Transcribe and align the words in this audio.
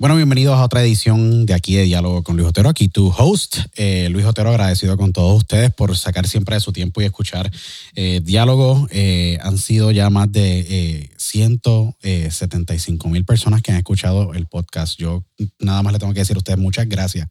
Bueno, 0.00 0.16
bienvenidos 0.16 0.58
a 0.58 0.64
otra 0.64 0.82
edición 0.82 1.44
de 1.44 1.52
aquí 1.52 1.74
de 1.74 1.82
Diálogo 1.82 2.22
con 2.22 2.34
Luis 2.34 2.48
Otero. 2.48 2.70
Aquí 2.70 2.88
tu 2.88 3.08
host, 3.08 3.58
eh, 3.76 4.08
Luis 4.08 4.24
Otero, 4.24 4.48
agradecido 4.48 4.96
con 4.96 5.12
todos 5.12 5.36
ustedes 5.36 5.74
por 5.74 5.94
sacar 5.94 6.26
siempre 6.26 6.54
de 6.54 6.60
su 6.62 6.72
tiempo 6.72 7.02
y 7.02 7.04
escuchar 7.04 7.50
eh, 7.94 8.22
Diálogo. 8.24 8.88
Eh, 8.92 9.36
han 9.42 9.58
sido 9.58 9.90
ya 9.90 10.08
más 10.08 10.32
de 10.32 11.10
175 11.30 13.08
mil 13.08 13.24
personas 13.24 13.62
que 13.62 13.72
han 13.72 13.78
escuchado 13.78 14.34
el 14.34 14.46
podcast. 14.46 14.98
Yo 14.98 15.24
nada 15.58 15.82
más 15.82 15.92
le 15.92 15.98
tengo 15.98 16.12
que 16.12 16.20
decir 16.20 16.36
a 16.36 16.38
ustedes 16.38 16.58
muchas 16.58 16.88
gracias 16.88 17.28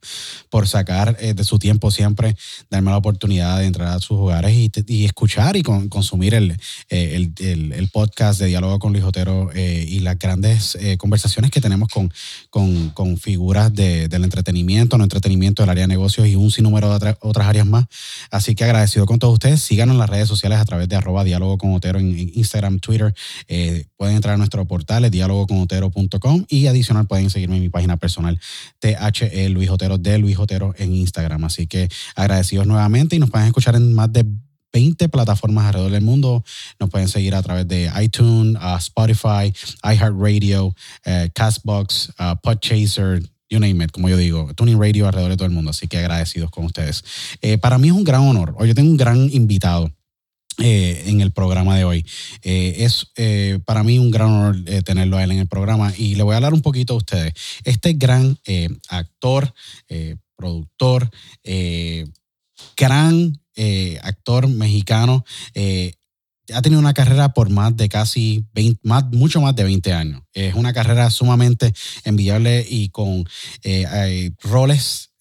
por 0.49 0.67
sacar 0.67 1.17
de 1.17 1.43
su 1.43 1.59
tiempo 1.59 1.91
siempre, 1.91 2.35
darme 2.69 2.91
la 2.91 2.97
oportunidad 2.97 3.59
de 3.59 3.65
entrar 3.65 3.89
a 3.89 3.99
sus 3.99 4.17
hogares 4.17 4.55
y, 4.55 5.05
escuchar 5.05 5.55
y 5.57 5.63
consumir 5.63 6.33
el, 6.33 6.57
el, 6.89 7.89
podcast 7.91 8.39
de 8.39 8.47
Diálogo 8.47 8.79
con 8.79 8.93
Luis 8.93 9.03
Otero 9.03 9.49
y 9.55 9.99
las 9.99 10.17
grandes 10.17 10.77
conversaciones 10.97 11.51
que 11.51 11.61
tenemos 11.61 11.87
con 11.89 12.11
con, 12.49 13.17
figuras 13.17 13.73
del 13.73 14.23
entretenimiento, 14.23 14.97
no 14.97 15.03
entretenimiento 15.03 15.63
del 15.63 15.69
área 15.69 15.83
de 15.83 15.87
negocios 15.87 16.27
y 16.27 16.35
un 16.35 16.51
sinnúmero 16.51 16.97
de 16.97 17.15
otras 17.21 17.47
áreas 17.47 17.65
más. 17.65 17.85
Así 18.31 18.55
que 18.55 18.63
agradecido 18.63 19.05
con 19.05 19.19
todos 19.19 19.33
ustedes. 19.33 19.61
Síganos 19.61 19.93
en 19.93 19.99
las 19.99 20.09
redes 20.09 20.27
sociales 20.27 20.59
a 20.59 20.65
través 20.65 20.87
de 20.89 20.95
arroba 20.95 21.23
diálogo 21.23 21.57
con 21.57 21.73
Otero 21.73 21.99
en, 21.99 22.17
Instagram, 22.17 22.79
Twitter. 22.79 23.13
Eh, 23.47 23.85
pueden 23.99 24.15
entrar 24.15 24.35
a 24.35 24.37
nuestro 24.37 24.65
portal, 24.65 25.11
dialogoconotero.com 25.11 26.45
y 26.47 26.67
adicional 26.67 27.05
pueden 27.05 27.29
seguirme 27.29 27.57
en 27.57 27.63
mi 27.63 27.69
página 27.69 27.97
personal, 27.97 28.39
THE 28.79 29.49
Luis 29.49 29.69
Otero 29.69 29.97
de 29.97 30.17
Luis 30.17 30.39
Otero 30.39 30.73
en 30.77 30.95
Instagram. 30.95 31.43
Así 31.43 31.67
que 31.67 31.89
agradecidos 32.15 32.65
nuevamente 32.65 33.17
y 33.17 33.19
nos 33.19 33.29
pueden 33.29 33.47
escuchar 33.47 33.75
en 33.75 33.91
más 33.93 34.11
de 34.13 34.25
20 34.71 35.09
plataformas 35.09 35.65
alrededor 35.65 35.91
del 35.91 36.03
mundo. 36.03 36.45
Nos 36.79 36.89
pueden 36.89 37.09
seguir 37.09 37.35
a 37.35 37.41
través 37.41 37.67
de 37.67 37.91
iTunes, 38.01 38.55
uh, 38.55 38.77
Spotify, 38.77 39.53
iHeartRadio, 39.83 40.67
uh, 40.67 40.73
Castbox, 41.33 42.13
uh, 42.19 42.37
Podchaser, 42.41 43.21
you 43.49 43.59
name 43.59 43.83
it, 43.83 43.91
como 43.91 44.07
yo 44.07 44.15
digo, 44.15 44.53
Tuning 44.53 44.79
Radio 44.79 45.07
alrededor 45.07 45.31
de 45.31 45.37
todo 45.37 45.47
el 45.47 45.53
mundo. 45.53 45.71
Así 45.71 45.89
que 45.89 45.97
agradecidos 45.97 46.51
con 46.51 46.63
ustedes. 46.63 47.03
Eh, 47.41 47.57
para 47.57 47.77
mí 47.77 47.89
es 47.89 47.93
un 47.93 48.05
gran 48.05 48.21
honor. 48.21 48.55
Hoy 48.57 48.69
yo 48.69 48.75
tengo 48.75 48.91
un 48.91 48.97
gran 48.97 49.29
invitado. 49.29 49.91
Eh, 50.61 51.03
en 51.05 51.21
el 51.21 51.31
programa 51.31 51.77
de 51.77 51.85
hoy. 51.85 52.05
Eh, 52.41 52.75
es 52.79 53.07
para 53.65 53.83
mí 53.83 53.97
un 53.97 54.11
gran 54.11 54.29
honor 54.29 54.55
tenerlo 54.83 55.17
a 55.17 55.23
él 55.23 55.31
en 55.31 55.39
el 55.39 55.47
programa 55.47 55.93
y 55.97 56.15
le 56.15 56.23
voy 56.23 56.33
a 56.33 56.37
hablar 56.37 56.53
un 56.53 56.61
poquito 56.61 56.93
a 56.93 56.97
ustedes. 56.97 57.33
Este 57.63 57.93
gran 57.93 58.37
actor, 58.89 59.53
productor, 60.35 61.09
gran 62.75 63.39
eh, 63.61 63.99
actor 64.03 64.47
mexicano. 64.47 65.25
Eh, 65.53 65.91
ha 66.53 66.61
tenido 66.61 66.79
una 66.79 66.93
carrera 66.93 67.33
por 67.33 67.49
más 67.49 67.75
de 67.75 67.89
casi 67.89 68.45
20, 68.53 68.79
más, 68.83 69.03
mucho 69.11 69.41
más 69.41 69.53
de 69.53 69.65
20 69.65 69.91
años. 69.91 70.21
Es 70.33 70.55
una 70.55 70.71
carrera 70.71 71.09
sumamente 71.09 71.73
envidiable 72.05 72.65
y 72.67 72.87
con 72.87 73.25
eh, 73.63 74.31
roles 74.41 75.11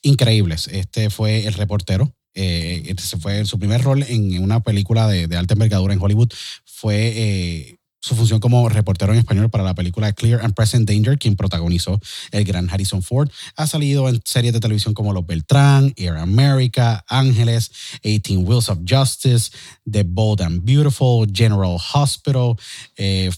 increíbles. 0.00 0.68
Este 0.68 1.10
fue 1.10 1.46
el 1.46 1.52
reportero. 1.52 2.14
Este 2.34 3.16
fue 3.18 3.44
su 3.44 3.58
primer 3.58 3.82
rol 3.82 4.02
en 4.02 4.42
una 4.42 4.60
película 4.60 5.06
de, 5.08 5.36
alta 5.36 5.54
envergadura 5.54 5.94
en 5.94 6.02
Hollywood. 6.02 6.32
Fue 6.64 7.78
su 8.04 8.14
función 8.14 8.38
como 8.38 8.68
reportero 8.68 9.14
en 9.14 9.18
español 9.18 9.48
para 9.48 9.64
la 9.64 9.74
película 9.74 10.12
Clear 10.12 10.44
and 10.44 10.52
Present 10.52 10.86
Danger, 10.86 11.18
quien 11.18 11.36
protagonizó 11.36 11.98
el 12.32 12.44
gran 12.44 12.68
Harrison 12.68 13.02
Ford. 13.02 13.30
Ha 13.56 13.66
salido 13.66 14.10
en 14.10 14.20
series 14.26 14.52
de 14.52 14.60
televisión 14.60 14.92
como 14.92 15.14
Los 15.14 15.26
Beltrán, 15.26 15.94
Air 15.96 16.18
America, 16.18 17.02
Ángeles, 17.08 17.70
18 18.02 18.40
Wheels 18.40 18.68
of 18.68 18.80
Justice, 18.86 19.52
The 19.90 20.02
Bold 20.02 20.42
and 20.42 20.62
Beautiful, 20.64 21.26
General 21.32 21.78
Hospital, 21.94 22.56
eh, 22.98 23.30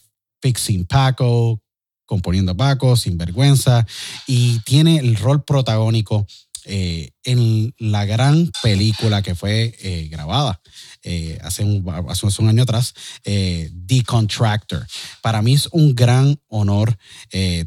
Fixing 0.42 0.84
Paco, 0.84 1.62
Componiendo 2.04 2.56
Paco, 2.56 2.96
Sinvergüenza, 2.96 3.86
y 4.26 4.58
tiene 4.60 4.98
el 4.98 5.14
rol 5.14 5.44
protagónico 5.44 6.26
eh, 6.68 7.10
en 7.22 7.72
la 7.78 8.04
gran 8.06 8.50
película 8.60 9.22
que 9.22 9.36
fue 9.36 9.76
eh, 9.80 10.08
grabada 10.10 10.60
eh, 11.04 11.38
hace, 11.42 11.62
un, 11.62 11.88
hace, 12.08 12.42
un, 12.42 12.48
año 12.48 12.64
atrás, 12.64 12.92
The 13.22 14.02
Contractor. 14.04 14.84
Para 15.22 15.42
mí 15.42 15.54
es 15.54 15.68
un 15.70 15.94
gran 15.94 16.40
honor 16.48 16.98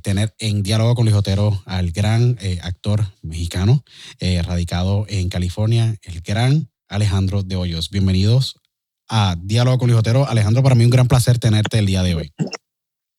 tener 0.01 0.35
en 0.39 0.63
diálogo 0.63 0.95
con 0.95 1.05
Luis 1.05 1.15
Otero 1.15 1.61
al 1.65 1.91
gran 1.91 2.37
actor 2.61 3.05
mexicano 3.21 3.85
radicado 4.19 5.05
en 5.07 5.29
California, 5.29 5.95
el 6.03 6.19
gran 6.21 6.69
Alejandro 6.89 7.43
de 7.43 7.55
Hoyos. 7.55 7.89
Bienvenidos 7.89 8.59
a 9.07 9.37
Diálogo 9.41 9.77
con 9.77 9.87
Luis 9.87 9.99
Otero. 9.99 10.27
Alejandro, 10.27 10.61
para 10.61 10.75
mí 10.75 10.83
un 10.83 10.89
gran 10.89 11.07
placer 11.07 11.39
tenerte 11.39 11.79
el 11.79 11.85
día 11.85 12.03
de 12.03 12.16
hoy. 12.16 12.33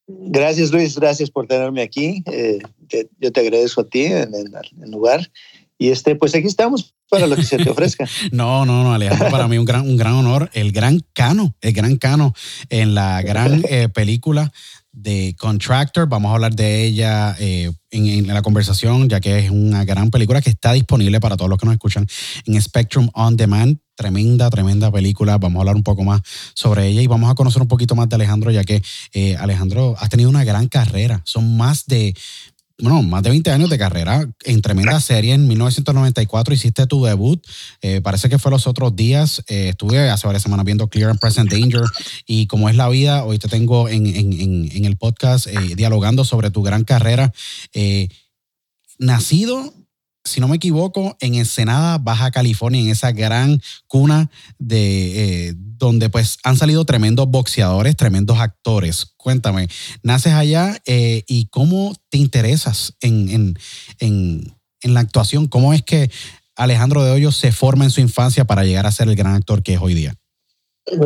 Gracias 0.07 0.73
Luis, 0.73 0.99
gracias 0.99 1.31
por 1.31 1.47
tenerme 1.47 1.83
aquí. 1.83 2.23
yo 3.19 3.33
te 3.33 3.41
agradezco 3.41 3.81
a 3.83 3.89
ti 3.89 4.05
en 4.05 4.35
el 4.35 4.91
lugar 4.91 5.31
y 5.81 5.89
este, 5.89 6.15
pues 6.15 6.35
aquí 6.35 6.47
estamos 6.47 6.95
para 7.09 7.27
lo 7.27 7.37
que 7.37 7.43
se 7.43 7.57
te 7.57 7.71
ofrezca. 7.71 8.07
no, 8.33 8.67
no, 8.67 8.85
no, 8.85 8.93
Alejandro, 8.93 9.31
para 9.31 9.49
mí 9.49 9.57
un 9.57 9.65
gran, 9.65 9.81
un 9.81 9.97
gran 9.97 10.13
honor. 10.13 10.51
El 10.53 10.73
gran 10.73 11.01
Cano, 11.15 11.57
el 11.63 11.73
gran 11.73 11.97
Cano 11.97 12.35
en 12.69 12.95
la 12.95 13.23
gran 13.23 13.65
eh, 13.69 13.89
película 13.89 14.53
de 14.93 15.35
Contractor. 15.39 16.07
Vamos 16.07 16.31
a 16.31 16.35
hablar 16.35 16.55
de 16.55 16.85
ella 16.85 17.35
eh, 17.41 17.73
en, 17.91 18.07
en, 18.07 18.27
la 18.27 18.43
conversación, 18.43 19.09
ya 19.09 19.21
que 19.21 19.39
es 19.39 19.51
una 19.51 19.87
gran 19.87 20.11
película 20.11 20.43
que 20.43 20.51
está 20.51 20.75
disponible 20.75 21.19
para 21.19 21.39
todos 21.39 21.49
los 21.49 21.59
que 21.59 21.65
nos 21.65 21.73
escuchan 21.73 22.07
en 22.45 22.61
Spectrum 22.61 23.09
On 23.15 23.35
Demand. 23.35 23.79
Tremenda, 23.95 24.49
tremenda 24.49 24.91
película. 24.91 25.37
Vamos 25.37 25.59
a 25.59 25.61
hablar 25.61 25.77
un 25.77 25.83
poco 25.83 26.05
más 26.05 26.23
sobre 26.55 26.87
ella 26.89 27.03
y 27.03 27.07
vamos 27.07 27.31
a 27.31 27.35
conocer 27.35 27.61
un 27.61 27.69
poquito 27.69 27.95
más 27.95 28.09
de 28.09 28.17
Alejandro, 28.17 28.51
ya 28.51 28.65
que 28.65 28.83
eh, 29.13 29.37
Alejandro 29.37 29.95
has 29.99 30.09
tenido 30.09 30.31
una 30.31 30.45
gran 30.45 30.69
carrera. 30.69 31.21
Son 31.25 31.57
más 31.57 31.85
de 31.87 32.15
bueno, 32.83 33.03
más 33.03 33.23
de 33.23 33.31
20 33.31 33.51
años 33.51 33.71
de 33.71 33.79
carrera 33.79 34.29
en 34.45 34.63
tremenda 34.63 35.01
serie. 35.01 35.35
En 35.35 35.47
1994 35.49 36.55
hiciste 36.55 36.87
tu 36.87 37.05
debut. 37.05 37.45
Eh, 37.83 38.01
parece 38.01 38.29
que 38.29 38.39
fue 38.39 38.51
los 38.51 38.67
otros 38.67 38.95
días. 38.97 39.43
Eh, 39.49 39.71
estuve 39.71 40.11
hace 40.11 40.27
varias 40.27 40.43
semanas 40.43 40.67
viendo 40.67 40.89
Clear 40.89 41.11
and 41.11 41.21
Present 41.21 41.51
Danger. 41.51 41.83
Y 42.27 42.47
como 42.47 42.69
es 42.69 42.77
la 42.77 42.89
vida, 42.89 43.25
hoy 43.25 43.39
te 43.39 43.49
tengo 43.49 43.89
en, 43.89 44.07
en 44.07 44.85
el 44.85 44.97
podcast 44.97 45.47
eh, 45.47 45.75
dialogando 45.77 46.25
sobre 46.25 46.51
tu 46.51 46.63
gran 46.63 46.85
carrera. 46.85 47.33
nacido 48.99 49.73
si 50.25 50.41
no 50.41 50.49
me 50.49 50.57
equivoco, 50.57 51.17
en 51.21 51.35
Ensenada, 51.35 51.99
Baja 51.99 52.31
California, 52.31 52.81
en 52.81 52.89
esa 52.89 53.13
gran 53.13 53.61
cuna 53.87 54.31
de 54.59 55.49
eh, 55.49 55.55
donde 55.57 56.11
pues 56.11 56.39
han 56.45 56.57
salido 56.57 56.85
tremendos 56.85 57.29
boxeadores, 57.29 57.97
tremendos 57.97 58.39
actores. 58.39 59.15
Cuéntame, 59.17 59.69
naces 60.03 60.35
allá 60.35 60.77
eh, 60.85 61.25
y 61.27 61.47
cómo 61.47 61.95
te 62.11 62.19
interesas 62.19 62.95
en, 63.01 63.57
la 64.83 65.01
actuación. 65.01 65.47
¿Cómo 65.47 65.73
es 65.73 65.83
que 65.83 66.11
Alejandro 66.57 67.03
de 67.05 67.13
Hoyos 67.13 67.37
se 67.37 67.53
forma 67.53 67.85
en 67.85 67.91
su 67.91 68.01
infancia 68.01 68.45
para 68.45 68.65
llegar 68.65 68.87
a 68.87 68.93
ser 68.93 69.09
el 69.09 69.17
gran 69.17 69.35
actor 69.35 69.63
que 69.63 69.75
es 69.75 69.81
hoy 69.81 69.95
día? 69.95 70.15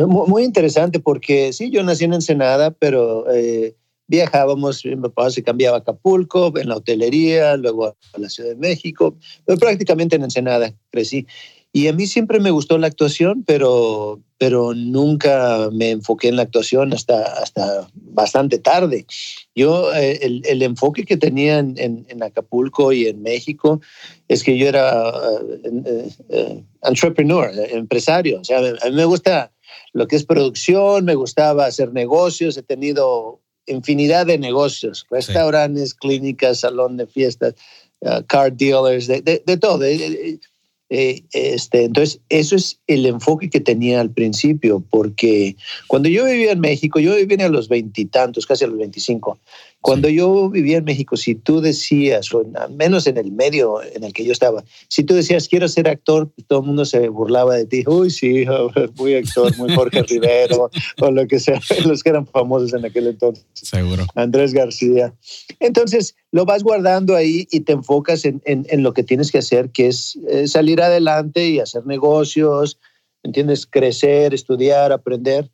Muy 0.07 0.43
interesante 0.43 0.99
porque 0.99 1.53
sí, 1.53 1.69
yo 1.69 1.83
nací 1.83 2.05
en 2.05 2.13
Ensenada, 2.13 2.71
pero 2.71 3.31
eh, 3.31 3.75
viajábamos, 4.07 4.85
mi 4.85 4.95
papá 4.95 5.29
se 5.29 5.43
cambiaba 5.43 5.77
a 5.77 5.79
Acapulco, 5.79 6.57
en 6.57 6.69
la 6.69 6.77
hotelería, 6.77 7.57
luego 7.57 7.87
a 7.87 8.19
la 8.19 8.29
Ciudad 8.29 8.49
de 8.49 8.55
México, 8.55 9.15
pero 9.45 9.57
prácticamente 9.57 10.15
en 10.15 10.23
Ensenada 10.23 10.73
crecí. 10.91 11.25
Y 11.75 11.89
a 11.89 11.93
mí 11.93 12.07
siempre 12.07 12.39
me 12.39 12.51
gustó 12.51 12.77
la 12.77 12.87
actuación, 12.87 13.43
pero, 13.45 14.21
pero 14.37 14.73
nunca 14.73 15.69
me 15.73 15.91
enfoqué 15.91 16.29
en 16.29 16.37
la 16.37 16.43
actuación 16.43 16.93
hasta, 16.93 17.21
hasta 17.21 17.89
bastante 17.95 18.59
tarde. 18.59 19.05
Yo, 19.55 19.93
eh, 19.93 20.19
el, 20.21 20.41
el, 20.45 20.61
enfoque 20.61 21.03
que 21.03 21.17
tenía 21.17 21.59
en, 21.59 21.75
en, 21.77 22.23
Acapulco 22.23 22.93
y 22.93 23.07
en 23.07 23.21
México 23.21 23.81
es 24.29 24.41
que 24.41 24.57
yo 24.57 24.69
era 24.69 25.11
uh, 25.11 26.19
uh, 26.29 26.63
entrepreneur, 26.81 27.51
empresario. 27.71 28.39
O 28.39 28.45
sea, 28.45 28.59
a 28.59 28.89
mí 28.89 28.95
me 28.95 29.03
gusta 29.03 29.51
lo 29.91 30.07
que 30.07 30.15
es 30.15 30.23
producción, 30.23 31.03
me 31.03 31.15
gustaba 31.15 31.65
hacer 31.65 31.91
negocios, 31.91 32.55
he 32.55 32.63
tenido 32.63 33.41
infinidad 33.67 34.25
de 34.25 34.37
negocios, 34.37 35.05
restaurantes, 35.09 35.93
clínicas, 35.93 36.59
salón 36.59 36.97
de 36.97 37.07
fiestas, 37.07 37.55
uh, 38.01 38.23
car 38.27 38.53
dealers, 38.55 39.07
de, 39.07 39.21
de, 39.21 39.57
todo. 39.57 39.83
Eh, 39.83 41.23
este, 41.33 41.85
entonces, 41.85 42.19
eso 42.29 42.55
es 42.55 42.79
el 42.85 43.07
enfoque 43.07 43.49
que 43.49 43.59
tenía 43.59 44.01
al 44.01 44.11
principio, 44.11 44.83
porque 44.89 45.55
cuando 45.87 46.09
yo 46.09 46.25
vivía 46.25 46.51
en 46.51 46.59
México, 46.59 46.99
yo 46.99 47.15
vivía 47.15 47.47
a 47.47 47.49
los 47.49 47.69
veintitantos, 47.69 48.45
casi 48.45 48.65
a 48.65 48.67
los 48.67 48.77
veinticinco, 48.77 49.39
Cuando 49.85 50.09
yo 50.09 50.49
vivía 50.49 50.77
en 50.77 50.83
México, 50.83 51.15
si 51.15 51.35
tú 51.35 51.61
decías, 51.61 52.33
o 52.33 52.43
al 52.55 52.73
menos 52.73 53.05
en 53.05 53.17
el 53.17 53.31
medio 53.31 53.83
en 53.83 54.03
el 54.03 54.13
que 54.13 54.25
yo 54.25 54.31
estaba, 54.31 54.63
si 54.87 55.03
tú 55.03 55.13
decías 55.13 55.47
quiero 55.47 55.67
ser 55.67 55.87
actor, 55.87 56.31
todo 56.47 56.61
el 56.61 56.65
mundo 56.65 56.85
se 56.85 57.07
burlaba 57.07 57.53
de 57.53 57.67
ti. 57.67 57.83
Uy, 57.85 58.09
sí, 58.09 58.45
muy 58.95 59.13
actor, 59.13 59.55
muy 59.57 59.75
Jorge 59.75 60.01
Rivero, 60.09 60.71
o 60.99 61.11
lo 61.11 61.27
que 61.27 61.39
sea, 61.39 61.61
los 61.85 62.01
que 62.01 62.09
eran 62.09 62.25
famosos 62.25 62.73
en 62.73 62.83
aquel 62.83 63.05
entonces. 63.05 63.45
Seguro. 63.53 64.07
Andrés 64.15 64.53
García. 64.53 65.13
Entonces, 65.59 66.15
lo 66.31 66.45
vas 66.45 66.63
guardando 66.63 67.15
ahí 67.15 67.47
y 67.51 67.59
te 67.59 67.73
enfocas 67.73 68.25
en, 68.25 68.41
en, 68.43 68.81
lo 68.81 68.91
que 68.91 69.03
tienes 69.03 69.31
que 69.31 69.37
hacer, 69.37 69.69
que 69.69 69.89
es 69.89 70.17
eh, 70.27 70.47
salir 70.47 70.81
adelante 70.81 71.47
y 71.47 71.59
hacer 71.59 71.85
negocios, 71.85 72.79
¿entiendes? 73.21 73.67
Crecer, 73.67 74.33
estudiar, 74.33 74.91
aprender. 74.91 75.51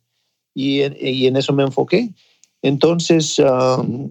Y, 0.54 0.84
y 1.06 1.26
en 1.26 1.36
eso 1.36 1.52
me 1.52 1.64
enfoqué. 1.64 2.14
Entonces, 2.62 3.38
um, 3.38 4.10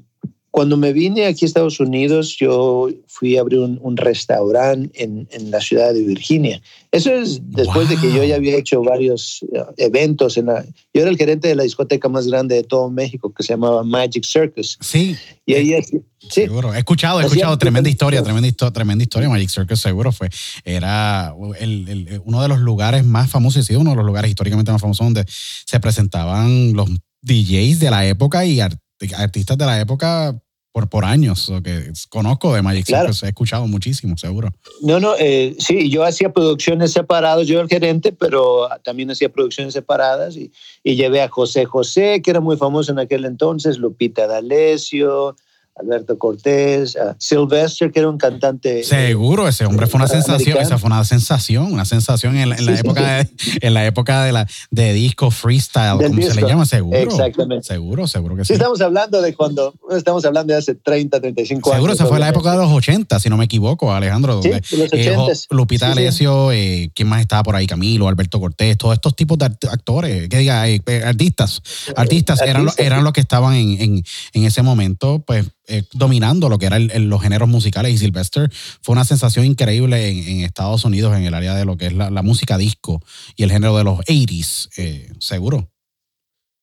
cuando 0.51 0.75
me 0.75 0.91
vine 0.91 1.25
aquí 1.25 1.45
a 1.45 1.47
Estados 1.47 1.79
Unidos, 1.79 2.35
yo 2.37 2.89
fui 3.07 3.37
a 3.37 3.41
abrir 3.41 3.59
un, 3.59 3.95
restaurante 3.95 5.01
en, 5.01 5.27
en, 5.31 5.49
la 5.49 5.61
ciudad 5.61 5.93
de 5.93 6.03
Virginia. 6.03 6.61
Eso 6.91 7.13
es 7.13 7.39
después 7.41 7.87
de 7.87 7.95
que 7.95 8.13
yo 8.13 8.21
ya 8.25 8.35
había 8.35 8.57
hecho 8.57 8.83
varios 8.83 9.43
uh, 9.43 9.71
eventos. 9.77 10.35
En 10.35 10.47
la, 10.47 10.65
yo 10.93 11.01
era 11.01 11.09
el 11.09 11.17
gerente 11.17 11.47
de 11.47 11.55
la 11.55 11.63
discoteca 11.63 12.09
más 12.09 12.27
grande 12.27 12.55
de 12.55 12.63
todo 12.63 12.89
México, 12.89 13.33
que 13.33 13.43
se 13.43 13.53
llamaba 13.53 13.85
Magic 13.85 14.25
Circus. 14.25 14.77
Sí. 14.81 15.15
Y 15.45 15.53
ahí, 15.53 15.81
sí. 15.83 16.01
Seguro. 16.29 16.73
He 16.73 16.79
escuchado, 16.79 17.21
he 17.21 17.23
escuchado. 17.23 17.57
Tremenda 17.57 17.89
historia, 17.89 18.21
tremenda, 18.21 18.49
historia, 18.49 18.73
tremenda 18.73 19.03
historia. 19.03 19.29
Magic 19.29 19.49
Circus 19.49 19.79
seguro 19.79 20.11
fue. 20.11 20.27
Era 20.65 21.33
el, 21.59 21.87
el, 21.87 22.21
uno 22.25 22.41
de 22.41 22.49
los 22.49 22.59
lugares 22.59 23.05
más 23.05 23.29
famosos, 23.29 23.63
y 23.63 23.65
sido 23.65 23.79
uno 23.79 23.91
de 23.91 23.95
los 23.95 24.05
lugares 24.05 24.29
históricamente 24.29 24.69
más 24.69 24.81
famosos 24.81 25.05
donde 25.05 25.23
se 25.27 25.79
presentaban 25.79 26.73
los 26.73 26.89
DJs 27.21 27.79
de 27.79 27.89
la 27.89 28.05
época 28.05 28.45
y 28.45 28.59
artistas 28.59 28.90
de 29.07 29.65
la 29.65 29.79
época 29.79 30.35
por, 30.71 30.89
por 30.89 31.05
años. 31.05 31.51
que 31.63 31.91
conozco 32.09 32.53
de 32.53 32.61
Magic 32.61 32.85
claro. 32.85 33.11
he 33.21 33.27
escuchado 33.27 33.67
muchísimo, 33.67 34.17
seguro. 34.17 34.49
No, 34.81 34.99
no, 34.99 35.15
eh, 35.19 35.55
sí, 35.59 35.89
yo 35.89 36.03
hacía 36.03 36.31
producciones 36.31 36.93
separadas, 36.93 37.47
yo 37.47 37.55
era 37.55 37.63
el 37.63 37.69
gerente, 37.69 38.11
pero 38.11 38.69
también 38.83 39.11
hacía 39.11 39.29
producciones 39.29 39.73
separadas 39.73 40.35
y, 40.35 40.51
y 40.83 40.95
llevé 40.95 41.21
a 41.21 41.29
José 41.29 41.65
José, 41.65 42.21
que 42.21 42.31
era 42.31 42.39
muy 42.39 42.57
famoso 42.57 42.91
en 42.91 42.99
aquel 42.99 43.25
entonces, 43.25 43.77
Lupita 43.77 44.27
D'Alessio, 44.27 45.35
Alberto 45.75 46.17
Cortés, 46.17 46.97
Sylvester, 47.17 47.91
que 47.91 47.99
era 47.99 48.09
un 48.09 48.17
cantante. 48.17 48.83
Seguro, 48.83 49.47
ese 49.47 49.65
hombre 49.65 49.87
fue 49.87 49.99
una 49.99 50.07
sensación, 50.07 50.57
esa 50.57 50.77
fue 50.77 50.87
una 50.87 51.03
sensación, 51.03 51.71
una 51.71 51.85
sensación 51.85 52.37
en, 52.37 52.49
la, 52.49 52.55
época 52.55 53.17
de, 53.17 53.29
en 53.61 53.73
la 53.73 53.85
época 53.85 54.23
de 54.23 54.31
la 54.31 54.47
de 54.69 54.93
disco 54.93 55.31
freestyle, 55.31 55.97
como 55.97 56.21
se 56.21 56.35
le 56.35 56.47
llama, 56.47 56.65
seguro. 56.65 56.97
Exactamente. 56.97 57.67
Seguro, 57.67 58.07
seguro 58.07 58.35
que 58.35 58.45
sí. 58.45 58.53
estamos 58.53 58.81
hablando 58.81 59.21
de 59.21 59.33
cuando, 59.33 59.73
estamos 59.91 60.25
hablando 60.25 60.53
de 60.53 60.59
hace 60.59 60.75
30, 60.75 61.19
35 61.19 61.69
años. 61.69 61.77
Seguro, 61.77 61.93
esa 61.93 62.05
fue 62.05 62.19
la 62.19 62.29
época 62.29 62.51
de 62.51 62.57
los 62.57 62.71
80, 62.71 63.19
si 63.19 63.29
no 63.29 63.37
me 63.37 63.45
equivoco, 63.45 63.93
Alejandro. 63.93 64.41
Sí, 64.41 64.49
los 64.49 64.93
80. 64.93 65.21
Lupita 65.51 65.91
Alessio, 65.91 66.51
eh, 66.51 66.91
¿quién 66.93 67.07
más 67.07 67.21
estaba 67.21 67.43
por 67.43 67.55
ahí? 67.55 67.65
Camilo, 67.65 68.07
Alberto 68.07 68.39
Cortés, 68.39 68.77
todos 68.77 68.93
estos 68.93 69.15
tipos 69.15 69.37
de 69.37 69.45
actores, 69.45 70.29
que 70.29 70.37
diga, 70.37 70.67
eh, 70.67 70.81
artistas, 71.05 71.61
artistas, 71.95 72.41
eran, 72.41 72.67
eran 72.77 73.03
los 73.03 73.13
que 73.13 73.21
estaban 73.21 73.53
en, 73.55 73.81
en, 73.81 74.03
en 74.33 74.43
ese 74.43 74.61
momento, 74.61 75.23
pues 75.25 75.45
eh, 75.71 75.83
dominando 75.93 76.49
lo 76.49 76.57
que 76.57 76.65
eran 76.65 76.89
los 77.09 77.21
géneros 77.21 77.47
musicales 77.47 77.93
y 77.93 77.97
Sylvester 77.97 78.51
fue 78.81 78.93
una 78.93 79.05
sensación 79.05 79.45
increíble 79.45 80.09
en, 80.09 80.41
Estados 80.41 80.83
Unidos 80.83 81.15
en 81.15 81.23
el 81.23 81.33
área 81.33 81.55
de 81.55 81.65
lo 81.65 81.77
que 81.77 81.87
es 81.87 81.93
la, 81.93 82.21
música 82.21 82.57
disco 82.57 83.01
y 83.35 83.43
el 83.43 83.51
género 83.51 83.77
de 83.77 83.83
los 83.83 83.99
80s, 83.99 84.69
eh, 84.77 85.09
seguro. 85.19 85.69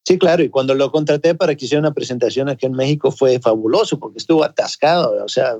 Sí, 0.09 0.19
claro, 0.19 0.43
y 0.43 0.49
cuando 0.49 0.75
lo 0.75 0.91
contraté 0.91 1.35
para 1.35 1.55
que 1.55 1.67
hiciera 1.67 1.81
una 1.81 1.93
presentación 1.93 2.49
aquí 2.49 2.65
en 2.65 2.73
México 2.73 3.11
fue 3.11 3.39
fabuloso 3.41 3.99
porque 3.99 4.17
estuvo 4.17 4.43
atascado, 4.43 5.23
o 5.23 5.29
sea, 5.29 5.57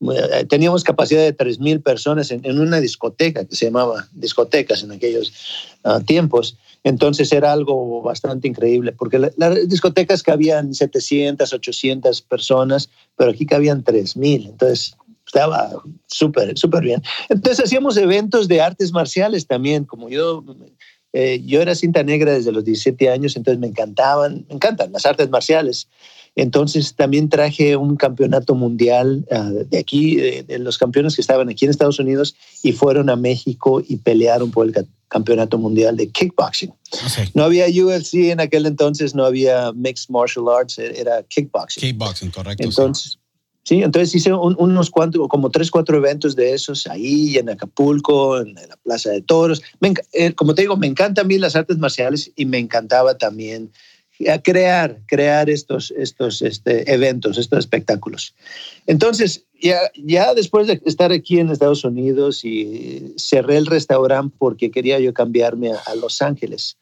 eh, 0.00 0.46
teníamos 0.46 0.84
capacidad 0.84 1.20
de 1.20 1.36
3.000 1.36 1.82
personas 1.82 2.30
en, 2.30 2.58
una 2.58 2.80
discoteca 2.80 3.44
que 3.44 3.54
se 3.54 3.66
llamaba 3.66 4.08
discotecas 4.12 4.82
en 4.82 4.92
aquellos 4.92 5.34
ah, 5.84 6.00
tiempos. 6.00 6.56
Entonces 6.82 7.30
era 7.32 7.52
algo 7.52 8.02
bastante 8.02 8.48
increíble, 8.48 8.92
porque 8.92 9.18
las 9.18 9.68
discotecas 9.68 10.22
cabían 10.22 10.72
700, 10.72 11.52
800 11.52 12.22
personas, 12.22 12.88
pero 13.16 13.30
aquí 13.30 13.44
cabían 13.44 13.84
3.000. 13.84 14.48
Entonces 14.48 14.96
estaba 15.26 15.70
súper, 16.06 16.56
súper 16.58 16.82
bien. 16.82 17.02
Entonces 17.28 17.64
hacíamos 17.64 17.96
eventos 17.96 18.48
de 18.48 18.60
artes 18.60 18.92
marciales 18.92 19.46
también, 19.46 19.84
como 19.84 20.08
yo, 20.08 20.44
eh, 21.12 21.42
yo 21.44 21.60
era 21.60 21.74
cinta 21.74 22.02
negra 22.02 22.32
desde 22.32 22.52
los 22.52 22.64
17 22.64 23.10
años, 23.10 23.36
entonces 23.36 23.60
me 23.60 23.66
encantaban, 23.66 24.46
me 24.48 24.54
encantan 24.54 24.92
las 24.92 25.06
artes 25.06 25.28
marciales. 25.30 25.88
Entonces 26.36 26.94
también 26.94 27.28
traje 27.28 27.76
un 27.76 27.96
campeonato 27.96 28.54
mundial 28.54 29.26
ah, 29.30 29.50
de 29.50 29.78
aquí, 29.78 30.16
de, 30.16 30.58
los 30.60 30.78
campeones 30.78 31.16
que 31.16 31.22
estaban 31.22 31.48
aquí 31.48 31.64
en 31.64 31.70
Estados 31.70 31.98
Unidos 31.98 32.36
y 32.62 32.72
fueron 32.72 33.10
a 33.10 33.16
México 33.16 33.82
y 33.86 33.96
pelearon 33.96 34.50
por 34.50 34.66
el 34.66 34.72
campeonato 35.10 35.58
mundial 35.58 35.96
de 35.96 36.08
kickboxing. 36.08 36.72
No 37.34 37.44
había 37.44 37.66
UFC 37.66 38.30
en 38.30 38.40
aquel 38.40 38.64
entonces, 38.64 39.14
no 39.14 39.24
había 39.24 39.72
mixed 39.72 40.08
martial 40.08 40.46
arts, 40.48 40.78
e, 40.78 40.98
era 40.98 41.22
kickboxing. 41.24 41.80
Kickboxing, 41.80 42.30
correcto. 42.30 42.64
Entonces, 42.64 43.18
sí. 43.64 43.82
entonces 43.82 44.14
hice 44.14 44.32
unos 44.32 44.88
cuantos, 44.88 45.28
como 45.28 45.50
tres, 45.50 45.70
cuatro 45.70 45.96
eventos 45.96 46.36
de 46.36 46.54
esos 46.54 46.86
ahí 46.86 47.36
en 47.36 47.50
Acapulco, 47.50 48.40
en, 48.40 48.54
la 48.54 48.76
Plaza 48.82 49.10
de 49.10 49.20
Toros. 49.20 49.60
Eh, 50.12 50.32
como 50.32 50.54
te 50.54 50.62
digo, 50.62 50.76
me 50.76 50.86
encantan 50.86 51.26
a 51.26 51.28
mí 51.28 51.38
las 51.38 51.56
artes 51.56 51.76
marciales 51.78 52.30
y 52.36 52.46
me 52.46 52.58
encantaba 52.58 53.18
también 53.18 53.72
a 54.28 54.38
crear, 54.40 55.00
crear 55.06 55.50
estos, 55.50 55.92
estos 55.96 56.42
este, 56.42 56.92
eventos, 56.92 57.36
estos 57.36 57.58
espectáculos. 57.58 58.34
Entonces, 58.86 59.44
ya, 59.60 59.78
ya 59.94 60.34
después 60.34 60.66
de 60.66 60.80
estar 60.84 61.12
aquí 61.12 61.38
en 61.38 61.50
Estados 61.50 61.84
Unidos 61.84 62.44
y 62.44 63.14
cerré 63.16 63.56
el 63.56 63.66
restaurante 63.66 64.34
porque 64.38 64.70
quería 64.70 64.98
yo 64.98 65.12
cambiarme 65.14 65.72
a, 65.72 65.94
Los 65.94 66.22
Ángeles. 66.22 66.76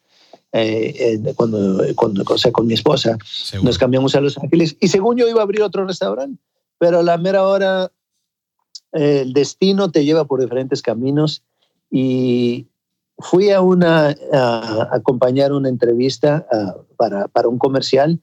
Eh, 0.51 1.21
cuando, 1.35 1.83
cuando, 1.95 2.23
o 2.27 2.37
sea, 2.37 2.51
con 2.51 2.65
mi 2.65 2.73
esposa, 2.73 3.17
nos 3.61 3.77
cambiamos 3.77 4.15
a 4.15 4.21
Los 4.21 4.37
Ángeles 4.37 4.75
y 4.79 4.87
según 4.87 5.17
yo 5.17 5.27
iba 5.27 5.41
a 5.41 5.43
abrir 5.43 5.61
otro 5.61 5.85
restaurante, 5.85 6.41
pero 6.77 6.99
a 6.99 7.03
la 7.03 7.17
mera 7.17 7.45
hora 7.45 7.91
el 8.91 9.33
destino 9.33 9.91
te 9.91 10.03
lleva 10.03 10.25
por 10.25 10.41
diferentes 10.41 10.81
caminos 10.81 11.43
y 11.91 12.67
fui 13.19 13.51
a 13.51 13.61
una 13.61 14.15
a 14.33 14.89
acompañar 14.91 15.51
una 15.51 15.69
entrevista 15.69 16.47
para, 16.97 17.27
para, 17.27 17.47
un 17.47 17.59
comercial 17.59 18.19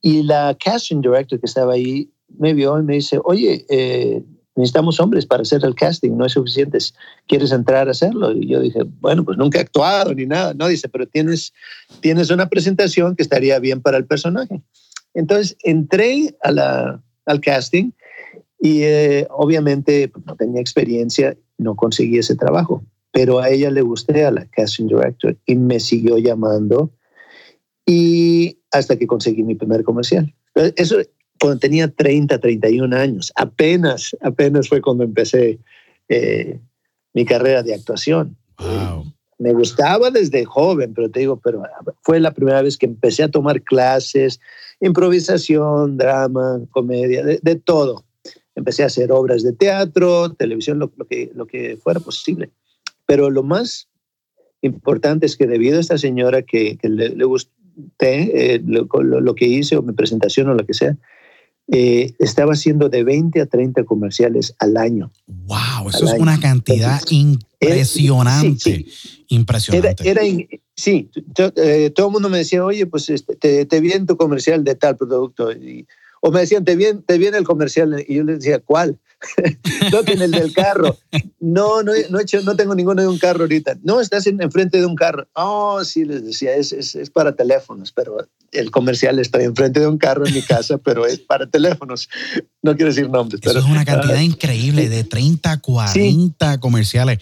y 0.00 0.22
la 0.22 0.56
casting 0.62 1.00
director 1.00 1.40
que 1.40 1.46
estaba 1.46 1.72
ahí 1.72 2.10
me 2.38 2.54
vio 2.54 2.78
y 2.78 2.82
me 2.82 2.94
dice, 2.94 3.20
oye, 3.24 3.64
eh, 3.68 4.22
necesitamos 4.56 5.00
hombres 5.00 5.26
para 5.26 5.42
hacer 5.42 5.64
el 5.64 5.74
casting, 5.74 6.16
no 6.16 6.26
es 6.26 6.32
suficiente, 6.32 6.78
¿quieres 7.26 7.52
entrar 7.52 7.88
a 7.88 7.90
hacerlo? 7.90 8.32
Y 8.32 8.48
yo 8.48 8.60
dije, 8.60 8.80
bueno, 9.00 9.24
pues 9.24 9.36
nunca 9.36 9.58
he 9.58 9.62
actuado 9.62 10.14
ni 10.14 10.26
nada, 10.26 10.54
no, 10.54 10.68
dice, 10.68 10.88
pero 10.88 11.06
tienes, 11.06 11.52
tienes 12.00 12.30
una 12.30 12.48
presentación 12.48 13.16
que 13.16 13.22
estaría 13.22 13.58
bien 13.58 13.80
para 13.80 13.96
el 13.96 14.06
personaje. 14.06 14.62
Entonces 15.14 15.56
entré 15.62 16.36
a 16.42 16.50
la, 16.50 17.02
al 17.26 17.40
casting 17.40 17.92
y 18.60 18.82
eh, 18.82 19.26
obviamente 19.30 20.08
pues, 20.08 20.24
no 20.26 20.36
tenía 20.36 20.60
experiencia, 20.60 21.36
no 21.58 21.76
conseguí 21.76 22.18
ese 22.18 22.36
trabajo 22.36 22.84
pero 23.14 23.38
a 23.38 23.48
ella 23.48 23.70
le 23.70 23.80
gusté 23.80 24.24
a 24.24 24.32
la 24.32 24.44
casting 24.46 24.88
director 24.88 25.38
y 25.46 25.54
me 25.54 25.78
siguió 25.78 26.18
llamando 26.18 26.90
y 27.86 28.58
hasta 28.72 28.96
que 28.98 29.06
conseguí 29.06 29.44
mi 29.44 29.54
primer 29.54 29.84
comercial. 29.84 30.34
Eso 30.74 30.98
cuando 31.40 31.58
tenía 31.58 31.88
30, 31.88 32.38
31 32.38 32.96
años, 32.96 33.32
apenas, 33.36 34.16
apenas 34.20 34.68
fue 34.68 34.80
cuando 34.80 35.04
empecé 35.04 35.58
eh, 36.08 36.58
mi 37.12 37.24
carrera 37.24 37.62
de 37.62 37.74
actuación. 37.74 38.36
Me 39.38 39.52
gustaba 39.52 40.10
desde 40.10 40.44
joven, 40.44 40.94
pero 40.94 41.10
te 41.10 41.20
digo, 41.20 41.40
pero 41.42 41.62
fue 42.02 42.20
la 42.20 42.32
primera 42.32 42.62
vez 42.62 42.78
que 42.78 42.86
empecé 42.86 43.24
a 43.24 43.30
tomar 43.30 43.62
clases, 43.62 44.40
improvisación, 44.80 45.96
drama, 45.96 46.60
comedia, 46.70 47.24
de, 47.24 47.56
todo. 47.56 48.04
Empecé 48.54 48.84
a 48.84 48.86
hacer 48.86 49.10
obras 49.10 49.42
de 49.42 49.52
teatro, 49.52 50.32
televisión, 50.34 50.78
lo, 50.78 50.90
que, 51.06 51.32
lo 51.34 51.46
que 51.46 51.76
fuera 51.82 51.98
posible. 52.00 52.50
Pero 53.06 53.28
lo 53.28 53.42
más 53.42 53.88
importante 54.62 55.26
es 55.26 55.36
que 55.36 55.46
debido 55.46 55.78
a 55.78 55.80
esta 55.80 55.98
señora 55.98 56.42
que, 56.42 56.78
le, 56.82 57.10
le, 57.10 57.24
gusté 57.24 57.50
eh, 58.54 58.62
lo, 58.64 59.34
que 59.34 59.46
hice 59.46 59.76
o 59.76 59.82
mi 59.82 59.92
presentación 59.92 60.48
o 60.48 60.54
lo 60.54 60.64
que 60.64 60.74
sea, 60.74 60.96
eh, 61.72 62.14
estaba 62.18 62.52
haciendo 62.52 62.88
de 62.88 63.04
20 63.04 63.40
a 63.40 63.46
30 63.46 63.84
comerciales 63.84 64.54
al 64.58 64.76
año. 64.76 65.10
¡Wow! 65.26 65.88
Eso 65.88 66.04
es 66.04 66.20
una 66.20 66.38
cantidad 66.38 67.00
impresionante. 67.08 68.84
Impresionante. 69.28 70.08
Era, 70.08 70.22
sí, 70.76 71.10
eh, 71.56 71.90
todo 71.90 72.08
el 72.08 72.12
mundo 72.12 72.28
me 72.28 72.38
decía, 72.38 72.64
oye, 72.64 72.86
pues 72.86 73.08
este, 73.08 73.36
te, 73.36 73.64
te 73.64 73.80
vi 73.80 73.92
en 73.92 74.06
tu 74.06 74.16
comercial 74.16 74.62
de 74.62 74.74
tal 74.74 74.96
producto. 74.96 75.48
o 76.20 76.30
me 76.30 76.40
decían, 76.40 76.64
te 76.64 76.76
vi, 76.76 76.86
te 77.06 77.16
vi 77.16 77.26
en 77.26 77.34
el 77.34 77.44
comercial. 77.44 78.04
Y 78.06 78.16
yo 78.16 78.24
les 78.24 78.40
decía, 78.40 78.58
¿cuál? 78.58 78.98
no 79.92 80.04
tiene 80.04 80.26
el 80.26 80.32
del 80.32 80.52
carro. 80.52 80.98
No, 81.40 81.82
no, 81.82 81.92
no, 82.10 82.18
he 82.18 82.22
hecho, 82.22 82.40
no 82.42 82.56
tengo 82.56 82.74
ninguno 82.74 83.02
de 83.02 83.08
un 83.08 83.18
carro 83.18 83.42
ahorita. 83.42 83.78
No, 83.82 84.00
estás 84.00 84.26
en, 84.26 84.42
enfrente 84.42 84.78
de 84.78 84.86
un 84.86 84.96
carro. 84.96 85.26
Oh, 85.34 85.82
sí, 85.84 86.04
les 86.04 86.24
decía, 86.24 86.54
es, 86.54 86.72
es, 86.72 86.94
es, 86.94 87.10
para 87.10 87.34
teléfonos, 87.34 87.92
pero 87.92 88.18
el 88.54 88.70
comercial 88.70 89.18
está 89.18 89.42
enfrente 89.42 89.80
de 89.80 89.86
un 89.86 89.98
carro 89.98 90.26
en 90.26 90.34
mi 90.34 90.42
casa, 90.42 90.78
pero 90.78 91.06
es 91.06 91.18
para 91.18 91.48
teléfonos. 91.48 92.08
No 92.62 92.74
quiero 92.74 92.90
decir 92.90 93.08
nombres. 93.08 93.40
Eso 93.44 93.58
es 93.58 93.64
una 93.64 93.84
cantidad 93.84 94.20
increíble, 94.20 94.88
de 94.88 95.04
30, 95.04 95.60
40 95.60 96.58
comerciales. 96.60 97.18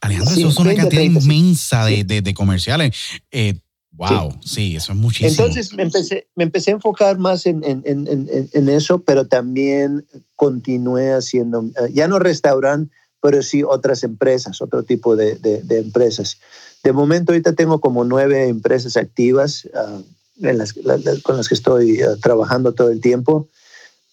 Alejandro, 0.00 0.34
eso 0.34 0.48
es 0.48 0.58
una 0.58 0.74
cantidad 0.74 1.02
inmensa 1.02 1.86
de, 1.86 2.04
de, 2.04 2.34
comerciales. 2.34 2.94
Eh, 3.30 3.54
wow, 3.92 4.38
sí. 4.42 4.76
eso 4.76 4.92
es 4.92 4.98
muchísimo. 4.98 5.30
Entonces 5.30 5.72
me 5.72 5.82
empecé, 5.84 6.28
me 6.34 6.44
empecé 6.44 6.72
a 6.72 6.74
enfocar 6.74 7.18
más 7.18 7.46
en, 7.46 7.64
en, 7.64 7.82
en, 7.86 8.28
en 8.52 8.68
eso, 8.68 9.02
pero 9.02 9.26
también 9.26 10.04
continué 10.36 11.12
haciendo, 11.12 11.64
eh, 11.64 11.90
ya 11.92 12.06
no 12.06 12.18
restaurante, 12.18 12.94
pero 13.24 13.42
sí 13.42 13.62
otras 13.62 14.04
empresas, 14.04 14.60
otro 14.60 14.82
tipo 14.82 15.16
de, 15.16 15.36
de, 15.36 15.78
empresas. 15.78 16.38
De 16.82 16.92
momento 16.92 17.32
ahorita 17.32 17.54
tengo 17.54 17.80
como 17.80 18.04
nueve 18.04 18.48
empresas 18.48 18.98
activas 18.98 19.66
uh, 19.72 20.02
en 20.40 20.58
las, 20.58 20.74
con 21.22 21.36
las 21.36 21.48
que 21.48 21.54
estoy 21.54 22.02
uh, 22.02 22.16
trabajando 22.18 22.72
todo 22.74 22.90
el 22.90 23.00
tiempo, 23.00 23.48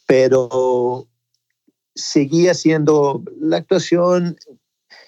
pero 0.05 1.07
seguí 1.95 2.47
haciendo 2.47 3.23
la 3.39 3.57
actuación 3.57 4.37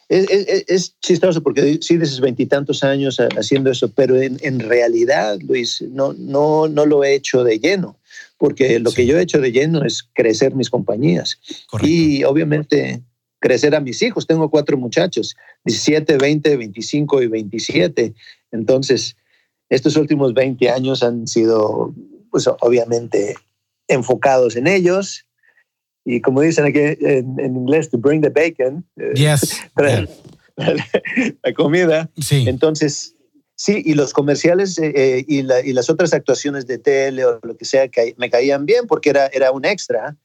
es, 0.09 0.95
chistoso 1.01 1.41
porque 1.41 1.79
sí, 1.81 1.97
dices 1.97 2.19
veintitantos 2.19 2.83
años 2.83 3.17
haciendo 3.37 3.71
eso, 3.71 3.91
pero 3.91 4.21
en, 4.21 4.59
realidad, 4.59 5.39
Luis, 5.41 5.81
no, 5.81 6.13
no, 6.13 6.67
no 6.67 6.85
lo 6.85 7.03
he 7.03 7.15
hecho 7.15 7.43
de 7.43 7.57
lleno, 7.57 7.97
porque 8.37 8.79
lo 8.79 8.91
que 8.91 9.05
yo 9.05 9.17
he 9.17 9.23
hecho 9.23 9.39
de 9.39 9.51
lleno 9.51 9.83
es 9.83 10.03
crecer 10.13 10.55
mis 10.55 10.69
compañías. 10.69 11.39
Y 11.81 12.23
obviamente 12.25 13.01
crecer 13.39 13.75
a 13.75 13.81
mis 13.81 14.01
hijos. 14.01 14.25
Tengo 14.25 14.49
cuatro 14.49 14.77
muchachos, 14.77 15.35
17, 15.65 16.17
20, 16.17 16.57
25 16.57 17.21
y 17.23 17.27
27. 17.27 18.13
Entonces, 18.51 19.17
estos 19.73 19.95
últimos 19.95 20.33
20 20.33 20.69
años 20.69 21.03
han 21.03 21.27
sido, 21.27 21.93
pues 22.29 22.47
obviamente, 22.61 23.35
enfocados 23.87 24.55
en 24.55 24.67
ellos, 24.67 25.25
y 26.05 26.21
como 26.21 26.41
dicen 26.41 26.65
aquí 26.65 26.79
en, 26.79 27.39
inglés, 27.39 27.89
to 27.89 27.97
bring 27.97 28.21
the 28.21 28.29
bacon, 28.29 28.85
eh, 28.97 29.13
yes. 29.15 29.61
la, 30.57 31.53
comida. 31.55 32.09
Sí. 32.19 32.45
Entonces, 32.47 33.15
sí, 33.55 33.81
y 33.83 33.95
los 33.95 34.13
comerciales 34.13 34.77
eh, 34.77 34.93
eh, 34.95 35.25
y, 35.27 35.39
y, 35.39 35.73
las 35.73 35.89
otras 35.89 36.13
actuaciones 36.13 36.67
de 36.67 36.77
tele 36.77 37.25
o 37.25 37.39
lo 37.41 37.57
que 37.57 37.65
sea 37.65 37.87
que 37.87 38.13
me 38.17 38.29
caían 38.29 38.65
bien 38.65 38.85
porque 38.85 39.09
era, 39.09 39.27
era 39.27 39.51
un 39.51 39.65
extra, 39.65 40.15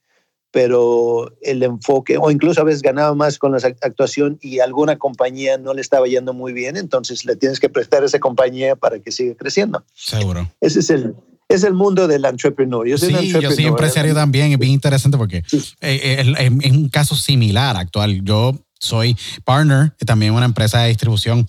pero 0.51 1.31
el 1.41 1.61
enfoque, 1.63 2.17
o 2.17 2.31
incluso 2.31 2.61
a 2.61 2.63
veces 2.63 2.81
ganaba 2.81 3.13
más 3.13 3.37
con 3.37 3.51
la 3.51 3.57
actuación 3.57 4.39
y 4.41 4.59
alguna 4.59 4.97
compañía 4.97 5.57
no 5.57 5.73
le 5.73 5.81
estaba 5.81 6.07
yendo 6.07 6.33
muy 6.33 6.53
bien, 6.53 6.77
entonces 6.77 7.25
le 7.25 7.35
tienes 7.35 7.59
que 7.59 7.69
prestar 7.69 8.03
a 8.03 8.07
esa 8.07 8.19
compañía 8.19 8.75
para 8.75 8.99
que 8.99 9.11
siga 9.11 9.35
creciendo. 9.35 9.83
Seguro. 9.93 10.49
Ese 10.59 10.79
es 10.79 10.89
el, 10.89 11.15
es 11.47 11.63
el 11.63 11.73
mundo 11.73 12.07
del 12.07 12.25
entrepreneur. 12.25 12.87
Yo 12.87 12.97
soy, 12.97 13.13
sí, 13.13 13.31
yo 13.31 13.51
soy 13.51 13.65
empresario 13.65 14.13
también, 14.13 14.51
es 14.51 14.57
bien 14.57 14.73
interesante 14.73 15.17
porque 15.17 15.43
eh, 15.81 16.35
es 16.61 16.71
un 16.71 16.89
caso 16.89 17.15
similar 17.15 17.77
actual. 17.77 18.23
Yo 18.23 18.55
soy 18.79 19.15
partner 19.43 19.93
también 20.05 20.33
una 20.33 20.45
empresa 20.45 20.81
de 20.81 20.89
distribución 20.89 21.45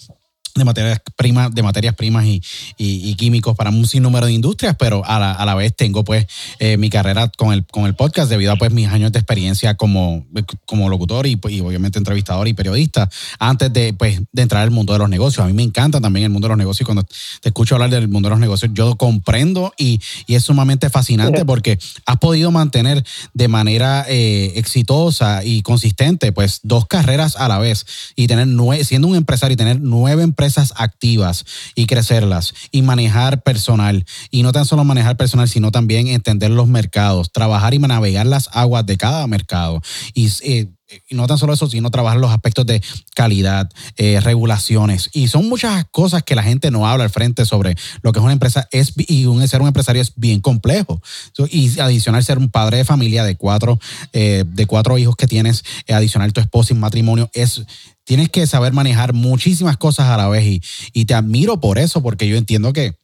de 0.54 0.64
materias 0.64 1.00
primas, 1.16 1.54
de 1.54 1.62
materias 1.62 1.94
primas 1.94 2.24
y, 2.26 2.42
y, 2.76 3.14
químicos 3.14 3.56
para 3.56 3.70
un 3.70 3.86
sinnúmero 3.86 4.26
de 4.26 4.32
industrias, 4.32 4.76
pero 4.78 5.04
a 5.04 5.18
la, 5.18 5.32
a 5.32 5.44
la 5.44 5.54
vez 5.54 5.74
tengo 5.74 6.04
pues 6.04 6.26
eh, 6.58 6.76
mi 6.76 6.90
carrera 6.90 7.28
con 7.28 7.52
el, 7.52 7.64
con 7.66 7.86
el 7.86 7.94
podcast 7.94 8.30
debido 8.30 8.52
a 8.52 8.56
pues 8.56 8.72
mis 8.72 8.88
años 8.88 9.12
de 9.12 9.18
experiencia 9.18 9.76
como, 9.76 10.26
como 10.66 10.88
locutor 10.88 11.26
y, 11.26 11.38
y, 11.48 11.60
obviamente 11.60 11.98
entrevistador 11.98 12.48
y 12.48 12.54
periodista 12.54 13.08
antes 13.38 13.72
de 13.72 13.92
pues 13.92 14.20
de 14.32 14.42
entrar 14.42 14.62
al 14.62 14.70
mundo 14.70 14.92
de 14.92 14.98
los 14.98 15.08
negocios. 15.08 15.44
A 15.44 15.46
mí 15.46 15.52
me 15.52 15.62
encanta 15.62 16.00
también 16.00 16.24
el 16.24 16.30
mundo 16.30 16.48
de 16.48 16.50
los 16.50 16.58
negocios 16.58 16.82
y 16.82 16.84
cuando 16.84 17.04
te 17.40 17.48
escucho 17.48 17.74
hablar 17.74 17.90
del 17.90 18.08
mundo 18.08 18.28
de 18.28 18.30
los 18.30 18.40
negocios 18.40 18.70
yo 18.74 18.96
comprendo 18.96 19.72
y, 19.78 20.00
y 20.26 20.34
es 20.34 20.44
sumamente 20.44 20.90
fascinante 20.90 21.44
porque 21.44 21.78
has 22.06 22.16
podido 22.18 22.50
mantener 22.50 23.04
de 23.34 23.48
manera 23.48 24.04
eh, 24.08 24.52
exitosa 24.56 25.44
y 25.44 25.62
consistente 25.62 26.32
pues 26.32 26.60
dos 26.62 26.86
carreras 26.86 27.36
a 27.36 27.48
la 27.48 27.58
vez 27.58 27.86
y 28.16 28.26
tener 28.26 28.46
nueve, 28.46 28.84
siendo 28.84 29.08
un 29.08 29.16
empresario 29.16 29.54
y 29.54 29.56
tener 29.56 29.80
nueve 29.80 30.22
empresas 30.22 30.39
empresas 30.40 30.72
activas 30.76 31.44
y 31.74 31.84
crecerlas 31.84 32.54
y 32.70 32.80
manejar 32.80 33.42
personal. 33.42 34.06
Y 34.30 34.42
no 34.42 34.52
tan 34.52 34.64
solo 34.64 34.84
manejar 34.84 35.18
personal, 35.18 35.50
sino 35.50 35.70
también 35.70 36.08
entender 36.08 36.50
los 36.50 36.66
mercados, 36.66 37.30
trabajar 37.30 37.74
y 37.74 37.78
navegar 37.78 38.24
las 38.24 38.48
aguas 38.52 38.86
de 38.86 38.96
cada 38.96 39.26
mercado. 39.26 39.82
Y 40.14 40.30
eh, 40.42 40.68
y 41.08 41.14
no 41.14 41.26
tan 41.26 41.38
solo 41.38 41.52
eso, 41.52 41.68
sino 41.68 41.90
trabajar 41.90 42.18
los 42.18 42.32
aspectos 42.32 42.66
de 42.66 42.82
calidad, 43.14 43.70
eh, 43.96 44.18
regulaciones. 44.20 45.08
Y 45.12 45.28
son 45.28 45.48
muchas 45.48 45.84
cosas 45.92 46.24
que 46.24 46.34
la 46.34 46.42
gente 46.42 46.72
no 46.72 46.86
habla 46.86 47.04
al 47.04 47.10
frente 47.10 47.44
sobre 47.44 47.76
lo 48.02 48.12
que 48.12 48.18
es 48.18 48.24
una 48.24 48.32
empresa 48.32 48.66
es, 48.72 48.92
y 48.96 49.26
un, 49.26 49.46
ser 49.46 49.60
un 49.60 49.68
empresario 49.68 50.02
es 50.02 50.12
bien 50.16 50.40
complejo. 50.40 51.00
y 51.48 51.78
adicional 51.78 52.24
ser 52.24 52.38
un 52.38 52.50
padre 52.50 52.78
de 52.78 52.84
familia 52.84 53.22
de 53.22 53.36
cuatro, 53.36 53.78
eh, 54.12 54.44
de 54.46 54.66
cuatro 54.66 54.98
hijos 54.98 55.14
que 55.14 55.28
tienes, 55.28 55.62
adicional 55.88 56.32
tu 56.32 56.40
esposa 56.40 56.74
y 56.74 56.76
matrimonio, 56.76 57.30
es 57.34 57.62
tienes 58.10 58.28
que 58.28 58.44
saber 58.44 58.72
manejar 58.72 59.12
muchísimas 59.12 59.76
cosas 59.76 60.08
a 60.08 60.16
la 60.16 60.26
vez 60.26 60.44
y, 60.44 60.60
y 60.92 61.04
te 61.04 61.14
admiro 61.14 61.60
por 61.60 61.78
eso, 61.78 62.02
porque 62.02 62.26
yo 62.26 62.36
entiendo 62.36 62.72
que 62.72 62.98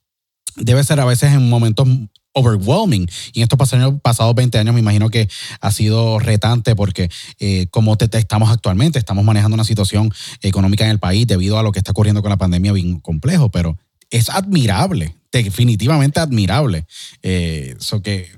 debe 0.57 0.83
ser 0.83 0.99
a 0.99 1.05
veces 1.05 1.33
en 1.33 1.49
momentos 1.49 1.87
overwhelming. 2.33 3.09
Y 3.33 3.39
en 3.39 3.45
estos 3.45 3.57
pasados 4.03 4.35
20 4.35 4.59
años 4.59 4.75
me 4.75 4.81
imagino 4.81 5.09
que 5.09 5.29
ha 5.61 5.71
sido 5.71 6.19
retante 6.19 6.75
porque 6.75 7.09
eh, 7.39 7.69
como 7.71 7.97
te, 7.97 8.19
estamos 8.19 8.51
actualmente, 8.51 8.99
estamos 8.99 9.25
manejando 9.25 9.55
una 9.55 9.63
situación 9.63 10.13
económica 10.43 10.83
en 10.83 10.91
el 10.91 10.99
país 10.99 11.25
debido 11.25 11.57
a 11.57 11.63
lo 11.63 11.71
que 11.71 11.79
está 11.79 11.93
ocurriendo 11.93 12.21
con 12.21 12.31
la 12.31 12.37
pandemia 12.37 12.73
bien 12.73 12.99
complejo, 12.99 13.49
pero 13.49 13.79
es 14.11 14.29
admirable, 14.29 15.15
definitivamente 15.31 16.19
admirable. 16.19 16.85
Eso 17.23 17.99
eh, 17.99 18.03
que 18.03 18.29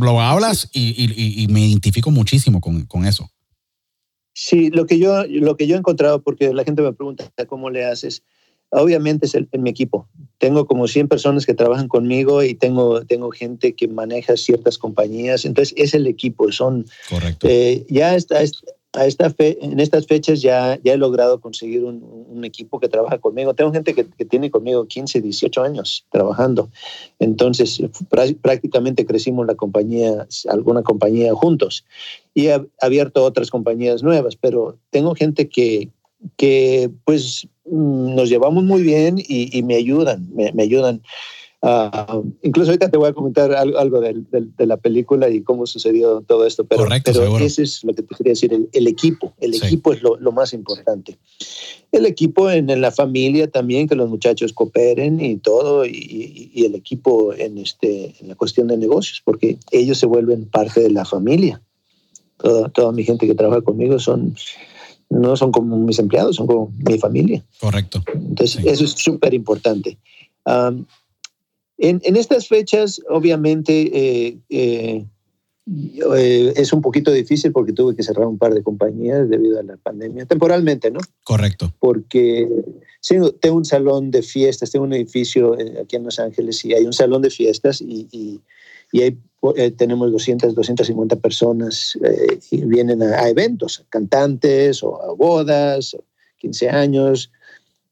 lo 0.00 0.18
hablas 0.22 0.70
y, 0.72 1.46
me 1.50 1.66
identifico 1.66 2.10
muchísimo 2.10 2.62
con, 2.62 2.86
con 2.86 3.04
eso. 3.04 3.30
Sí, 4.32 4.70
lo 4.70 4.86
que 4.86 4.98
yo, 4.98 5.24
lo 5.26 5.56
que 5.56 5.66
yo 5.66 5.74
he 5.74 5.78
encontrado, 5.78 6.22
porque 6.22 6.52
la 6.52 6.64
gente 6.64 6.82
me 6.82 6.92
pregunta 6.92 7.30
cómo 7.46 7.70
le 7.70 7.84
haces, 7.84 8.22
obviamente 8.70 9.26
es 9.26 9.34
en 9.34 9.62
mi 9.62 9.70
equipo. 9.70 10.08
Tengo 10.38 10.66
como 10.66 10.86
100 10.86 11.08
personas 11.08 11.44
que 11.44 11.54
trabajan 11.54 11.88
conmigo 11.88 12.42
y 12.42 12.54
tengo, 12.54 13.04
tengo 13.04 13.30
gente 13.30 13.74
que 13.74 13.88
maneja 13.88 14.36
ciertas 14.36 14.78
compañías. 14.78 15.44
Entonces, 15.44 15.74
es 15.76 15.94
el 15.94 16.06
equipo. 16.06 16.50
Son, 16.52 16.86
Correcto. 17.08 17.46
Eh, 17.48 17.84
ya 17.88 18.14
está, 18.14 18.40
a 18.92 19.06
esta 19.06 19.30
fe, 19.30 19.56
en 19.64 19.78
estas 19.78 20.06
fechas 20.06 20.42
ya, 20.42 20.78
ya 20.82 20.94
he 20.94 20.96
logrado 20.96 21.40
conseguir 21.40 21.84
un, 21.84 22.02
un 22.28 22.44
equipo 22.44 22.80
que 22.80 22.88
trabaja 22.88 23.18
conmigo. 23.18 23.54
Tengo 23.54 23.72
gente 23.72 23.94
que, 23.94 24.04
que, 24.04 24.24
tiene 24.24 24.50
conmigo 24.50 24.86
15, 24.86 25.20
18 25.20 25.62
años 25.62 26.06
trabajando. 26.10 26.70
Entonces, 27.20 27.80
prácticamente 28.42 29.06
crecimos 29.06 29.46
la 29.46 29.54
compañía, 29.54 30.26
alguna 30.48 30.82
compañía 30.82 31.32
juntos. 31.34 31.84
Y 32.34 32.48
he 32.48 32.66
abierto 32.80 33.24
otras 33.24 33.50
compañías 33.50 34.02
nuevas, 34.02 34.34
pero 34.34 34.76
tengo 34.90 35.14
gente 35.14 35.48
que, 35.48 35.90
que 36.36 36.90
pues 37.04 37.46
mm, 37.66 38.14
nos 38.16 38.28
llevamos 38.28 38.64
muy 38.64 38.82
bien 38.82 39.18
y, 39.18 39.56
y 39.56 39.62
me 39.62 39.76
ayudan, 39.76 40.28
me, 40.34 40.52
me 40.52 40.64
ayudan. 40.64 41.02
Uh, 41.62 42.24
incluso 42.42 42.70
ahorita 42.70 42.90
te 42.90 42.96
voy 42.96 43.10
a 43.10 43.12
comentar 43.12 43.52
algo, 43.52 43.78
algo 43.78 44.00
de, 44.00 44.14
de, 44.30 44.48
de, 44.56 44.66
la 44.66 44.78
película 44.78 45.28
y 45.28 45.42
cómo 45.42 45.66
sucedió 45.66 46.22
todo 46.22 46.46
esto, 46.46 46.64
pero, 46.64 46.84
Correcto, 46.84 47.12
pero 47.12 47.36
eso 47.36 47.60
es 47.60 47.84
lo 47.84 47.92
que 47.92 48.02
te 48.02 48.14
quería 48.14 48.30
decir, 48.30 48.54
el, 48.54 48.70
el 48.72 48.86
equipo, 48.86 49.34
el 49.40 49.52
sí. 49.52 49.66
equipo 49.66 49.92
es 49.92 50.00
lo, 50.00 50.16
lo, 50.16 50.32
más 50.32 50.54
importante. 50.54 51.18
El 51.92 52.06
equipo 52.06 52.50
en, 52.50 52.70
en, 52.70 52.80
la 52.80 52.90
familia 52.90 53.50
también, 53.50 53.88
que 53.88 53.94
los 53.94 54.08
muchachos 54.08 54.54
cooperen 54.54 55.20
y 55.20 55.36
todo, 55.36 55.84
y, 55.84 55.90
y, 55.90 56.50
y, 56.54 56.64
el 56.64 56.74
equipo 56.74 57.34
en, 57.34 57.58
este, 57.58 58.14
en 58.20 58.28
la 58.28 58.36
cuestión 58.36 58.68
de 58.68 58.78
negocios, 58.78 59.20
porque 59.22 59.58
ellos 59.70 59.98
se 59.98 60.06
vuelven 60.06 60.46
parte 60.46 60.80
de 60.80 60.90
la 60.90 61.04
familia. 61.04 61.60
Toda, 62.38 62.70
toda 62.70 62.90
mi 62.92 63.04
gente 63.04 63.26
que 63.26 63.34
trabaja 63.34 63.60
conmigo 63.60 63.98
son 63.98 64.34
no 65.10 65.36
son 65.36 65.50
como 65.52 65.76
mis 65.76 65.98
empleados, 65.98 66.36
son 66.36 66.46
como 66.46 66.72
mi 66.78 66.96
familia. 66.96 67.44
Correcto. 67.60 68.02
Entonces, 68.14 68.62
sí. 68.62 68.68
eso 68.68 68.84
es 68.84 68.92
súper 68.92 69.34
importante. 69.34 69.98
Um, 70.46 70.86
en, 71.80 72.00
en, 72.04 72.16
estas 72.16 72.48
fechas, 72.48 73.00
obviamente, 73.08 73.90
eh, 73.92 74.38
eh, 74.48 75.04
eh, 76.16 76.52
es 76.56 76.72
un 76.72 76.80
poquito 76.80 77.10
difícil 77.10 77.52
porque 77.52 77.72
tuve 77.72 77.94
que 77.94 78.02
cerrar 78.02 78.26
un 78.26 78.38
par 78.38 78.54
de 78.54 78.62
compañías 78.62 79.28
debido 79.28 79.58
a 79.58 79.62
la 79.62 79.76
pandemia, 79.76 80.26
temporalmente, 80.26 80.90
¿no? 80.90 81.00
Correcto. 81.24 81.72
Porque 81.78 82.48
sí, 83.00 83.16
tengo 83.40 83.56
un 83.56 83.64
salón 83.64 84.10
de 84.10 84.22
fiestas, 84.22 84.70
tengo 84.70 84.84
un 84.84 84.94
edificio 84.94 85.56
aquí 85.80 85.96
en 85.96 86.04
Los 86.04 86.18
Ángeles 86.18 86.64
y 86.64 86.74
hay 86.74 86.84
un 86.84 86.92
salón 86.92 87.22
de 87.22 87.30
fiestas 87.30 87.80
y, 87.80 88.08
y, 88.10 88.40
y 88.92 89.02
hay, 89.02 89.18
eh, 89.56 89.70
tenemos 89.70 90.12
200, 90.12 90.54
250 90.54 91.16
personas 91.16 91.98
eh, 92.04 92.38
y 92.50 92.64
vienen 92.64 93.02
a, 93.02 93.22
a, 93.22 93.28
eventos, 93.28 93.84
cantantes 93.88 94.82
o 94.82 95.00
a 95.02 95.14
bodas, 95.14 95.96
15 96.38 96.68
años, 96.68 97.30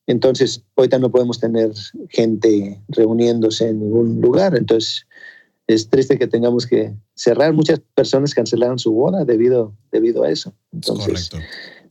entonces, 0.08 0.64
ahorita 0.74 0.98
no 0.98 1.10
podemos 1.10 1.38
tener 1.38 1.70
gente 2.08 2.80
reuniéndose 2.88 3.68
en 3.68 3.80
ningún 3.80 4.22
lugar. 4.22 4.56
Entonces, 4.56 5.06
es 5.66 5.90
triste 5.90 6.18
que 6.18 6.26
tengamos 6.26 6.66
que 6.66 6.94
cerrar. 7.14 7.52
Muchas 7.52 7.80
personas 7.94 8.34
cancelaron 8.34 8.78
su 8.78 8.90
boda 8.90 9.26
debido, 9.26 9.74
debido 9.92 10.24
a 10.24 10.30
eso. 10.30 10.54
Entonces, 10.72 11.28
Correcto. 11.28 11.38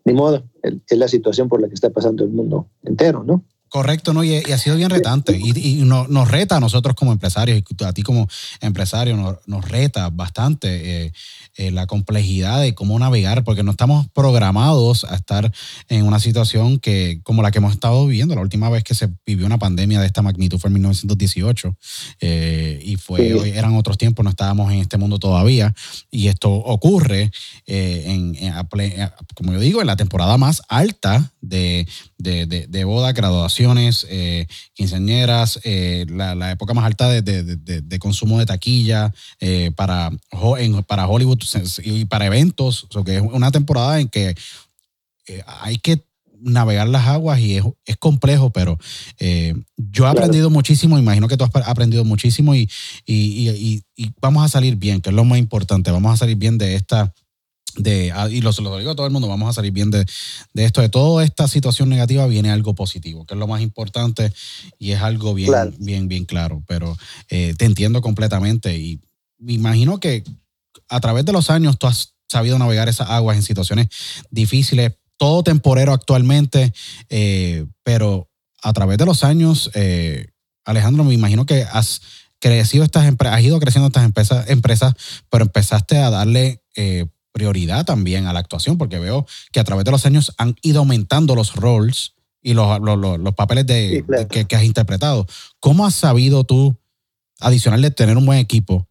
ni 0.03 0.13
modo, 0.13 0.43
es 0.63 0.97
la 0.97 1.07
situación 1.07 1.47
por 1.47 1.61
la 1.61 1.67
que 1.67 1.75
está 1.75 1.91
pasando 1.91 2.23
el 2.23 2.31
mundo 2.31 2.67
entero, 2.83 3.23
¿no? 3.23 3.45
Correcto, 3.69 4.13
¿no? 4.13 4.23
Y, 4.23 4.35
ha 4.35 4.57
sido 4.57 4.77
bien 4.77 4.89
retante. 4.89 5.37
Y, 5.37 5.83
nos 5.83 6.31
reta 6.31 6.57
a 6.57 6.59
nosotros 6.59 6.95
como 6.95 7.11
empresarios, 7.11 7.59
y 7.59 7.83
a 7.83 7.91
ti 7.91 8.01
como 8.01 8.27
empresario, 8.61 9.37
nos, 9.45 9.65
reta 9.65 10.09
bastante 10.09 11.05
eh, 11.05 11.13
eh, 11.55 11.71
la 11.71 11.85
complejidad 11.85 12.61
de 12.61 12.73
cómo 12.73 12.97
navegar, 12.97 13.43
porque 13.43 13.63
no 13.63 13.71
estamos 13.71 14.07
programados 14.13 15.03
a 15.03 15.15
estar 15.15 15.51
en 15.89 16.05
una 16.05 16.19
situación 16.19 16.79
que, 16.79 17.19
como 17.23 17.41
la 17.41 17.51
que 17.51 17.57
hemos 17.57 17.73
estado 17.73 18.05
viviendo. 18.07 18.35
La 18.35 18.41
última 18.41 18.69
vez 18.69 18.83
que 18.85 18.95
se 18.95 19.09
vivió 19.25 19.45
una 19.45 19.57
pandemia 19.57 19.99
de 19.99 20.07
esta 20.07 20.21
magnitud 20.21 20.59
fue 20.59 20.69
en 20.69 20.75
1918. 20.75 21.75
Eh, 22.21 22.79
y 22.83 22.95
fue, 22.95 23.57
eran 23.57 23.75
otros 23.75 23.97
tiempos, 23.97 24.23
no 24.23 24.29
estábamos 24.29 24.71
en 24.71 24.79
este 24.79 24.97
mundo 24.97 25.19
todavía. 25.19 25.73
Y 26.09 26.29
esto 26.29 26.51
ocurre 26.51 27.31
en, 27.65 28.37
como 29.35 29.51
yo 29.51 29.59
digo, 29.59 29.81
en 29.81 29.87
la 29.87 29.97
temporada 29.97 30.37
más 30.37 30.61
alta 30.69 31.33
de, 31.41 31.85
de, 32.17 32.45
de 32.45 32.83
boda, 32.85 33.11
graduación 33.11 33.56
eh, 33.59 34.47
quinceañeras, 34.73 35.59
eh, 35.63 36.05
la, 36.09 36.51
época 36.51 36.73
más 36.73 36.85
alta 36.85 37.09
de, 37.09 37.99
consumo 37.99 38.39
de 38.39 38.45
taquilla 38.45 39.13
eh, 39.39 39.71
para, 39.75 40.11
para 40.87 41.07
Hollywood 41.07 41.39
y 41.83 42.05
para 42.05 42.25
eventos. 42.25 42.87
O 42.93 43.03
que 43.03 43.17
es 43.17 43.21
una 43.21 43.51
temporada 43.51 43.99
en 43.99 44.09
que 44.09 44.35
hay 45.45 45.77
que 45.77 46.03
navegar 46.39 46.87
las 46.87 47.07
aguas 47.07 47.39
y 47.39 47.57
es, 47.57 47.97
complejo, 47.97 48.51
pero 48.51 48.77
yo 49.77 50.05
he 50.05 50.09
aprendido 50.09 50.49
muchísimo, 50.49 50.99
imagino 50.99 51.27
que 51.27 51.37
tú 51.37 51.43
has 51.43 51.67
aprendido 51.67 52.05
muchísimo 52.05 52.53
y, 52.55 52.69
y, 53.05 53.83
vamos 54.21 54.45
a 54.45 54.49
salir 54.49 54.75
bien, 54.75 55.01
que 55.01 55.09
es 55.09 55.15
lo 55.15 55.25
más 55.25 55.39
importante, 55.39 55.91
vamos 55.91 56.13
a 56.13 56.17
salir 56.17 56.37
bien 56.37 56.57
de 56.57 56.75
esta 56.75 57.13
de, 57.77 58.11
ah, 58.13 58.27
y 58.29 58.41
lo, 58.41 58.51
lo 58.51 58.77
digo 58.77 58.91
a 58.91 58.95
todo 58.95 59.05
el 59.05 59.13
mundo, 59.13 59.27
vamos 59.27 59.49
a 59.49 59.53
salir 59.53 59.71
bien 59.71 59.91
de, 59.91 60.05
esto, 60.55 60.81
de 60.81 60.89
toda 60.89 61.23
esta 61.23 61.47
situación 61.47 61.89
negativa 61.89 62.27
viene 62.27 62.51
algo 62.51 62.75
positivo, 62.75 63.25
que 63.25 63.35
es 63.35 63.39
lo 63.39 63.47
más 63.47 63.61
importante 63.61 64.33
y 64.79 64.91
es 64.91 65.01
algo 65.01 65.33
bien, 65.33 65.53
bien, 65.79 66.07
bien 66.07 66.25
claro, 66.25 66.63
pero 66.67 66.97
eh, 67.29 67.53
te 67.57 67.65
entiendo 67.65 68.01
completamente 68.01 68.77
y 68.77 68.99
me 69.37 69.53
imagino 69.53 69.99
que 69.99 70.23
a 70.89 70.99
través 70.99 71.25
de 71.25 71.33
los 71.33 71.49
años 71.49 71.77
tú 71.77 71.87
has 71.87 72.15
sabido 72.27 72.57
navegar 72.59 72.89
esas 72.89 73.09
aguas 73.09 73.37
en 73.37 73.43
situaciones 73.43 73.87
difíciles, 74.31 74.93
todo 75.17 75.43
temporero 75.43 75.93
actualmente, 75.93 76.73
eh, 77.09 77.65
pero 77.83 78.29
a 78.61 78.73
través 78.73 78.97
de 78.97 79.05
los 79.05 79.23
años, 79.23 79.71
eh, 79.73 80.27
Alejandro, 80.65 81.03
me 81.03 81.13
imagino 81.13 81.45
que 81.45 81.63
has 81.63 82.01
crecido 82.39 82.83
estas 82.83 83.11
has 83.19 83.41
ido 83.41 83.59
creciendo 83.59 83.87
estas 83.87 84.03
empresas, 84.03 84.49
empresas 84.49 84.93
pero 85.29 85.43
empezaste 85.45 85.97
a 85.97 86.09
darle 86.09 86.61
prioridad 87.37 87.85
también 87.85 88.25
a 88.25 88.33
la 88.33 88.39
actuación, 88.39 88.79
porque 88.79 88.97
veo 88.97 89.27
que 89.51 89.59
a 89.59 89.63
través 89.63 89.85
de 89.85 89.91
los 89.91 90.07
años 90.07 90.33
han 90.39 90.55
ido 90.63 90.79
aumentando 90.79 91.35
los 91.35 91.55
roles 91.55 92.15
y 92.41 92.55
los, 92.55 92.79
los, 92.81 93.35
papeles 93.35 93.67
de, 93.67 94.03
que, 94.27 94.55
has 94.55 94.63
interpretado. 94.63 95.27
¿Cómo 95.59 95.85
has 95.85 95.93
sabido 95.93 96.45
tú, 96.45 96.75
adicional 97.39 97.83
de 97.83 97.91
tener 97.91 98.17
un 98.17 98.25
buen 98.25 98.39
equipo, 98.39 98.87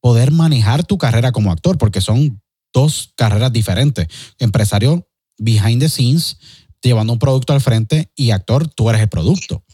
poder 0.00 0.30
manejar 0.30 0.84
tu 0.84 0.98
carrera 0.98 1.32
como 1.32 1.50
actor? 1.50 1.78
Porque 1.78 2.00
son 2.00 2.40
dos 2.72 3.12
carreras 3.16 3.52
diferentes. 3.52 4.06
Empresario 4.38 5.08
behind 5.36 5.80
the 5.80 5.88
scenes, 5.88 6.38
llevando 6.80 7.12
un 7.12 7.18
producto 7.18 7.54
al 7.54 7.60
frente, 7.60 8.12
y 8.14 8.30
actor, 8.30 8.68
tú 8.68 8.88
eres 8.88 9.02
el 9.02 9.08
producto. 9.08 9.64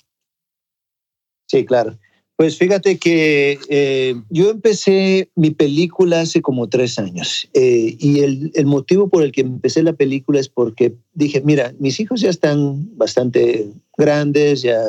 Sí, 1.49 1.67
claro. 1.67 1.99
Pues 2.41 2.57
fíjate 2.57 2.99
que 2.99 3.59
eh, 3.69 4.15
yo 4.31 4.49
empecé 4.49 5.29
mi 5.35 5.51
película 5.51 6.23
hace 6.23 6.41
como 6.41 6.71
tres 6.71 6.99
años 6.99 7.47
eh, 7.53 7.97
y 7.99 8.21
el, 8.21 8.51
el, 8.55 8.65
motivo 8.65 9.11
por 9.11 9.23
el 9.23 9.31
que 9.31 9.43
empecé 9.43 9.83
la 9.83 9.93
película 9.93 10.41
es 10.41 10.49
porque 10.49 10.95
dije, 11.13 11.43
mira, 11.45 11.75
mis 11.79 12.01
hijos 12.01 12.23
ya 12.23 12.31
están 12.31 12.97
bastante 12.97 13.69
grandes, 13.99 14.63
ya 14.63 14.81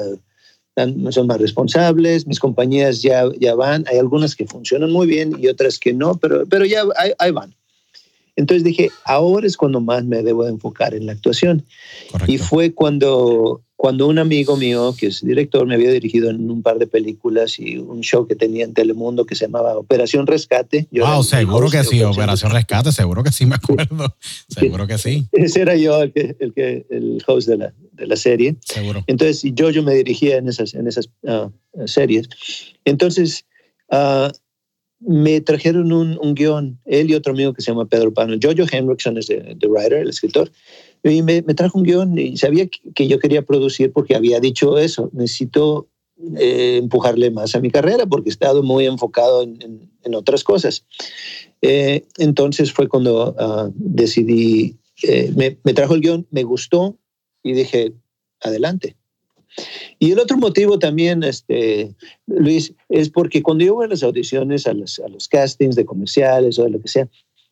son 1.09 1.27
más 1.27 1.41
responsables, 1.41 2.25
mis 2.25 2.39
compañías 2.39 3.01
ya, 3.01 3.25
ya 3.37 3.53
van, 3.53 3.83
hay 3.89 3.97
algunas 3.97 4.33
que 4.33 4.47
funcionan 4.47 4.89
muy 4.89 5.05
bien 5.05 5.35
y 5.37 5.49
otras 5.49 5.77
que 5.77 5.91
no, 5.91 6.15
pero, 6.15 6.45
pero 6.45 6.63
ya 6.63 6.83
ahí, 7.19 7.31
van. 7.31 7.53
Entonces 8.37 8.63
dije, 8.63 8.91
ahora 9.03 9.45
es 9.45 9.57
cuando 9.57 9.81
más 9.81 10.05
me 10.05 10.23
debo 10.23 10.47
enfocar 10.47 10.95
en 10.95 11.05
la 11.05 11.11
actuación. 11.11 11.65
Y 12.27 12.37
fue 12.37 12.73
cuando 12.73 13.61
cuando 13.81 14.05
un 14.05 14.19
amigo 14.19 14.57
mío, 14.57 14.93
que 14.95 15.07
es 15.07 15.25
director, 15.25 15.65
me 15.65 15.73
había 15.73 15.89
dirigido 15.89 16.29
en 16.29 16.51
un 16.51 16.61
par 16.61 16.77
de 16.77 16.85
películas 16.85 17.57
y 17.57 17.79
un 17.79 18.01
show 18.01 18.27
que 18.27 18.35
tenía 18.35 18.63
en 18.63 18.75
Telemundo 18.75 19.25
que 19.25 19.33
se 19.33 19.45
llamaba 19.45 19.75
Operación 19.75 20.27
Rescate. 20.27 20.87
Yo 20.91 21.03
wow, 21.03 21.23
seguro 21.23 21.67
que 21.67 21.83
sí, 21.83 22.03
Operación 22.03 22.51
Rescate, 22.51 22.91
seguro 22.91 23.23
que 23.23 23.31
sí 23.31 23.47
me 23.47 23.55
acuerdo. 23.55 24.15
Seguro 24.49 24.85
que 24.85 24.99
sí. 24.99 25.25
Ese 25.31 25.61
era 25.61 25.75
yo 25.75 25.99
el, 25.99 26.11
que, 26.11 26.35
el, 26.39 26.53
que, 26.53 26.85
el 26.91 27.23
host 27.25 27.47
de 27.47 27.57
la, 27.57 27.73
de 27.93 28.05
la 28.05 28.15
serie. 28.17 28.55
Seguro. 28.59 29.03
Entonces, 29.07 29.41
yo, 29.55 29.71
yo 29.71 29.81
me 29.81 29.95
dirigía 29.95 30.37
en 30.37 30.47
esas, 30.47 30.75
en 30.75 30.87
esas 30.87 31.09
ah, 31.25 31.49
series. 31.87 32.29
Entonces, 32.85 33.45
uh, 33.89 34.29
me 34.99 35.41
trajeron 35.41 35.91
un, 35.91 36.19
un, 36.21 36.35
guion, 36.35 36.79
él 36.85 37.09
y 37.09 37.15
otro 37.15 37.33
amigo 37.33 37.53
que 37.53 37.63
se 37.63 37.71
llama 37.71 37.87
Pedro 37.87 38.13
Pano. 38.13 38.37
Jojo 38.39 38.67
Henriksen 38.71 39.17
es 39.17 39.31
el 39.31 39.57
writer, 39.67 39.93
el 39.93 40.09
escritor. 40.09 40.51
Y 41.03 41.21
me, 41.23 41.41
me, 41.41 41.53
trajo 41.53 41.79
un 41.79 41.83
guion 41.83 42.17
y 42.17 42.37
sabía 42.37 42.67
que 42.67 43.07
yo 43.07 43.17
quería 43.19 43.41
producir 43.41 43.91
porque 43.91 44.15
había 44.15 44.39
dicho 44.39 44.77
eso. 44.77 45.09
Necesito 45.13 45.87
eh, 46.37 46.77
empujarle 46.77 47.31
más 47.31 47.55
a 47.55 47.59
mi 47.59 47.71
carrera 47.71 48.05
porque 48.05 48.29
he 48.29 48.31
estado 48.31 48.61
muy 48.61 48.85
enfocado 48.85 49.41
en, 49.41 49.89
en, 50.03 50.15
otras 50.15 50.43
cosas. 50.43 50.85
Eh, 51.63 52.05
entonces 52.17 52.71
fue 52.71 52.87
cuando 52.87 53.31
uh, 53.31 53.71
decidí, 53.73 54.77
eh, 55.01 55.33
me, 55.35 55.57
me 55.63 55.73
trajo 55.73 55.95
el 55.95 56.01
guion, 56.01 56.27
me 56.29 56.43
gustó 56.43 56.95
y 57.41 57.53
dije, 57.53 57.93
adelante. 58.41 58.95
Y 59.97 60.11
el 60.11 60.19
otro 60.19 60.37
motivo 60.37 60.77
también, 60.77 61.23
este, 61.23 61.95
Luis, 62.27 62.73
es 62.89 63.09
porque 63.09 63.41
cuando 63.41 63.65
yo 63.65 63.75
voy 63.75 63.85
a 63.85 63.89
las 63.89 64.03
audiciones, 64.03 64.67
a 64.67 64.73
los, 64.73 64.99
a 64.99 65.07
los 65.07 65.27
castings 65.27 65.75
de 65.75 65.85
comerciales 65.85 66.59
o 66.59 66.63
de 66.63 66.69
lo 66.69 66.81
que 66.81 66.87
sea, 66.87 67.09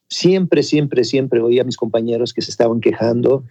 siempre, 0.09 0.63
siempre, 0.63 1.03
siempre 1.03 1.39
oía 1.39 1.61
a 1.61 1.65
mis 1.65 1.77
compañeros 1.77 2.33
que 2.33 2.41
se 2.41 2.51
estaban 2.51 2.81
quejando. 2.81 3.43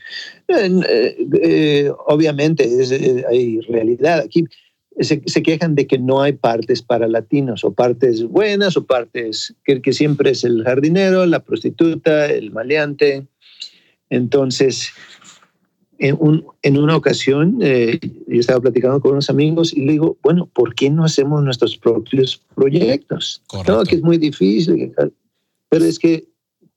Eh, 0.48 1.16
eh, 1.42 1.92
obviamente 2.06 2.64
eh, 2.64 3.24
hay 3.28 3.60
realidad 3.60 4.20
aquí. 4.20 4.44
Se, 5.00 5.20
quejan 5.20 5.76
de 5.76 5.86
que 5.86 5.96
no 5.96 6.22
hay 6.22 6.32
partes 6.32 6.82
para 6.82 7.06
latinos, 7.06 7.62
o 7.62 7.72
partes 7.72 8.24
buenas, 8.24 8.76
o 8.76 8.84
partes 8.84 9.54
que, 9.64 9.80
que 9.80 9.92
siempre 9.92 10.30
es 10.30 10.42
el 10.42 10.64
jardinero, 10.64 11.24
la 11.24 11.38
prostituta, 11.38 12.26
el 12.26 12.50
maleante. 12.50 13.28
Entonces, 14.10 14.90
en, 16.00 16.16
un, 16.18 16.44
en 16.62 16.78
una 16.78 16.96
ocasión, 16.96 17.60
yo 17.60 18.40
estaba 18.40 18.60
platicando 18.60 19.00
con 19.00 19.12
unos 19.12 19.30
amigos 19.30 19.72
y 19.72 19.84
le 19.84 19.92
digo, 19.92 20.18
bueno, 20.20 20.46
¿por 20.52 20.74
qué 20.74 20.90
no 20.90 21.04
hacemos 21.04 21.44
nuestros 21.44 21.76
propios 21.76 22.42
proyectos? 22.56 23.40
Correcto. 23.46 23.84
que 23.84 23.94
es 23.94 24.02
muy 24.02 24.18
difícil, 24.18 24.92
pero 25.68 25.84
es 25.84 26.00
que 26.00 26.26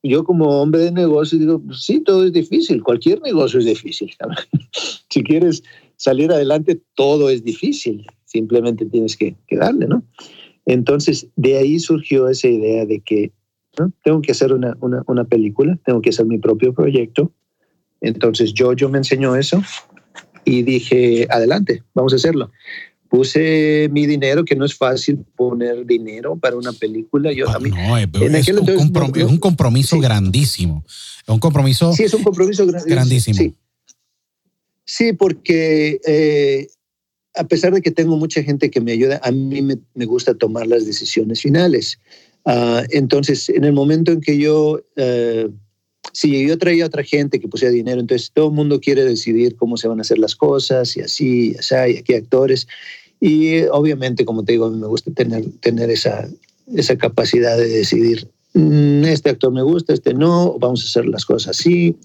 yo 0.02 0.24
como 0.24 0.60
hombre 0.60 0.80
de 0.80 0.92
negocio 0.92 1.38
digo, 1.38 1.62
sí, 1.72 2.00
todo 2.00 2.26
es 2.26 2.32
difícil, 2.32 2.82
cualquier 2.82 3.20
negocio 3.22 3.60
es 3.60 3.66
difícil. 3.66 4.12
si 5.10 5.22
quieres 5.22 5.62
salir 5.96 6.32
adelante, 6.32 6.80
todo 6.94 7.30
es 7.30 7.44
difícil, 7.44 8.06
simplemente 8.24 8.84
tienes 8.86 9.16
que, 9.16 9.36
darle, 9.50 9.86
¿no? 9.86 10.02
Entonces, 10.66 11.28
de 11.36 11.56
ahí 11.56 11.78
surgió 11.78 12.28
esa 12.28 12.48
idea 12.48 12.86
de 12.86 13.00
que 13.00 13.32
tengo 14.04 14.20
que 14.20 14.32
hacer 14.32 14.52
una, 14.52 14.76
una, 14.80 15.02
una, 15.06 15.24
película, 15.24 15.78
tengo 15.84 16.00
que 16.00 16.10
hacer 16.10 16.26
mi 16.26 16.38
propio 16.38 16.72
proyecto. 16.72 17.32
Entonces, 18.00 18.52
yo, 18.52 18.72
yo 18.74 18.88
me 18.88 18.98
enseñó 18.98 19.34
eso 19.34 19.62
y 20.44 20.62
dije, 20.62 21.26
adelante, 21.30 21.82
vamos 21.94 22.12
a 22.12 22.16
hacerlo 22.16 22.50
puse 23.12 23.90
mi 23.92 24.06
dinero, 24.06 24.42
que 24.42 24.56
no 24.56 24.64
es 24.64 24.74
fácil 24.74 25.18
poner 25.36 25.84
dinero 25.84 26.34
para 26.34 26.56
una 26.56 26.72
película. 26.72 27.30
Yo, 27.30 27.46
ah, 27.46 27.58
no, 27.60 27.98
es, 27.98 28.48
un 28.48 29.36
compromiso 29.36 30.00
grandísimo. 30.00 30.82
Es 30.86 31.28
un 31.28 31.38
compromiso. 31.38 31.92
Sí, 31.92 32.04
es 32.04 32.14
un 32.14 32.22
compromiso 32.22 32.66
grandísimo. 32.66 33.54
Sí, 34.86 35.12
porque 35.12 36.00
eh, 36.06 36.68
a 37.34 37.44
pesar 37.44 37.74
de 37.74 37.82
que 37.82 37.90
tengo 37.90 38.16
mucha 38.16 38.42
gente 38.42 38.70
que 38.70 38.80
me 38.80 38.92
ayuda, 38.92 39.20
a 39.22 39.30
mí 39.30 39.60
me, 39.60 40.06
gusta 40.06 40.32
tomar 40.32 40.66
las 40.66 40.86
decisiones 40.86 41.42
finales. 41.42 41.98
Ah, 42.46 42.82
entonces, 42.88 43.50
en 43.50 43.64
el 43.64 43.74
momento 43.74 44.10
en 44.12 44.22
que 44.22 44.38
yo, 44.38 44.80
eh, 44.96 45.50
si 46.14 46.46
yo 46.46 46.56
traía 46.56 46.84
a 46.84 46.86
otra 46.86 47.04
gente 47.04 47.40
que 47.40 47.46
pusiera 47.46 47.74
dinero, 47.74 48.00
entonces 48.00 48.30
todo 48.32 48.48
el 48.48 48.54
mundo 48.54 48.80
quiere 48.80 49.04
decidir 49.04 49.54
cómo 49.56 49.76
se 49.76 49.86
van 49.86 49.98
a 49.98 50.00
hacer 50.00 50.18
las 50.18 50.34
cosas 50.34 50.96
y 50.96 51.02
así, 51.02 51.50
y 51.50 51.56
así, 51.56 51.74
y 51.74 51.98
aquí 51.98 52.14
actores. 52.14 52.66
Y 53.24 53.62
obviamente, 53.70 54.24
como 54.24 54.44
te 54.44 54.50
digo, 54.50 54.66
a 54.66 54.70
mí 54.70 54.78
me 54.78 54.88
gusta 54.88 55.12
tener, 55.12 55.44
tener 55.60 55.90
esa, 55.90 56.28
esa 56.74 56.98
capacidad 56.98 57.56
de 57.56 57.68
decidir, 57.68 58.26
mm, 58.52 59.04
este 59.04 59.30
actor 59.30 59.52
me 59.52 59.62
gusta, 59.62 59.92
este 59.92 60.12
no, 60.12 60.58
vamos 60.58 60.82
a 60.82 60.86
hacer 60.86 61.06
las 61.06 61.24
cosas 61.24 61.56
así. 61.56 61.96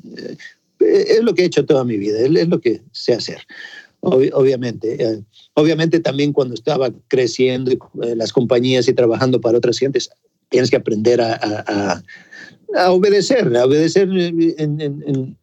Eh, 0.80 1.06
es 1.18 1.24
lo 1.24 1.34
que 1.34 1.42
he 1.42 1.46
hecho 1.46 1.66
toda 1.66 1.84
mi 1.84 1.98
vida, 1.98 2.20
es 2.20 2.48
lo 2.48 2.62
que 2.62 2.82
sé 2.92 3.14
hacer. 3.14 3.40
obviamente. 4.02 5.04
Eh, 5.04 5.24
obviamente 5.56 6.00
también 6.00 6.34
cuando 6.34 6.54
estaba 6.54 6.92
creciendo 7.08 7.72
en 7.72 7.80
eh, 8.04 8.16
las 8.16 8.32
compañías 8.32 8.88
y 8.88 8.94
trabajando 8.94 9.42
para 9.42 9.58
otras 9.58 9.80
gentes, 9.80 10.12
tienes 10.50 10.70
que 10.70 10.76
aprender 10.76 11.20
a, 11.20 12.04
a, 12.76 12.92
obedecer, 12.92 13.58
a 13.58 13.66
obedecer 13.66 14.08
en, 14.12 15.36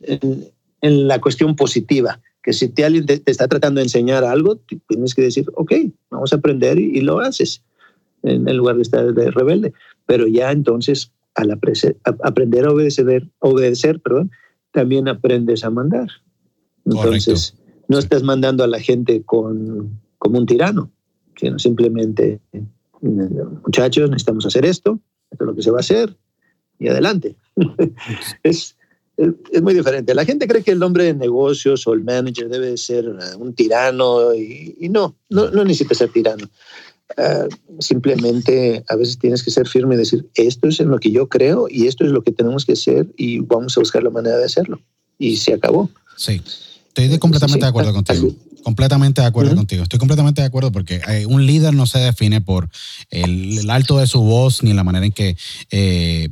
la 0.80 1.20
cuestión 1.20 1.56
positiva 1.56 2.20
que 2.44 2.52
si 2.52 2.68
te, 2.68 2.84
alguien 2.84 3.06
te, 3.06 3.22
está 3.24 3.48
tratando 3.48 3.78
de 3.78 3.86
enseñar 3.86 4.22
algo, 4.22 4.60
tienes 4.86 5.14
que 5.14 5.22
decir, 5.22 5.46
ok, 5.54 5.72
vamos 6.10 6.32
a 6.32 6.36
aprender 6.36 6.78
y, 6.78 7.00
lo 7.00 7.20
haces, 7.20 7.62
en, 8.22 8.44
lugar 8.56 8.76
de 8.76 8.82
estar 8.82 9.14
de 9.14 9.30
rebelde. 9.30 9.72
Pero 10.04 10.26
ya 10.26 10.52
entonces, 10.52 11.10
al 11.34 11.50
aprender 11.50 12.66
a 12.66 12.70
obedecer, 12.70 13.30
obedecer 13.38 13.98
perdón, 14.00 14.30
también 14.72 15.08
aprendes 15.08 15.64
a 15.64 15.70
mandar. 15.70 16.08
Entonces, 16.84 17.54
no 17.88 17.98
estás 17.98 18.22
mandando 18.22 18.62
a 18.62 18.66
la 18.66 18.78
gente 18.78 19.22
con, 19.22 19.98
como 20.18 20.38
un 20.38 20.44
tirano, 20.44 20.90
sino 21.36 21.58
simplemente, 21.58 22.40
muchachos, 23.00 24.10
necesitamos 24.10 24.44
hacer 24.44 24.66
esto, 24.66 25.00
esto 25.30 25.44
es 25.44 25.46
lo 25.46 25.54
que 25.54 25.62
se 25.62 25.70
va 25.70 25.78
a 25.78 25.80
hacer, 25.80 26.14
y 26.78 26.88
adelante. 26.88 27.36
es, 28.42 28.76
es 29.16 29.62
muy 29.62 29.74
diferente. 29.74 30.14
La 30.14 30.24
gente 30.24 30.48
cree 30.48 30.62
que 30.62 30.72
el 30.72 30.82
hombre 30.82 31.04
de 31.04 31.14
negocios 31.14 31.86
o 31.86 31.92
el 31.92 32.02
manager 32.02 32.48
debe 32.48 32.76
ser 32.76 33.04
eh, 33.04 33.36
un 33.38 33.54
tirano 33.54 34.34
y, 34.34 34.88
no, 34.90 35.16
no, 35.30 35.50
no, 35.50 35.64
necesita 35.64 35.94
ser 35.94 36.10
tirano. 36.10 36.48
Ah, 37.16 37.46
simplemente 37.80 38.82
a 38.88 38.96
veces 38.96 39.18
tienes 39.18 39.42
que 39.42 39.50
ser 39.50 39.68
firme 39.68 39.94
y 39.94 39.98
decir, 39.98 40.28
esto 40.34 40.68
es 40.68 40.80
en 40.80 40.88
lo 40.88 40.98
que 40.98 41.10
yo 41.10 41.28
creo 41.28 41.66
y 41.70 41.86
esto 41.86 42.04
es 42.04 42.10
lo 42.10 42.22
que 42.22 42.32
tenemos 42.32 42.64
que 42.64 42.72
hacer 42.72 43.06
y 43.16 43.40
vamos 43.40 43.76
a 43.76 43.80
buscar 43.80 44.02
la 44.02 44.10
manera 44.10 44.36
de 44.36 44.44
hacerlo. 44.44 44.80
Y 45.18 45.36
se 45.36 45.54
acabó. 45.54 45.90
Sí, 46.16 46.42
estoy 46.94 47.18
completamente 47.18 47.64
de 47.64 47.70
acuerdo 47.70 47.92
contigo. 47.92 48.34
Completamente 48.64 49.20
de 49.20 49.26
acuerdo 49.26 49.54
contigo. 49.54 49.82
Estoy 49.82 49.98
completamente 49.98 50.40
de 50.40 50.46
acuerdo 50.46 50.72
porque 50.72 51.02
eh, 51.06 51.26
un 51.26 51.44
líder 51.44 51.74
no 51.74 51.86
se 51.86 51.98
define 51.98 52.40
por 52.40 52.70
el, 53.10 53.68
alto 53.68 53.98
de 53.98 54.06
su 54.06 54.22
voz 54.22 54.62
ni 54.62 54.72
la 54.72 54.82
manera 54.82 55.04
en 55.04 55.12
que 55.12 55.36
eh, 55.70 56.30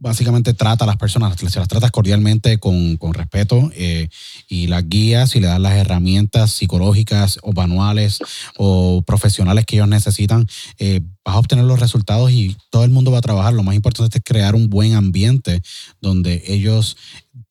básicamente 0.00 0.54
trata 0.54 0.84
a 0.84 0.86
las 0.86 0.96
personas, 0.96 1.36
se 1.38 1.58
las 1.58 1.68
tratas 1.68 1.90
cordialmente, 1.90 2.58
con, 2.58 2.96
con 2.96 3.14
respeto 3.14 3.70
eh, 3.74 4.08
y 4.48 4.66
las 4.66 4.88
guías 4.88 5.34
y 5.36 5.40
le 5.40 5.46
das 5.46 5.60
las 5.60 5.74
herramientas 5.74 6.52
psicológicas 6.52 7.38
o 7.42 7.52
manuales 7.52 8.18
o 8.56 9.02
profesionales 9.02 9.66
que 9.66 9.76
ellos 9.76 9.88
necesitan, 9.88 10.46
eh, 10.78 11.00
vas 11.24 11.36
a 11.36 11.38
obtener 11.38 11.64
los 11.64 11.80
resultados 11.80 12.30
y 12.30 12.56
todo 12.70 12.84
el 12.84 12.90
mundo 12.90 13.10
va 13.10 13.18
a 13.18 13.22
trabajar. 13.22 13.54
Lo 13.54 13.62
más 13.62 13.74
importante 13.74 14.18
es 14.18 14.24
crear 14.24 14.54
un 14.54 14.70
buen 14.70 14.94
ambiente 14.94 15.62
donde 16.00 16.42
ellos 16.46 16.96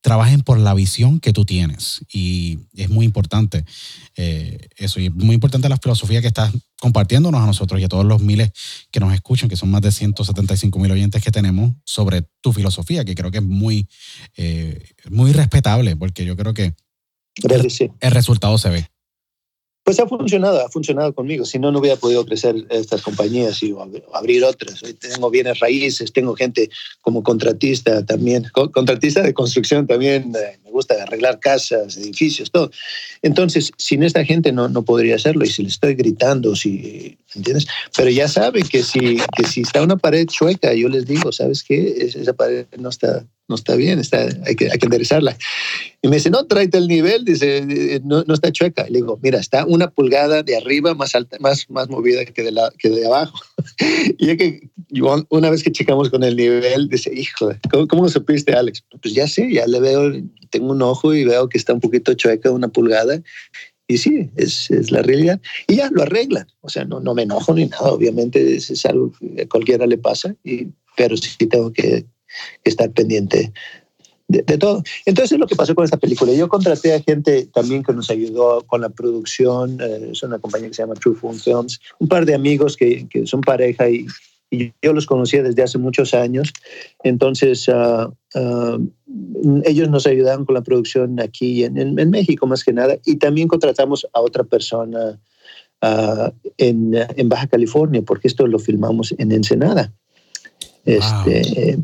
trabajen 0.01 0.41
por 0.41 0.57
la 0.60 0.73
visión 0.73 1.19
que 1.19 1.33
tú 1.33 1.45
tienes. 1.45 2.01
Y 2.12 2.60
es 2.73 2.89
muy 2.89 3.05
importante 3.05 3.65
eh, 4.15 4.69
eso. 4.77 4.99
Y 4.99 5.07
es 5.07 5.13
muy 5.13 5.36
importante 5.36 5.69
la 5.69 5.77
filosofía 5.77 6.21
que 6.21 6.27
estás 6.27 6.53
compartiéndonos 6.80 7.42
a 7.42 7.46
nosotros 7.46 7.82
y 7.82 7.84
a 7.84 7.88
todos 7.88 8.06
los 8.06 8.22
miles 8.22 8.52
que 8.92 9.00
nos 9.00 9.13
escuchan, 9.13 9.50
que 9.50 9.56
son 9.56 9.72
más 9.72 9.82
de 9.82 9.92
175 9.92 10.80
mil 10.80 10.92
oyentes 10.92 11.24
que 11.24 11.32
tenemos 11.32 11.72
sobre 11.84 12.24
tu 12.42 12.54
filosofía, 12.54 13.04
que 13.06 13.16
creo 13.16 13.32
que 13.32 13.40
es 13.40 13.44
muy, 13.44 13.88
eh, 14.36 14.80
muy 15.10 15.32
respetable, 15.32 15.96
porque 15.96 16.26
yo 16.26 16.36
creo 16.36 16.54
que 16.54 16.74
el 17.44 18.12
resultado 18.12 18.58
se 18.58 18.70
ve. 18.70 18.88
Pues 19.88 20.02
ha 20.02 20.06
funcionado, 20.06 20.66
ha 20.66 20.70
funcionado 20.70 21.13
conmigo. 21.16 21.46
Si 21.46 21.60
no, 21.60 21.72
no 21.72 21.80
hubiera 21.80 21.96
podido 21.96 22.26
crecer 22.26 22.58
estas 22.70 23.02
compañías 23.02 23.63
y 23.63 23.74
abrir 24.13 24.44
otras. 24.44 24.84
Hoy 24.84 24.94
tengo 24.94 25.30
bienes 25.30 25.62
raíces, 25.62 26.12
tengo 26.12 26.36
gente 26.36 26.70
como 27.00 27.24
contratista 27.24 28.06
también, 28.06 28.46
contratista 28.52 29.22
de 29.22 29.34
construcción 29.34 29.88
también. 29.88 30.34
Eh, 30.78 30.84
gusta 30.88 31.02
arreglar 31.02 31.40
casas, 31.40 31.98
edificios, 31.98 32.52
todo. 32.52 32.70
Entonces, 33.24 33.72
sin 33.78 34.04
esta 34.04 34.24
gente 34.24 34.52
no, 34.52 34.70
no 34.70 34.84
podría 34.84 35.16
hacerlo. 35.16 35.44
Y 35.44 35.50
si 35.50 35.63
le 35.63 35.70
estoy 35.70 35.96
gritando, 35.96 36.56
si, 36.56 37.18
¿entiendes? 37.34 37.66
Pero 37.96 38.12
ya 38.12 38.28
saben 38.28 38.68
que 38.68 38.84
si, 38.84 39.18
que 39.36 39.46
si 39.46 39.62
está 39.62 39.82
una 39.82 39.98
pared 39.98 40.28
chueca, 40.28 40.74
yo 40.74 40.88
les 40.90 41.06
digo, 41.06 41.32
¿sabes 41.32 41.63
qué? 41.63 42.12
Esa 42.16 42.34
pared 42.34 42.68
no 42.78 42.90
está, 42.90 43.26
no 43.48 43.56
está 43.56 43.76
bien, 43.76 44.00
está, 44.00 44.28
hay, 44.46 44.56
que, 44.56 44.70
hay 44.72 44.78
que 44.78 44.86
enderezarla. 44.86 45.36
Y 46.02 46.10
me 46.10 46.18
dice, 46.18 46.30
no, 46.30 46.46
tráete 46.46 46.78
el 46.78 46.88
nivel, 46.88 47.26
dice, 47.26 48.02
no, 48.04 48.24
no 48.24 48.34
está 48.34 48.52
chueca. 48.52 48.84
le 48.84 49.00
digo, 49.00 49.20
mira, 49.22 49.40
está 49.40 49.66
una 49.66 49.90
pulgada 49.90 50.44
de 50.44 50.58
arriba 50.58 50.94
más 50.94 51.16
alta, 51.16 51.38
más, 51.40 51.68
más 51.70 51.90
movida 51.90 52.24
que 52.26 52.44
de, 52.44 52.52
la, 52.52 52.72
que 52.78 52.90
de 52.90 53.06
abajo. 53.06 53.40
y 54.17 54.30
es 54.30 54.38
que 54.38 54.70
una 55.30 55.50
vez 55.50 55.63
que 55.63 55.72
checamos 55.72 56.10
con 56.10 56.24
el 56.24 56.36
nivel, 56.36 56.89
dice, 56.89 57.12
hijo, 57.13 57.52
¿cómo, 57.72 57.88
¿cómo 57.88 58.04
lo 58.04 58.10
supiste, 58.10 58.54
Alex? 58.54 58.84
Pues 59.02 59.13
ya 59.13 59.28
sé, 59.28 59.52
ya 59.52 59.65
le 59.67 59.80
veo, 59.80 60.12
tengo 60.50 60.72
un 60.72 60.82
ojo 60.82 61.13
y 61.13 61.26
veo 61.26 61.50
que 61.50 61.58
está 61.58 61.74
un 61.74 61.80
poquito 61.80 62.13
chueca, 62.13 62.52
una 62.52 62.67
pulgada. 62.67 63.22
Y 63.88 63.98
sí, 63.98 64.30
es, 64.36 64.70
es, 64.70 64.91
la 64.91 65.02
realidad. 65.02 65.41
Y 65.67 65.78
ya 65.78 65.89
lo 65.91 66.04
arreglan. 66.04 66.48
O 66.62 66.70
sea, 66.70 66.84
no, 66.86 67.00
no 67.00 67.13
me 67.13 67.24
enojo 67.24 67.54
ni 67.54 67.65
nada. 67.65 67.91
Obviamente 67.91 68.56
es, 68.56 68.70
es 68.70 68.86
algo 68.86 69.12
que 69.13 69.43
a 69.43 69.48
cualquiera 69.48 69.88
le 69.88 69.98
pasa, 69.98 70.36
y, 70.43 70.67
pero 70.96 71.15
sí 71.15 71.38
tengo 71.48 71.72
que 71.72 72.06
estar 72.63 72.91
pendiente 72.91 73.54
de, 74.28 74.58
todo. 74.58 74.84
Entonces 75.06 75.32
es 75.32 75.40
lo 75.40 75.48
que 75.48 75.56
pasó 75.56 75.74
con 75.74 75.86
esta 75.86 75.98
película. 75.98 76.34
Yo 76.34 76.48
contraté 76.50 76.94
a 76.94 77.02
gente 77.02 77.48
también 77.54 77.84
que 77.84 77.94
nos 77.94 78.10
ayudó 78.10 78.63
con 78.68 78.82
la 78.82 78.90
producción, 78.90 79.80
eh, 79.82 80.10
es 80.12 80.24
una 80.24 80.40
compañía 80.40 80.68
que 80.68 80.74
se 80.74 80.84
llama 80.84 80.96
True 80.96 81.16
Fun 81.16 81.36
Films, 81.36 81.80
un 82.00 82.08
par 82.08 82.26
de 82.26 82.36
amigos 82.36 82.76
que, 82.76 83.08
que 83.10 83.26
son 83.26 83.42
pareja 83.42 83.90
y, 83.90 84.08
yo 84.50 84.94
los 84.94 85.06
conocía 85.06 85.44
desde 85.44 85.62
hace 85.62 85.78
muchos 85.78 86.13
años. 86.13 86.54
Entonces 87.04 87.68
uh, 87.68 88.10
uh, 88.34 88.92
ellos 89.66 89.90
nos 89.90 90.08
ayudaron 90.08 90.46
con 90.46 90.56
la 90.56 90.62
producción 90.62 91.20
aquí 91.20 91.66
en, 91.66 91.78
en, 91.78 92.10
México 92.10 92.48
más 92.48 92.63
que 92.63 92.72
nada 92.72 92.96
y 93.06 93.18
también 93.18 93.50
contratamos 93.50 94.08
a 94.13 94.22
otra 94.22 94.46
persona 94.46 95.20
uh, 95.82 96.32
en, 96.58 96.94
en 96.96 97.28
Baja 97.28 97.48
California 97.48 98.02
porque 98.04 98.30
esto 98.30 98.48
lo 98.48 98.58
filmamos 98.58 99.13
en 99.18 99.34
Ensenada. 99.34 99.92
Este, 100.88 101.78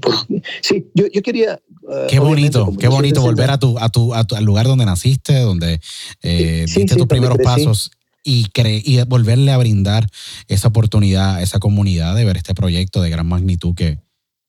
sí, 0.62 0.88
yo, 0.94 1.06
yo 1.14 1.22
quería... 1.22 1.60
Uh, 1.82 2.08
qué 2.08 2.20
bonito, 2.20 2.74
qué 2.80 2.88
bonito 2.88 3.22
volver 3.22 3.52
a 3.52 3.58
tu, 3.58 3.78
a 3.78 3.90
tu, 3.90 4.14
al 4.14 4.46
lugar 4.46 4.66
donde 4.66 4.86
naciste, 4.86 5.38
donde 5.40 5.82
eh, 6.22 6.66
diste 6.74 6.96
tus 6.96 7.08
primeros 7.08 7.38
pasos 7.44 7.92
y, 8.24 8.48
y 8.56 9.02
volverle 9.04 9.52
a 9.52 9.58
brindar 9.58 10.08
esa 10.48 10.70
oportunidad 10.70 11.36
a 11.36 11.42
esa 11.42 11.60
comunidad 11.60 12.16
de 12.16 12.24
ver 12.24 12.38
este 12.38 12.56
proyecto 12.56 13.02
de 13.02 13.10
gran 13.10 13.28
magnitud 13.28 13.76
que, 13.76 14.00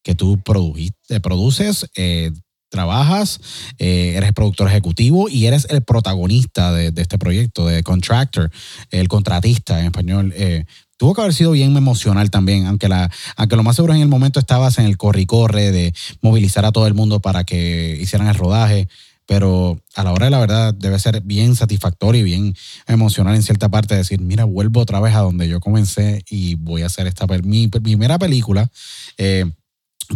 que 0.04 0.14
tú 0.14 0.38
produjiste, 0.38 1.18
produces, 1.18 1.90
eh, 1.96 2.30
trabajas, 2.68 3.40
eh, 3.78 4.14
eres 4.16 4.32
productor 4.32 4.68
ejecutivo 4.68 5.28
y 5.28 5.46
eres 5.46 5.66
el 5.70 5.82
protagonista 5.82 6.72
de, 6.72 6.90
de, 6.90 7.02
este 7.02 7.18
proyecto, 7.18 7.66
de 7.66 7.82
contractor, 7.82 8.50
el 8.90 9.08
contratista 9.08 9.80
en 9.80 9.86
español. 9.86 10.32
Eh, 10.36 10.64
tuvo 10.96 11.14
que 11.14 11.20
haber 11.20 11.34
sido 11.34 11.52
bien 11.52 11.76
emocional 11.76 12.30
también, 12.30 12.66
aunque, 12.66 12.88
la, 12.88 13.10
aunque 13.36 13.56
lo 13.56 13.62
más 13.62 13.76
seguro 13.76 13.94
en 13.94 14.00
el 14.00 14.08
momento 14.08 14.40
estabas 14.40 14.78
en 14.78 14.86
el 14.86 14.96
corre-corre 14.96 15.72
de 15.72 15.94
movilizar 16.20 16.64
a 16.64 16.72
todo 16.72 16.86
el 16.86 16.94
mundo 16.94 17.20
para 17.20 17.44
que 17.44 17.98
hicieran 18.00 18.28
el 18.28 18.34
rodaje, 18.34 18.88
pero 19.26 19.80
a 19.94 20.04
la 20.04 20.12
hora 20.12 20.26
de 20.26 20.30
la 20.30 20.38
verdad 20.38 20.74
debe 20.74 20.98
ser 20.98 21.20
bien 21.22 21.56
satisfactorio 21.56 22.20
y 22.20 22.24
bien 22.24 22.56
emocional 22.86 23.34
en 23.34 23.42
cierta 23.42 23.70
parte 23.70 23.94
decir, 23.94 24.20
mira, 24.20 24.44
vuelvo 24.44 24.80
otra 24.80 25.00
vez 25.00 25.14
a 25.14 25.20
donde 25.20 25.48
yo 25.48 25.60
comencé 25.60 26.22
y 26.28 26.56
voy 26.56 26.82
a 26.82 26.86
hacer 26.86 27.06
esta 27.06 27.26
mi 27.42 27.68
primera 27.68 28.18
película. 28.18 28.70
Eh, 29.16 29.50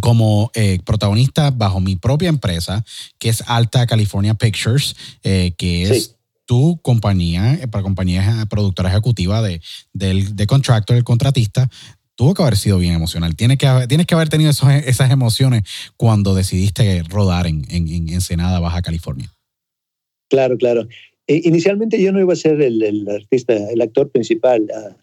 como 0.01 0.51
eh, 0.53 0.79
protagonista 0.85 1.49
bajo 1.49 1.79
mi 1.79 1.95
propia 1.95 2.29
empresa, 2.29 2.85
que 3.17 3.29
es 3.29 3.43
Alta 3.47 3.87
California 3.87 4.35
Pictures, 4.35 4.95
eh, 5.23 5.53
que 5.57 5.83
es 5.83 6.15
tu 6.49 6.79
compañía, 6.81 7.53
eh, 7.61 7.67
para 7.67 7.83
compañía 7.83 8.47
productora 8.49 8.89
ejecutiva 8.89 9.43
de, 9.43 9.61
del 9.93 10.35
de 10.35 10.47
contractor, 10.47 10.97
el 10.97 11.03
contratista, 11.03 11.69
tuvo 12.15 12.33
que 12.33 12.41
haber 12.41 12.57
sido 12.57 12.79
bien 12.79 12.95
emocional. 12.95 13.35
Tienes 13.35 13.59
que, 13.59 13.67
tienes 13.87 14.07
que 14.07 14.15
haber 14.15 14.29
tenido 14.29 14.49
esas 14.49 15.11
emociones 15.11 15.61
cuando 15.95 16.33
decidiste 16.33 17.03
rodar 17.03 17.45
en, 17.45 17.65
en, 17.69 18.09
Ensenada, 18.09 18.59
Baja 18.59 18.81
California. 18.81 19.31
Claro, 20.27 20.57
claro. 20.57 20.87
inicialmente 21.27 22.01
yo 22.01 22.11
no 22.11 22.19
iba 22.19 22.33
a 22.33 22.35
ser 22.35 22.59
el, 22.63 23.07
artista, 23.07 23.53
el 23.53 23.79
actor 23.79 24.09
principal. 24.09 24.63
Uh, 24.63 24.95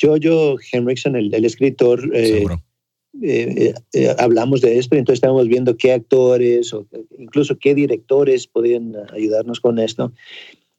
Jojo 0.00 0.58
Henriksen, 0.72 1.16
el, 1.16 1.34
el 1.34 1.44
escritor, 1.44 2.08
Seguro 2.14 2.62
eh, 3.22 3.74
eh, 3.92 4.14
hablamos 4.18 4.60
de 4.60 4.78
esto 4.78 4.96
y 4.96 4.98
entonces 4.98 5.18
estábamos 5.18 5.46
viendo 5.46 5.76
qué 5.76 5.92
actores 5.92 6.74
o 6.74 6.86
incluso 7.16 7.56
qué 7.58 7.74
directores 7.74 8.46
podían 8.48 8.94
ayudarnos 9.12 9.60
con 9.60 9.78
esto. 9.78 10.12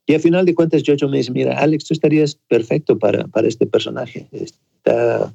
Y 0.06 0.14
al 0.14 0.22
final 0.22 0.46
de 0.46 0.56
cuentas, 0.56 0.84
Jojo 0.86 1.10
me 1.10 1.18
dice, 1.18 1.32
mira, 1.32 1.58
Alex, 1.58 1.86
tú 1.86 1.94
estarías 1.94 2.36
perfecto 2.48 2.98
para, 2.98 3.28
para 3.28 3.48
este 3.48 3.66
personaje. 3.66 4.28
Está 4.32 5.34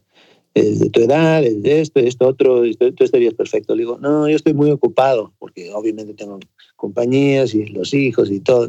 de 0.55 0.91
tu 0.91 1.01
edad, 1.01 1.45
es 1.45 1.63
de 1.63 1.81
esto, 1.81 2.01
esto, 2.01 2.27
otro, 2.27 2.63
tú 2.97 3.05
estarías 3.05 3.35
perfecto. 3.35 3.75
Le 3.75 3.83
digo, 3.83 3.99
no, 4.01 4.29
yo 4.29 4.37
estoy 4.37 4.53
muy 4.53 4.71
ocupado 4.71 5.33
porque 5.39 5.73
obviamente 5.73 6.15
tengo 6.15 6.41
compañías 6.77 7.55
y 7.55 7.67
los 7.67 7.95
hijos 7.95 8.31
y 8.31 8.41
todo. 8.41 8.69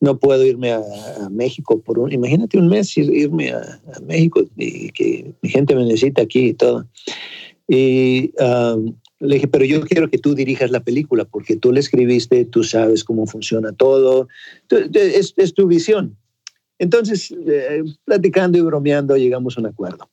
No 0.00 0.18
puedo 0.18 0.44
irme 0.44 0.72
a, 0.72 0.82
México 1.30 1.80
por 1.80 1.98
un, 1.98 2.12
imagínate 2.12 2.58
un 2.58 2.68
mes 2.68 2.96
irme 2.96 3.52
a, 3.52 3.80
a 3.94 4.00
México 4.00 4.42
y 4.56 4.90
que 4.90 5.32
mi 5.40 5.48
gente 5.48 5.74
me 5.74 5.84
necesita 5.84 6.22
aquí 6.22 6.48
y 6.48 6.54
todo. 6.54 6.86
Y 7.66 8.32
le 9.20 9.36
dije, 9.36 9.48
pero 9.48 9.64
yo 9.64 9.80
quiero 9.82 10.10
que 10.10 10.18
tú 10.18 10.34
dirijas 10.34 10.70
la 10.70 10.80
película 10.80 11.24
porque 11.24 11.56
tú 11.56 11.72
la 11.72 11.80
escribiste, 11.80 12.44
tú 12.44 12.64
sabes 12.64 13.04
cómo 13.04 13.26
funciona 13.26 13.72
todo, 13.72 14.28
es, 14.70 15.34
es 15.36 15.54
tu 15.54 15.66
visión. 15.66 16.16
Entonces, 16.78 17.32
eh, 17.46 17.82
platicando 18.04 18.58
y 18.58 18.62
bromeando, 18.62 19.16
llegamos 19.16 19.56
a 19.56 19.60
un 19.60 19.66
acuerdo, 19.66 20.10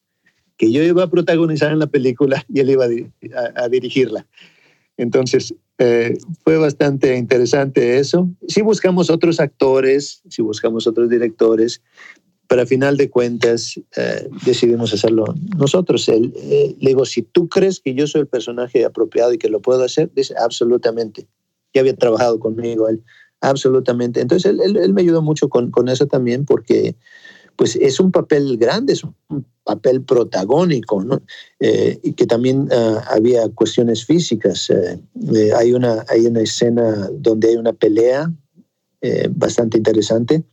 que 0.57 0.71
yo 0.71 0.83
iba 0.83 1.03
a 1.03 1.09
protagonizar 1.09 1.71
en 1.71 1.79
la 1.79 1.87
película 1.87 2.45
y 2.47 2.59
él 2.59 2.69
iba 2.69 2.85
a, 3.55 3.69
dirigirla. 3.69 4.27
Entonces, 4.97 5.55
eh, 5.79 6.15
fue 6.43 6.57
bastante 6.57 7.17
interesante 7.17 7.97
eso. 7.97 8.29
Sí 8.47 8.61
buscamos 8.61 9.09
otros 9.09 9.39
actores, 9.39 10.21
sí 10.29 10.43
buscamos 10.43 10.85
otros 10.85 11.09
directores, 11.09 11.81
pero 12.51 12.63
a 12.63 12.65
final 12.65 12.97
de 12.97 13.09
cuentas 13.09 13.79
eh, 13.95 14.27
decidimos 14.45 14.93
hacerlo 14.93 15.23
nosotros. 15.55 16.09
Él, 16.09 16.33
eh, 16.35 16.75
le 16.81 16.89
digo, 16.89 17.05
si 17.05 17.21
tú 17.21 17.47
crees 17.47 17.79
que 17.79 17.93
yo 17.93 18.07
soy 18.07 18.19
el 18.19 18.27
personaje 18.27 18.83
apropiado 18.83 19.31
y 19.31 19.37
que 19.37 19.47
lo 19.47 19.61
puedo 19.61 19.85
hacer, 19.85 20.11
dice, 20.13 20.33
absolutamente. 20.37 21.29
Ya 21.73 21.79
había 21.79 21.95
trabajado 21.95 22.41
conmigo 22.41 22.89
él, 22.89 23.05
absolutamente. 23.39 24.19
Entonces 24.19 24.51
él, 24.51 24.75
él, 24.75 24.91
me 24.91 24.99
ayudó 24.99 25.21
mucho 25.21 25.47
con, 25.47 25.71
con 25.71 25.87
eso 25.87 26.07
también 26.07 26.43
porque 26.43 26.97
pues 27.55 27.77
es 27.77 28.01
un 28.01 28.11
papel 28.11 28.57
grande, 28.57 28.91
es 28.91 29.05
un 29.05 29.45
papel 29.63 30.03
protagónico, 30.03 31.05
¿no? 31.05 31.21
Eh, 31.61 32.01
y 32.03 32.11
que 32.15 32.25
también 32.25 32.63
uh, 32.63 32.97
había 33.11 33.47
cuestiones 33.47 34.03
físicas. 34.03 34.69
Eh, 34.71 34.99
eh, 35.33 35.51
hay, 35.55 35.71
una, 35.71 36.03
hay 36.09 36.25
una 36.25 36.41
escena 36.41 37.07
donde 37.13 37.47
hay 37.47 37.55
una 37.55 37.71
pelea 37.71 38.29
eh, 38.99 39.29
bastante 39.31 39.77
interesante. 39.77 40.43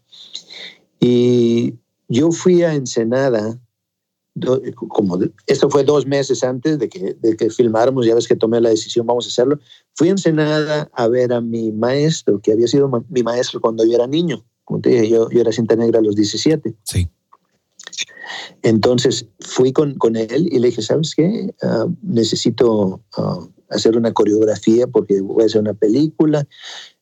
Y 1.00 1.74
yo 2.08 2.32
fui 2.32 2.62
a 2.62 2.74
Ensenada, 2.74 3.58
do, 4.34 4.60
como 4.88 5.18
esto 5.46 5.70
fue 5.70 5.84
dos 5.84 6.06
meses 6.06 6.42
antes 6.42 6.78
de 6.78 6.88
que, 6.88 7.14
de 7.14 7.36
que 7.36 7.50
filmáramos, 7.50 8.06
ya 8.06 8.14
ves 8.14 8.26
que 8.26 8.36
tomé 8.36 8.60
la 8.60 8.70
decisión, 8.70 9.06
vamos 9.06 9.26
a 9.26 9.28
hacerlo. 9.28 9.58
Fui 9.94 10.08
a 10.08 10.12
Ensenada 10.12 10.90
a 10.92 11.08
ver 11.08 11.32
a 11.32 11.40
mi 11.40 11.72
maestro, 11.72 12.40
que 12.40 12.52
había 12.52 12.66
sido 12.66 12.88
ma 12.88 13.04
mi 13.08 13.22
maestro 13.22 13.60
cuando 13.60 13.84
yo 13.84 13.94
era 13.94 14.06
niño 14.06 14.44
como 14.68 14.82
te 14.82 14.90
dije, 14.90 15.08
yo, 15.08 15.30
yo 15.30 15.40
era 15.40 15.50
cinta 15.50 15.74
negra 15.76 15.98
a 15.98 16.02
los 16.02 16.14
17. 16.14 16.74
Sí. 16.84 17.08
Entonces 18.62 19.26
fui 19.40 19.72
con, 19.72 19.94
con 19.94 20.14
él 20.14 20.46
y 20.52 20.58
le 20.58 20.68
dije, 20.68 20.82
¿sabes 20.82 21.14
qué? 21.14 21.54
Uh, 21.62 21.90
necesito 22.02 23.00
uh, 23.16 23.48
hacer 23.70 23.96
una 23.96 24.12
coreografía 24.12 24.86
porque 24.86 25.22
voy 25.22 25.42
a 25.42 25.46
hacer 25.46 25.62
una 25.62 25.72
película. 25.72 26.46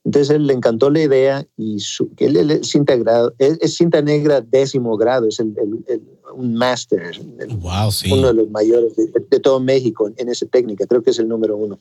Entonces 0.06 0.36
él 0.36 0.46
le 0.46 0.52
encantó 0.52 0.88
la 0.88 1.02
idea 1.02 1.48
y 1.56 1.80
su, 1.80 2.14
que 2.14 2.26
él, 2.26 2.36
él 2.36 2.52
es, 2.52 2.68
cinta 2.68 2.94
grado, 2.94 3.34
es, 3.38 3.58
es, 3.60 3.74
cinta 3.74 4.00
negra 4.00 4.40
décimo 4.40 4.96
grado, 4.96 5.26
es 5.26 5.40
el, 5.40 5.52
el, 5.58 5.84
el 5.88 6.02
un 6.32 6.54
máster, 6.54 7.20
wow, 7.58 7.90
sí. 7.90 8.12
uno 8.12 8.28
de 8.28 8.34
los 8.34 8.50
mayores 8.50 8.94
de, 8.94 9.08
de, 9.28 9.40
todo 9.40 9.58
México 9.58 10.08
en 10.16 10.28
esa 10.28 10.46
técnica, 10.46 10.86
creo 10.86 11.02
que 11.02 11.10
es 11.10 11.18
el 11.18 11.26
número 11.26 11.56
uno. 11.56 11.80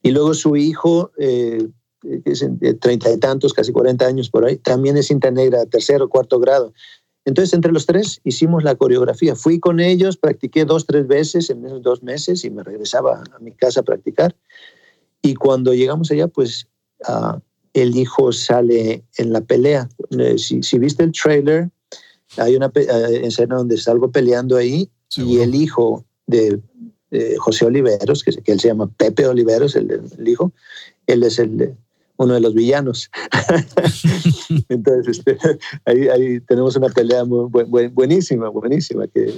Y 0.00 0.12
luego 0.12 0.32
su 0.34 0.54
hijo, 0.54 1.10
eh, 1.18 1.66
que 2.02 2.30
es 2.30 2.46
de 2.48 2.74
treinta 2.74 3.12
y 3.12 3.18
tantos, 3.18 3.52
casi 3.52 3.72
40 3.72 4.06
años 4.06 4.30
por 4.30 4.44
ahí, 4.44 4.56
también 4.56 4.96
es 4.96 5.08
cinta 5.08 5.32
negra, 5.32 5.66
tercero, 5.66 6.08
cuarto 6.08 6.38
grado. 6.38 6.72
Entonces, 7.24 7.52
entre 7.52 7.72
los 7.72 7.84
tres 7.84 8.20
hicimos 8.22 8.62
la 8.62 8.76
coreografía. 8.76 9.34
Fui 9.34 9.58
con 9.58 9.80
ellos, 9.80 10.16
practiqué 10.16 10.64
dos, 10.64 10.86
tres 10.86 11.08
veces 11.08 11.50
en 11.50 11.66
esos 11.66 11.82
dos 11.82 12.02
meses 12.02 12.44
y 12.44 12.50
me 12.50 12.62
regresaba 12.62 13.24
a 13.36 13.38
mi 13.40 13.52
casa 13.52 13.80
a 13.80 13.82
practicar. 13.82 14.36
Y 15.20 15.34
cuando 15.34 15.74
llegamos 15.74 16.10
allá, 16.10 16.28
pues 16.28 16.69
uh, 17.08 17.38
el 17.72 17.96
hijo 17.96 18.32
sale 18.32 19.04
en 19.16 19.32
la 19.32 19.40
pelea. 19.40 19.88
Si, 20.36 20.62
si 20.62 20.78
viste 20.78 21.04
el 21.04 21.12
trailer, 21.12 21.70
hay 22.36 22.56
una 22.56 22.66
uh, 22.66 22.80
escena 23.22 23.56
donde 23.56 23.76
salgo 23.76 24.10
peleando 24.10 24.56
ahí 24.56 24.90
¿Seguro? 25.08 25.34
y 25.34 25.40
el 25.42 25.54
hijo 25.54 26.04
de, 26.26 26.60
de, 27.10 27.36
José 27.38 27.66
Oliveros, 27.66 28.22
que, 28.22 28.32
que 28.32 28.52
él 28.52 28.60
se 28.60 28.68
llama 28.68 28.90
Pepe 28.96 29.26
Oliveros, 29.26 29.76
el, 29.76 29.90
el 29.90 30.28
hijo, 30.28 30.52
él 31.06 31.22
es 31.22 31.38
el, 31.38 31.76
uno 32.20 32.34
de 32.34 32.40
los 32.40 32.54
villanos. 32.54 33.10
Entonces, 34.68 35.18
este, 35.18 35.38
ahí, 35.86 36.08
ahí, 36.08 36.40
tenemos 36.40 36.76
una 36.76 36.88
pelea 36.88 37.24
muy, 37.24 37.48
bu 37.48 37.90
buenísima, 37.92 38.50
buenísima, 38.50 39.06
que 39.06 39.34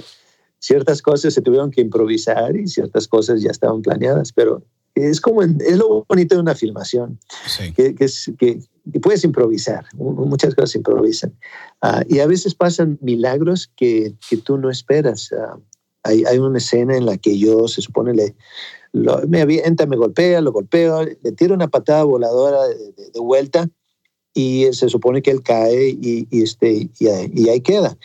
ciertas 0.59 1.01
cosas 1.01 1.33
se 1.33 1.41
tuvieron 1.41 1.71
que 1.71 1.79
improvisar 1.79 2.55
y 2.57 2.67
ciertas 2.67 3.07
cosas 3.07 3.41
ya 3.41 3.51
estaban 3.51 3.81
planeadas, 3.81 4.33
pero 4.33 4.63
es 4.95 5.21
como, 5.21 5.43
en, 5.43 5.59
es 5.61 5.77
lo 5.77 6.05
bonito 6.07 6.35
de 6.35 6.41
una 6.41 6.55
filmación, 6.55 7.19
sí. 7.47 7.73
que, 7.73 7.95
que, 7.95 8.05
es, 8.05 8.31
que, 8.37 8.59
que, 8.91 8.99
puedes 8.99 9.23
improvisar, 9.23 9.85
muchas 9.93 10.55
cosas 10.55 10.71
se 10.71 10.77
improvisan. 10.79 11.33
Uh, 11.81 12.03
y 12.07 12.19
a 12.19 12.27
veces 12.27 12.55
pasan 12.55 12.97
milagros 13.01 13.71
que, 13.75 14.13
que 14.29 14.37
tú 14.37 14.57
no 14.57 14.69
esperas. 14.69 15.31
Uh, 15.31 15.59
hay, 16.03 16.23
hay 16.25 16.37
una 16.37 16.57
escena 16.57 16.97
en 16.97 17.05
la 17.05 17.17
que 17.17 17.37
yo, 17.37 17.67
se 17.67 17.81
supone, 17.81 18.13
le, 18.13 18.35
lo, 18.91 19.21
me 19.27 19.41
avienta, 19.41 19.85
me 19.85 19.95
golpea, 19.95 20.41
lo 20.41 20.51
golpeo, 20.51 21.03
le 21.03 21.31
tiro 21.31 21.53
una 21.55 21.69
patada 21.69 22.03
voladora 22.03 22.67
de, 22.67 22.91
de, 22.91 23.11
de 23.11 23.19
vuelta 23.19 23.69
y 24.33 24.67
se 24.71 24.89
supone 24.89 25.21
que 25.21 25.31
él 25.31 25.43
cae 25.43 25.89
y, 25.89 26.27
y 26.29 26.43
este, 26.43 26.71
y, 26.71 26.89
y, 26.99 27.49
ahí 27.49 27.61
queda. 27.61 27.97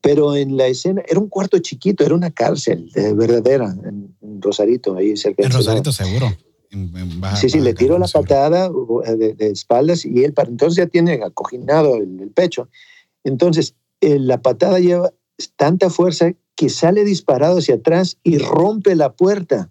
Pero 0.00 0.34
en 0.34 0.56
la 0.56 0.66
escena, 0.66 1.02
era 1.06 1.20
un 1.20 1.28
cuarto 1.28 1.58
chiquito, 1.58 2.04
era 2.04 2.14
una 2.14 2.30
cárcel 2.30 2.90
de 2.92 3.12
verdadera 3.12 3.74
en, 3.84 4.10
Rosarito, 4.40 4.96
ahí 4.96 5.16
cerca 5.16 5.44
En 5.44 5.50
Rosarito, 5.50 5.92
seguro. 5.92 6.34
En, 6.70 6.96
en 6.96 7.20
baja, 7.20 7.36
sí, 7.36 7.50
sí, 7.50 7.58
baja, 7.58 7.70
le 7.70 7.74
tiro 7.74 7.98
la 7.98 8.06
seguro. 8.06 8.28
patada 8.28 8.70
de, 9.16 9.34
de, 9.34 9.46
espaldas 9.48 10.06
y 10.06 10.24
él 10.24 10.32
para 10.32 10.48
entonces 10.48 10.76
ya 10.78 10.86
tiene 10.86 11.20
acoginado 11.22 11.96
el, 11.96 12.20
el 12.20 12.30
pecho. 12.30 12.68
Entonces, 13.24 13.74
eh, 14.00 14.18
la 14.18 14.40
patada 14.40 14.78
lleva 14.78 15.12
tanta 15.56 15.90
fuerza 15.90 16.32
que 16.56 16.68
sale 16.68 17.04
disparado 17.04 17.58
hacia 17.58 17.76
atrás 17.76 18.18
y 18.22 18.38
rompe 18.38 18.94
la 18.94 19.12
puerta. 19.12 19.70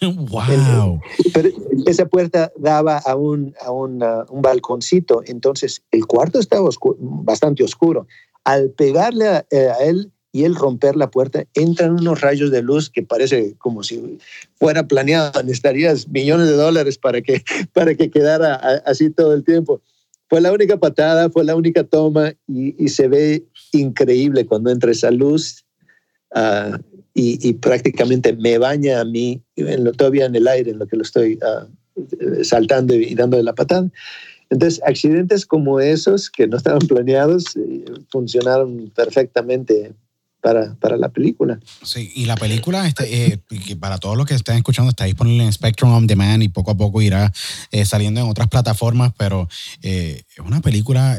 wow. 0.02 1.00
Pero 1.32 1.50
esa 1.86 2.06
puerta 2.06 2.52
daba 2.56 2.98
a 2.98 3.16
un, 3.16 3.54
a 3.60 3.70
un, 3.70 4.02
a 4.02 4.24
un 4.28 4.42
balconcito, 4.42 5.22
entonces 5.26 5.82
el 5.90 6.06
cuarto 6.06 6.38
estaba 6.38 6.68
oscuro, 6.68 6.96
bastante 7.00 7.64
oscuro. 7.64 8.06
Al 8.46 8.70
pegarle 8.70 9.26
a, 9.26 9.46
eh, 9.50 9.68
a, 9.68 9.84
él 9.84 10.12
y 10.36 10.44
él 10.44 10.54
romper 10.54 10.96
la 10.96 11.10
puerta, 11.10 11.44
entran 11.54 11.92
unos 11.92 12.20
rayos 12.20 12.50
de 12.50 12.62
luz 12.62 12.90
que 12.90 13.02
parece 13.02 13.54
como 13.56 13.82
si 13.82 14.18
fuera 14.56 14.86
planeado. 14.86 15.42
Necesitarías 15.42 16.08
millones 16.08 16.48
de 16.48 16.52
dólares 16.52 16.98
para 16.98 17.22
que, 17.22 17.42
para 17.72 17.94
que 17.94 18.10
quedara 18.10 18.54
así 18.84 19.10
todo 19.10 19.32
el 19.32 19.44
tiempo. 19.44 19.80
Fue 20.28 20.40
la 20.40 20.52
única 20.52 20.76
patada, 20.76 21.30
fue 21.30 21.42
la 21.42 21.56
única 21.56 21.84
toma 21.84 22.34
y, 22.46 22.88
se 22.88 23.08
ve 23.08 23.46
increíble 23.72 24.44
cuando 24.44 24.70
entra 24.70 24.92
esa 24.92 25.10
luz. 25.10 25.64
Uh, 26.34 26.76
y, 27.14 27.54
prácticamente 27.54 28.34
me 28.34 28.58
baña 28.58 29.00
a 29.00 29.04
mí 29.06 29.42
en 29.56 29.84
lo, 29.84 29.92
todavía 29.92 30.26
en 30.26 30.36
el 30.36 30.46
aire, 30.46 30.72
en 30.72 30.78
lo 30.78 30.86
que 30.86 30.96
lo 30.96 31.02
estoy 31.02 31.38
uh, 31.38 32.44
saltando 32.44 32.94
y, 32.94 33.04
y 33.04 33.14
dándole 33.14 33.42
la 33.42 33.54
patada. 33.54 33.90
Entonces, 34.50 34.80
accidentes 34.86 35.46
como 35.46 35.80
esos 35.80 36.30
que 36.30 36.46
no 36.46 36.56
estaban 36.56 36.80
planeados 36.88 37.56
eh, 37.56 37.84
funcionaron 38.10 38.92
perfectamente 38.94 39.92
para, 40.40 40.74
para, 40.76 40.96
la 40.96 41.08
película. 41.08 41.58
Sí, 41.82 42.12
y 42.14 42.26
la 42.26 42.36
película, 42.36 42.86
este, 42.86 43.32
eh, 43.32 43.76
para 43.80 43.98
todos 43.98 44.16
los 44.16 44.26
que 44.26 44.34
estén 44.34 44.56
escuchando, 44.56 44.90
está 44.90 45.04
disponible 45.04 45.44
en 45.44 45.52
Spectrum 45.52 45.92
On 45.92 46.06
Demand 46.06 46.42
y 46.42 46.48
poco 46.48 46.70
a 46.70 46.76
poco 46.76 47.02
irá 47.02 47.32
eh, 47.72 47.84
saliendo 47.84 48.20
en 48.20 48.28
otras 48.28 48.48
plataformas, 48.48 49.12
pero 49.16 49.48
es 49.82 50.24
una 50.38 50.60
película 50.60 51.18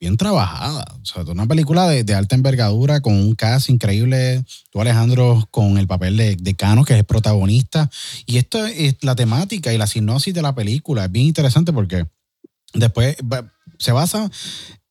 bien 0.00 0.16
trabajada. 0.16 0.84
O 1.00 1.04
sea, 1.04 1.22
una 1.24 1.46
película 1.46 1.86
de, 1.86 2.02
de, 2.02 2.14
alta 2.14 2.34
envergadura 2.34 3.00
con 3.00 3.14
un 3.14 3.34
cast 3.36 3.68
increíble. 3.70 4.44
Tú, 4.70 4.80
Alejandro, 4.80 5.46
con 5.50 5.78
el 5.78 5.86
papel 5.86 6.16
de, 6.16 6.36
de 6.36 6.54
Cano, 6.54 6.84
que 6.84 6.94
es 6.94 6.98
el 6.98 7.04
protagonista. 7.04 7.90
Y 8.26 8.38
esto 8.38 8.64
es 8.66 8.96
la 9.02 9.14
temática 9.14 9.72
y 9.72 9.78
la 9.78 9.86
sinopsis 9.86 10.34
de 10.34 10.42
la 10.42 10.54
película. 10.54 11.04
Es 11.04 11.12
bien 11.12 11.26
interesante 11.26 11.72
porque 11.72 12.06
después 12.74 13.16
se 13.78 13.92
basa 13.92 14.30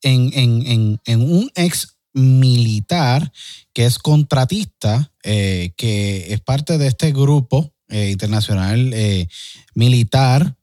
en, 0.02 0.32
en, 0.34 0.66
en, 0.68 1.02
en 1.06 1.22
un 1.22 1.52
ex 1.56 1.98
militar 2.14 3.32
que 3.74 3.86
es 3.86 4.00
contratista, 4.00 5.12
eh, 5.24 5.74
que 5.78 6.34
es 6.34 6.42
parte 6.42 6.78
de 6.78 6.88
este 6.88 7.12
grupo 7.12 7.74
eh, 7.90 8.10
internacional 8.10 8.92
eh, 8.94 9.28
militar 9.76 10.58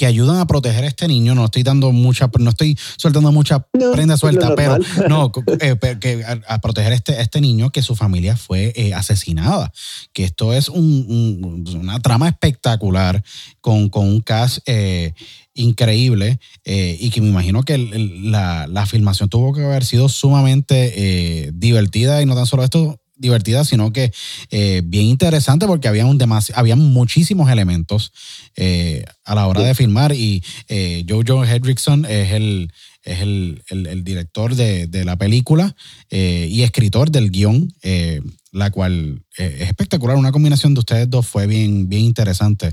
que 0.00 0.06
ayudan 0.06 0.38
a 0.38 0.46
proteger 0.46 0.84
a 0.84 0.86
este 0.86 1.06
niño. 1.08 1.34
No 1.34 1.44
estoy 1.44 1.62
dando 1.62 1.92
mucha, 1.92 2.30
no 2.38 2.48
estoy 2.48 2.74
soltando 2.96 3.32
mucha 3.32 3.66
no, 3.74 3.92
prenda 3.92 4.16
suelta, 4.16 4.54
pero 4.54 4.78
no, 5.10 5.30
eh, 5.60 5.76
que 6.00 6.24
a, 6.24 6.40
a, 6.54 6.58
proteger 6.58 6.92
a 6.92 6.94
este, 6.94 7.12
a 7.18 7.20
este 7.20 7.42
niño 7.42 7.68
que 7.68 7.82
su 7.82 7.94
familia 7.94 8.34
fue 8.34 8.72
eh, 8.76 8.94
asesinada. 8.94 9.70
Que 10.14 10.24
esto 10.24 10.54
es 10.54 10.70
un, 10.70 10.82
un, 11.06 11.64
una 11.76 12.00
trama 12.00 12.30
espectacular 12.30 13.22
con, 13.60 13.90
con 13.90 14.06
un 14.08 14.20
cast 14.20 14.60
eh, 14.64 15.12
increíble 15.54 16.38
eh, 16.64 16.96
y 17.00 17.10
que 17.10 17.20
me 17.20 17.28
imagino 17.28 17.62
que 17.62 17.76
la, 17.78 18.66
la, 18.66 18.86
filmación 18.86 19.28
tuvo 19.28 19.52
que 19.52 19.64
haber 19.64 19.84
sido 19.84 20.08
sumamente 20.08 20.92
eh, 20.96 21.50
divertida 21.54 22.22
y 22.22 22.26
no 22.26 22.34
tan 22.34 22.46
solo 22.46 22.62
esto, 22.62 23.00
divertida, 23.20 23.64
sino 23.64 23.92
que 23.92 24.12
eh, 24.50 24.82
bien 24.84 25.06
interesante 25.06 25.66
porque 25.66 25.88
había, 25.88 26.06
un 26.06 26.18
había 26.54 26.76
muchísimos 26.76 27.50
elementos 27.50 28.12
eh, 28.56 29.04
a 29.24 29.34
la 29.34 29.46
hora 29.46 29.60
de 29.60 29.74
filmar 29.74 30.12
y 30.12 30.42
eh, 30.68 31.04
Jojo 31.06 31.44
Hedrickson 31.44 32.06
es 32.06 32.32
el, 32.32 32.72
es 33.02 33.20
el, 33.20 33.62
el, 33.68 34.04
director 34.04 34.54
de, 34.54 34.86
de, 34.86 35.04
la 35.04 35.16
película 35.16 35.76
eh, 36.08 36.48
y 36.50 36.62
escritor 36.62 37.10
del 37.10 37.30
guion, 37.30 37.72
eh, 37.82 38.22
la 38.52 38.70
cual 38.70 39.22
es 39.36 39.60
espectacular. 39.60 40.16
Una 40.16 40.32
combinación 40.32 40.74
de 40.74 40.80
ustedes 40.80 41.08
dos 41.08 41.26
fue 41.26 41.46
bien, 41.46 41.88
bien 41.88 42.02
interesante. 42.02 42.72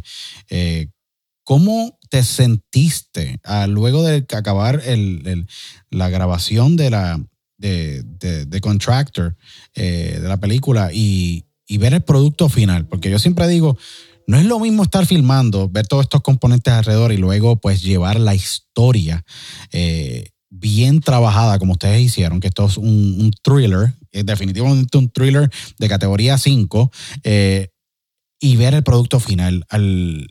¿Cómo 1.48 1.98
te 2.10 2.24
sentiste 2.24 3.40
ah, 3.46 3.68
luego 3.68 4.04
de 4.04 4.26
acabar 4.36 4.84
la 5.90 6.10
grabación 6.10 6.76
de 6.76 6.90
la, 6.90 7.26
de, 7.58 8.04
de, 8.04 8.46
de 8.46 8.60
Contractor, 8.60 9.38
eh, 9.74 10.20
de 10.22 10.28
la 10.28 10.42
película, 10.42 10.90
y, 10.94 11.46
ver 11.80 11.94
el 11.94 12.02
producto 12.02 12.50
final. 12.50 12.86
Porque 12.88 13.10
yo 13.10 13.18
siempre 13.18 13.48
digo, 13.48 13.78
no 14.28 14.38
es 14.38 14.46
lo 14.46 14.60
mismo 14.60 14.84
estar 14.84 15.06
filmando, 15.06 15.70
ver 15.70 15.88
todos 15.88 16.04
estos 16.04 16.22
componentes 16.22 16.74
alrededor 16.74 17.14
y 17.14 17.18
luego 17.18 17.56
pues 17.56 17.82
llevar 17.82 18.20
la 18.20 18.36
historia 18.36 19.24
eh, 19.72 20.32
bien 20.50 21.00
trabajada 21.00 21.60
como 21.60 21.72
ustedes 21.72 22.02
hicieron, 22.02 22.42
que 22.42 22.48
esto 22.50 22.66
es 22.66 22.76
un, 22.76 23.32
thriller, 23.42 23.94
definitivamente 24.12 24.98
un 24.98 25.10
thriller 25.10 25.50
de 25.80 25.88
categoría 25.88 26.38
5, 26.38 26.92
eh, 27.24 27.70
y 28.38 28.58
ver 28.58 28.74
el 28.74 28.84
producto 28.84 29.22
final 29.22 29.66
al, 29.70 30.28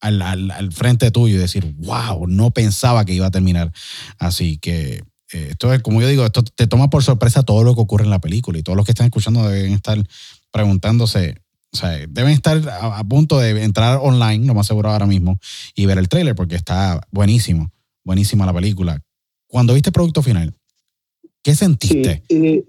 al, 0.00 0.50
al, 0.50 0.72
frente 0.72 1.10
tuyo 1.10 1.36
y 1.36 1.38
decir, 1.38 1.74
wow, 1.78 2.26
no 2.26 2.50
pensaba 2.50 3.04
que 3.04 3.14
iba 3.14 3.26
a 3.26 3.30
terminar 3.30 3.72
así 4.18 4.58
que... 4.58 5.04
Eh, 5.32 5.50
esto 5.50 5.72
es, 5.72 5.80
como 5.80 6.00
yo 6.00 6.08
digo, 6.08 6.26
esto 6.26 6.42
te 6.42 6.66
toma 6.66 6.90
por 6.90 7.04
sorpresa 7.04 7.44
todo 7.44 7.62
lo 7.62 7.76
que 7.76 7.80
ocurre 7.80 8.02
en 8.02 8.10
la 8.10 8.20
película 8.20 8.58
y 8.58 8.64
todos 8.64 8.76
los 8.76 8.84
que 8.84 8.90
están 8.90 9.06
escuchando 9.06 9.48
deben 9.48 9.74
estar 9.74 10.04
preguntándose, 10.50 11.36
o 11.72 11.76
sea, 11.76 11.90
deben 12.08 12.32
estar 12.32 12.60
a, 12.68 13.04
punto 13.04 13.38
de 13.38 13.62
entrar 13.62 14.00
online, 14.02 14.44
lo 14.44 14.54
más 14.54 14.66
seguro 14.66 14.90
ahora 14.90 15.06
mismo, 15.06 15.38
y 15.76 15.86
ver 15.86 15.98
el 15.98 16.08
trailer 16.08 16.34
porque 16.34 16.56
está 16.56 17.00
buenísimo, 17.12 17.70
buenísima 18.02 18.44
la 18.44 18.52
película. 18.52 19.00
Cuando 19.46 19.74
viste 19.74 19.90
el 19.90 19.94
producto 19.94 20.20
final, 20.20 20.52
¿qué 21.44 21.54
sentiste? 21.54 22.24
Eh, 22.28 22.64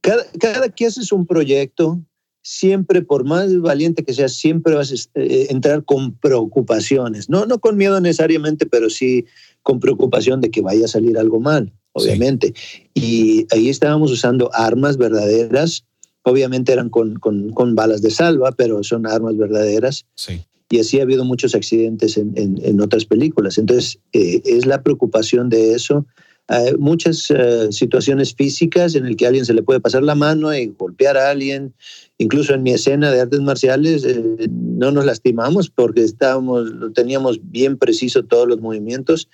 cada, 0.00 0.24
cada 0.40 0.68
que 0.70 0.86
haces 0.86 1.12
un 1.12 1.26
proyecto, 1.26 2.00
siempre, 2.46 3.02
por 3.02 3.24
más 3.24 3.60
valiente 3.60 4.04
que 4.04 4.14
seas, 4.14 4.34
siempre 4.34 4.74
vas 4.74 4.92
a 4.92 5.20
eh, 5.20 5.48
entrar 5.50 5.84
con 5.84 6.12
preocupaciones. 6.12 7.28
No, 7.28 7.44
no 7.44 7.58
con 7.58 7.76
miedo 7.76 8.00
necesariamente, 8.00 8.66
pero 8.66 8.88
sí 8.88 9.24
con 9.62 9.80
preocupación 9.80 10.40
de 10.40 10.50
que 10.50 10.62
vaya 10.62 10.84
a 10.84 10.88
salir 10.88 11.18
algo 11.18 11.40
mal, 11.40 11.72
obviamente. 11.92 12.54
Y 12.94 13.46
ahí 13.50 13.68
estábamos 13.68 14.12
usando 14.12 14.50
armas 14.54 14.96
verdaderas 14.96 15.84
Obviamente 16.28 16.72
eran 16.72 16.90
con, 16.90 17.20
con, 17.20 17.76
balas 17.76 18.02
de 18.02 18.10
salva, 18.10 18.50
pero 18.50 18.82
son 18.82 19.06
armas 19.06 19.36
verdaderas. 19.36 20.06
Sí. 20.16 20.40
Y 20.68 20.80
así 20.80 20.98
ha 20.98 21.04
habido 21.04 21.24
muchos 21.24 21.54
accidentes 21.54 22.16
en, 22.16 22.32
en, 22.36 22.80
otras 22.80 23.04
películas. 23.04 23.58
Entonces, 23.58 24.00
eh, 24.12 24.42
es 24.44 24.66
la 24.66 24.82
preocupación 24.82 25.48
de 25.48 25.74
eso. 25.74 26.04
Hay 26.48 26.74
muchas 26.78 27.28
eh, 27.30 27.72
situaciones 27.72 28.34
físicas 28.34 28.94
en 28.94 29.04
las 29.04 29.16
que 29.16 29.24
a 29.24 29.28
alguien 29.28 29.44
se 29.44 29.54
le 29.54 29.62
puede 29.62 29.80
pasar 29.80 30.04
la 30.04 30.14
mano 30.14 30.54
y 30.54 30.66
golpear 30.66 31.16
a 31.16 31.30
alguien. 31.30 31.74
Incluso 32.18 32.54
en 32.54 32.62
mi 32.62 32.70
escena 32.70 33.10
de 33.10 33.20
artes 33.20 33.40
marciales 33.40 34.04
eh, 34.04 34.48
no 34.50 34.92
nos 34.92 35.04
lastimamos 35.04 35.70
porque 35.70 36.04
estábamos, 36.04 36.70
teníamos 36.94 37.40
bien 37.50 37.76
preciso 37.76 38.24
todos 38.24 38.46
los 38.46 38.60
movimientos, 38.60 39.28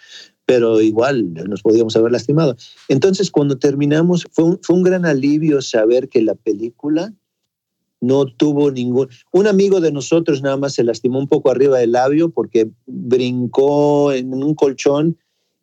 pero 0.46 0.80
igual 0.80 1.34
nos 1.34 1.60
podíamos 1.60 1.94
haber 1.96 2.12
lastimado. 2.12 2.56
Entonces, 2.88 3.30
cuando 3.30 3.58
terminamos, 3.58 4.26
fue 4.32 4.44
un, 4.44 4.58
fue 4.62 4.76
un 4.76 4.82
gran 4.82 5.04
alivio 5.04 5.60
saber 5.60 6.08
que 6.08 6.22
la 6.22 6.34
película 6.34 7.12
no 8.00 8.26
tuvo 8.26 8.70
ningún... 8.70 9.08
Un 9.32 9.46
amigo 9.46 9.80
de 9.80 9.92
nosotros 9.92 10.42
nada 10.42 10.56
más 10.56 10.74
se 10.74 10.82
lastimó 10.82 11.18
un 11.18 11.28
poco 11.28 11.50
arriba 11.50 11.78
del 11.78 11.92
labio 11.92 12.30
porque 12.30 12.70
brincó 12.86 14.12
en 14.12 14.34
un 14.34 14.54
colchón 14.54 15.16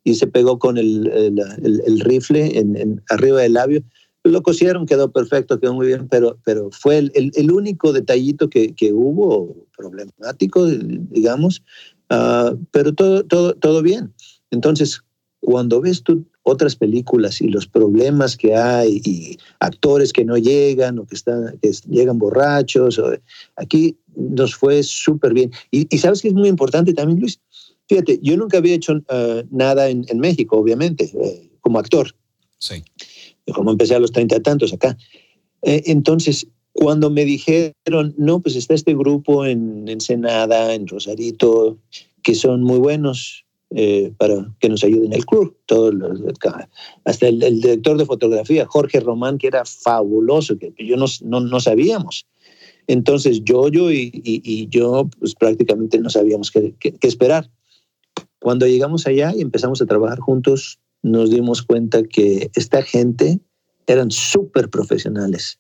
y 0.03 0.15
se 0.15 0.27
pegó 0.27 0.59
con 0.59 0.77
el, 0.77 1.07
el, 1.07 1.99
rifle 2.01 2.57
en, 2.57 3.01
arriba 3.09 3.41
del 3.41 3.53
labio. 3.53 3.83
Lo 4.23 4.41
cosieron, 4.43 4.85
quedó 4.85 5.11
perfecto, 5.11 5.59
quedó 5.59 5.73
muy 5.73 5.87
bien, 5.87 6.07
pero, 6.09 6.37
pero 6.43 6.69
fue 6.71 6.97
el, 6.97 7.51
único 7.51 7.93
detallito 7.93 8.49
que, 8.49 8.73
que, 8.75 8.91
hubo 8.93 9.67
problemático, 9.77 10.65
digamos, 10.65 11.63
uh, 12.11 12.57
pero 12.71 12.93
todo, 12.93 13.23
todo, 13.23 13.53
todo 13.53 13.81
bien. 13.81 14.13
Entonces, 14.51 15.01
cuando 15.39 15.79
ves 15.81 16.03
tú 16.03 16.25
otras 16.43 16.75
películas 16.75 17.41
y 17.41 17.47
los 17.47 17.67
problemas 17.67 18.35
que 18.35 18.55
hay 18.55 19.01
y 19.05 19.37
actores 19.59 20.11
que 20.11 20.25
no 20.25 20.37
llegan 20.37 20.99
o 20.99 21.05
que, 21.05 21.15
están, 21.15 21.57
que 21.61 21.71
llegan 21.89 22.17
borrachos, 22.19 23.01
aquí 23.55 23.97
nos 24.15 24.55
fue 24.55 24.83
súper 24.83 25.33
bien. 25.33 25.51
Y, 25.71 25.85
sabes 25.97 26.21
que 26.21 26.29
es 26.29 26.33
muy 26.33 26.49
importante 26.49 26.93
también, 26.93 27.19
Luis. 27.19 27.39
Fíjate, 27.89 28.19
yo 28.21 28.37
nunca 28.37 28.59
había 28.59 28.75
hecho 28.75 28.93
uh, 28.93 29.43
nada 29.49 29.89
en, 29.89 30.05
México, 30.19 30.57
obviamente, 30.57 31.05
eh, 31.05 31.49
como 31.59 31.79
actor. 31.79 32.15
Sí. 32.59 32.83
Como 33.51 33.71
empecé 33.71 33.95
a 33.95 33.99
los 33.99 34.11
treinta 34.11 34.35
y 34.35 34.41
tantos 34.41 34.71
acá. 34.71 34.95
Eh, 35.63 35.81
entonces, 35.87 36.47
cuando 36.71 37.09
me 37.09 37.25
dijeron, 37.25 38.13
no, 38.15 38.41
pues 38.41 38.55
está 38.55 38.75
este 38.75 38.93
grupo 38.93 39.43
en 39.43 39.87
Ensenada, 39.89 40.75
en 40.75 40.87
Rosarito, 40.87 41.79
que 42.21 42.35
son 42.35 42.63
muy 42.63 42.77
buenos, 42.77 43.43
eh, 43.71 44.13
para 44.17 44.51
que 44.59 44.69
nos 44.69 44.83
ayuden 44.83 45.13
el 45.13 45.25
crew. 45.25 45.55
Todos 45.65 45.95
hasta 47.05 47.27
el, 47.27 47.39
director 47.39 47.97
de 47.97 48.05
fotografía, 48.05 48.67
Jorge 48.67 48.99
Román, 48.99 49.39
que 49.39 49.47
era 49.47 49.65
fabuloso, 49.65 50.59
que 50.59 50.73
yo 50.77 50.95
no, 50.95 51.07
no, 51.23 51.59
sabíamos. 51.59 52.27
Entonces, 52.85 53.41
yo, 53.43 53.67
yo 53.69 53.91
y, 53.91 54.67
yo, 54.69 55.09
pues 55.19 55.33
prácticamente 55.33 55.99
no 55.99 56.09
sabíamos 56.11 56.51
qué, 56.51 56.75
qué, 56.79 56.95
esperar. 57.01 57.49
Cuando 58.39 58.65
llegamos 58.67 59.05
allá 59.07 59.33
y 59.35 59.41
empezamos 59.41 59.81
a 59.81 59.85
trabajar 59.85 60.19
juntos, 60.19 60.79
nos 61.01 61.29
dimos 61.29 61.61
cuenta 61.61 62.03
que 62.03 62.49
esta 62.55 62.81
gente 62.81 63.39
eran 63.87 64.11
súper 64.11 64.69
profesionales 64.69 65.59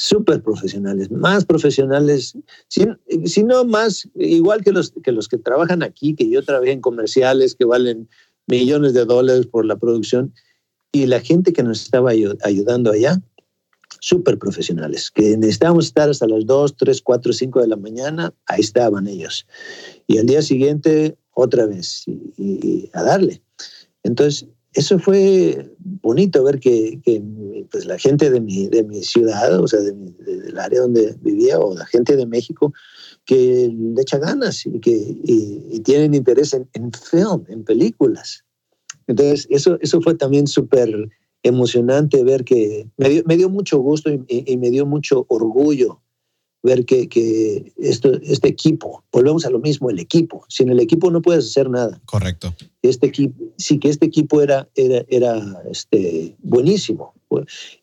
súper 0.00 0.42
profesionales, 0.42 1.10
más 1.10 1.44
profesionales, 1.44 2.34
si, 2.68 3.44
no 3.44 3.64
más, 3.66 4.08
igual 4.14 4.64
que 4.64 4.72
los, 4.72 4.94
que 5.04 5.12
los 5.12 5.28
que 5.28 5.36
trabajan 5.36 5.82
aquí, 5.82 6.14
que 6.14 6.30
yo 6.30 6.42
trabajé 6.42 6.72
en 6.72 6.80
comerciales 6.80 7.54
que 7.54 7.66
valen 7.66 8.08
millones 8.46 8.94
de 8.94 9.04
dólares 9.04 9.46
por 9.46 9.66
la 9.66 9.76
producción, 9.76 10.32
y 10.90 11.04
la 11.04 11.20
gente 11.20 11.52
que 11.52 11.62
nos 11.62 11.82
estaba 11.82 12.12
ayudando 12.12 12.90
allá, 12.90 13.20
súper 14.00 14.38
profesionales, 14.38 15.10
que 15.10 15.36
necesitábamos 15.36 15.84
estar 15.88 16.08
hasta 16.08 16.26
las 16.26 16.46
2, 16.46 16.76
3, 16.78 17.02
4, 17.02 17.32
5 17.34 17.60
de 17.60 17.68
la 17.68 17.76
mañana, 17.76 18.32
ahí 18.46 18.60
estaban 18.60 19.06
ellos. 19.06 19.46
Y 20.06 20.16
al 20.16 20.24
día 20.24 20.40
siguiente, 20.40 21.18
otra 21.40 21.66
vez, 21.66 22.04
y 22.06 22.88
a 22.92 23.02
darle. 23.02 23.42
Entonces, 24.02 24.46
eso 24.72 24.98
fue 24.98 25.68
bonito 25.78 26.44
ver 26.44 26.60
que, 26.60 27.00
pues, 27.70 27.86
la 27.86 27.98
gente 27.98 28.30
de 28.30 28.40
mi, 28.40 28.68
de 28.68 28.84
mi 28.84 29.02
ciudad, 29.02 29.60
o 29.60 29.66
sea, 29.66 29.80
del 29.80 30.58
área 30.58 30.82
donde 30.82 31.16
vivía, 31.20 31.58
o 31.58 31.74
la 31.74 31.86
gente 31.86 32.16
de 32.16 32.26
México, 32.26 32.72
que 33.24 33.72
le 33.72 34.00
echa 34.00 34.18
ganas 34.18 34.64
y 34.66 34.78
que 34.80 34.92
y, 34.92 35.80
tienen 35.80 36.14
interés 36.14 36.54
en, 36.54 36.68
en, 36.74 36.92
film, 36.92 37.44
en 37.48 37.64
películas. 37.64 38.44
Entonces, 39.06 39.46
eso, 39.50 39.76
eso 39.80 40.00
fue 40.00 40.14
también 40.14 40.46
súper 40.46 41.08
emocionante 41.42 42.22
ver 42.22 42.44
que 42.44 42.88
me 42.96 43.08
dio, 43.08 43.22
me 43.26 43.36
dio 43.36 43.48
mucho 43.48 43.78
gusto 43.78 44.10
y, 44.10 44.22
y, 44.28 44.56
me 44.56 44.70
dio 44.70 44.86
mucho 44.86 45.26
orgullo 45.28 46.00
ver 46.62 46.84
que, 46.84 47.08
que 47.08 47.72
esto, 47.78 48.12
este 48.22 48.48
equipo, 48.48 49.02
volvemos 49.12 49.46
a 49.46 49.50
lo 49.50 49.58
mismo, 49.58 49.90
el 49.90 49.98
equipo. 49.98 50.44
Sin 50.48 50.68
el 50.68 50.80
equipo 50.80 51.10
no 51.10 51.22
puedes 51.22 51.46
hacer 51.46 51.70
nada. 51.70 52.00
Correcto. 52.06 52.54
Este 52.82 53.06
equipo, 53.06 53.44
sí 53.56 53.78
que 53.78 53.88
este 53.88 54.06
equipo 54.06 54.42
era, 54.42 54.68
era, 54.74 55.04
era 55.08 55.62
este, 55.70 56.36
buenísimo. 56.42 57.14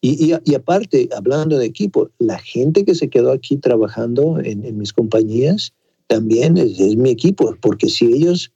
Y, 0.02 0.34
y, 0.44 0.56
aparte, 0.56 1.08
hablando 1.16 1.58
de 1.58 1.66
equipo, 1.66 2.10
la 2.20 2.38
gente 2.38 2.84
que 2.84 2.96
se 2.96 3.10
quedó 3.10 3.32
aquí 3.32 3.56
trabajando 3.56 4.40
en, 4.40 4.66
en 4.66 4.78
mis 4.78 4.92
compañías 4.92 5.74
también 6.08 6.58
es, 6.58 6.80
es, 6.80 6.98
mi 6.98 7.10
equipo, 7.10 7.56
porque 7.62 7.88
si 7.88 8.06
ellos 8.08 8.52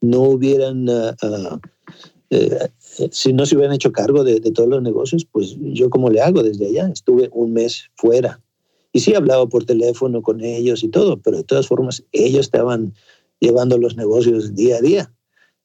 no 0.00 0.22
hubieran, 0.22 0.88
uh, 0.88 1.14
uh, 1.22 1.58
uh, 2.30 3.08
si 3.12 3.32
no 3.32 3.46
se 3.46 3.54
hubieran 3.54 3.74
hecho 3.76 3.92
cargo 3.92 4.24
de, 4.24 4.40
de 4.40 4.50
todos 4.50 4.68
los 4.68 4.82
negocios, 4.82 5.24
pues 5.30 5.56
yo 5.60 5.90
como 5.90 6.10
le 6.10 6.20
hago 6.20 6.42
desde 6.42 6.66
allá, 6.66 6.88
estuve 6.92 7.30
un 7.32 7.52
mes 7.52 7.84
fuera 7.94 8.40
y 8.96 8.98
sí 8.98 9.14
hablaba 9.14 9.46
por 9.46 9.66
teléfono 9.66 10.22
con 10.22 10.40
ellos 10.40 10.82
y 10.82 10.88
todo, 10.88 11.18
pero 11.18 11.36
de 11.36 11.44
todas 11.44 11.66
formas 11.66 12.02
ellos 12.12 12.46
estaban 12.46 12.94
llevando 13.40 13.76
los 13.76 13.94
negocios 13.94 14.54
día 14.54 14.76
a 14.76 14.80
día. 14.80 15.12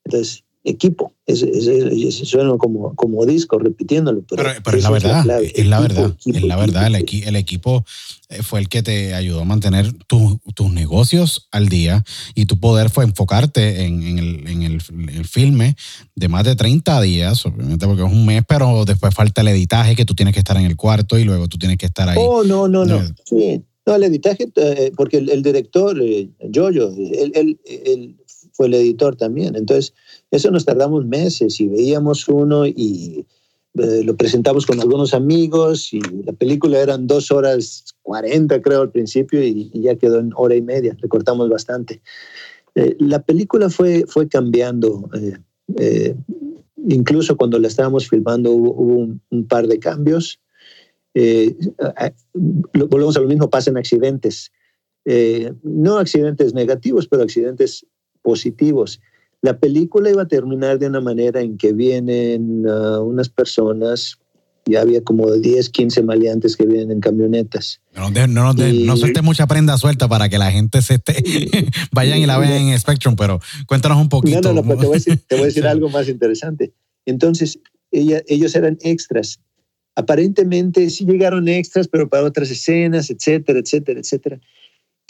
Entonces, 0.03 0.43
equipo. 0.63 1.13
Es, 1.25 1.43
es, 1.43 2.15
suena 2.27 2.57
como, 2.57 2.95
como 2.95 3.25
disco 3.25 3.57
repitiéndolo. 3.57 4.23
Pero, 4.29 4.43
pero, 4.63 4.77
es 4.77 4.83
la 4.83 4.89
verdad, 4.91 5.19
es 5.41 5.65
la, 5.65 5.79
verdad, 5.79 6.15
es 6.25 6.43
la 6.43 6.55
verdad. 6.57 6.87
El, 6.87 6.95
el, 6.95 7.35
equipo 7.35 7.85
eh, 8.29 8.43
fue 8.43 8.59
el 8.59 8.69
que 8.69 8.83
te 8.83 9.13
ayudó 9.13 9.41
a 9.41 9.45
mantener 9.45 9.91
tus 10.07 10.71
negocios 10.71 11.47
al 11.51 11.69
día 11.69 12.03
y 12.35 12.45
tu 12.45 12.59
poder 12.59 12.89
fue 12.89 13.05
enfocarte 13.05 13.85
en, 13.85 14.03
en, 14.03 14.19
el, 14.19 14.47
en 14.47 14.63
el, 14.63 14.81
el, 15.09 15.25
filme 15.25 15.75
de 16.15 16.27
más 16.27 16.43
de 16.43 16.55
30 16.55 17.01
días, 17.01 17.45
obviamente 17.45 17.85
porque 17.85 18.03
es 18.03 18.11
un 18.11 18.25
mes, 18.25 18.43
pero 18.47 18.85
después 18.85 19.13
falta 19.15 19.41
el 19.41 19.47
editaje 19.49 19.95
que 19.95 20.05
tú 20.05 20.15
tienes 20.15 20.33
que 20.33 20.39
estar 20.39 20.57
en 20.57 20.65
el 20.65 20.75
cuarto 20.75 21.17
y 21.17 21.23
luego 21.23 21.47
tú 21.47 21.57
tienes 21.57 21.77
que 21.77 21.85
estar 21.87 22.09
ahí. 22.09 22.17
Oh, 22.19 22.43
no, 22.43 22.67
no, 22.67 22.85
no. 22.85 23.01
Sí. 23.25 23.63
No, 23.83 23.95
el 23.95 24.03
editaje, 24.03 24.47
eh, 24.57 24.91
porque 24.95 25.17
el, 25.17 25.41
director, 25.41 25.99
eh, 26.03 26.29
Jojo, 26.53 26.93
él, 26.95 27.31
él, 27.33 27.59
él 27.65 28.15
fue 28.51 28.67
el 28.67 28.73
editor 28.73 29.15
también. 29.15 29.55
Entonces, 29.55 29.93
eso 30.31 30.51
nos 30.51 30.65
tardamos 30.65 31.05
meses 31.05 31.59
y 31.59 31.67
veíamos 31.67 32.27
uno 32.27 32.65
y 32.65 33.25
eh, 33.75 34.03
lo 34.03 34.17
presentamos 34.17 34.65
con 34.65 34.81
algunos 34.81 35.13
amigos 35.13 35.93
y 35.93 36.01
la 36.25 36.33
película 36.33 36.79
eran 36.79 37.07
dos 37.07 37.31
horas 37.31 37.85
cuarenta 38.01 38.61
creo 38.61 38.81
al 38.81 38.91
principio 38.91 39.41
y, 39.41 39.71
ya 39.73 39.95
quedó 39.95 40.19
en 40.19 40.31
hora 40.35 40.55
y 40.55 40.61
media, 40.61 40.97
recortamos 40.99 41.49
bastante. 41.49 42.01
Eh, 42.75 42.97
la 42.99 43.21
película 43.21 43.69
fue, 43.69 44.03
fue 44.07 44.27
cambiando, 44.27 45.09
eh, 45.77 46.15
incluso 46.85 47.37
cuando 47.37 47.59
la 47.59 47.69
estábamos 47.69 48.09
filmando 48.09 48.51
hubo, 48.51 48.71
un, 48.73 49.47
par 49.47 49.67
de 49.67 49.79
cambios. 49.79 50.39
volvemos 52.73 53.15
a 53.15 53.21
lo 53.21 53.27
mismo, 53.27 53.49
pasan 53.49 53.77
accidentes. 53.77 54.51
eh, 55.05 55.53
no 55.63 55.97
accidentes 55.97 56.53
negativos, 56.53 57.07
pero 57.07 57.23
accidentes 57.23 57.85
positivos. 58.21 58.99
La 59.41 59.57
película 59.57 60.09
iba 60.09 60.23
a 60.23 60.27
terminar 60.27 60.77
de 60.77 60.87
una 60.87 61.01
manera 61.01 61.41
en 61.41 61.57
que 61.57 61.73
vienen 61.73 62.65
uh, 62.67 63.01
unas 63.01 63.29
personas, 63.29 64.19
ya 64.65 64.81
había 64.81 65.03
como 65.03 65.31
10, 65.31 65.69
15 65.69 66.03
maleantes 66.03 66.55
que 66.55 66.65
vienen 66.65 66.91
en 66.91 66.99
camionetas. 66.99 67.81
No, 67.95 68.11
no, 68.27 68.53
de, 68.53 68.69
y, 68.69 68.83
no 68.83 68.95
suelte 68.97 69.23
mucha 69.23 69.47
prenda 69.47 69.77
suelta 69.77 70.07
para 70.07 70.29
que 70.29 70.37
la 70.37 70.51
gente 70.51 70.81
se 70.83 70.95
esté, 70.95 71.15
vayan 71.91 72.19
y 72.19 72.27
la 72.27 72.37
vean 72.37 72.69
en 72.69 72.79
Spectrum, 72.79 73.15
pero 73.15 73.39
cuéntanos 73.65 73.97
un 73.97 74.09
poquito. 74.09 74.53
No, 74.53 74.53
no, 74.53 74.61
no, 74.61 74.67
pero 74.67 74.79
te 74.79 74.85
voy 74.85 74.95
a 74.95 74.99
decir, 74.99 75.19
te 75.27 75.35
voy 75.35 75.43
a 75.43 75.47
decir 75.47 75.67
algo 75.67 75.89
más 75.89 76.07
interesante. 76.07 76.73
Entonces, 77.05 77.59
ella, 77.89 78.21
ellos 78.27 78.55
eran 78.55 78.77
extras. 78.81 79.39
Aparentemente 79.95 80.89
sí 80.91 81.05
llegaron 81.05 81.47
extras, 81.47 81.87
pero 81.87 82.07
para 82.07 82.23
otras 82.23 82.51
escenas, 82.51 83.09
etcétera, 83.09 83.59
etcétera, 83.59 83.99
etcétera 83.99 84.39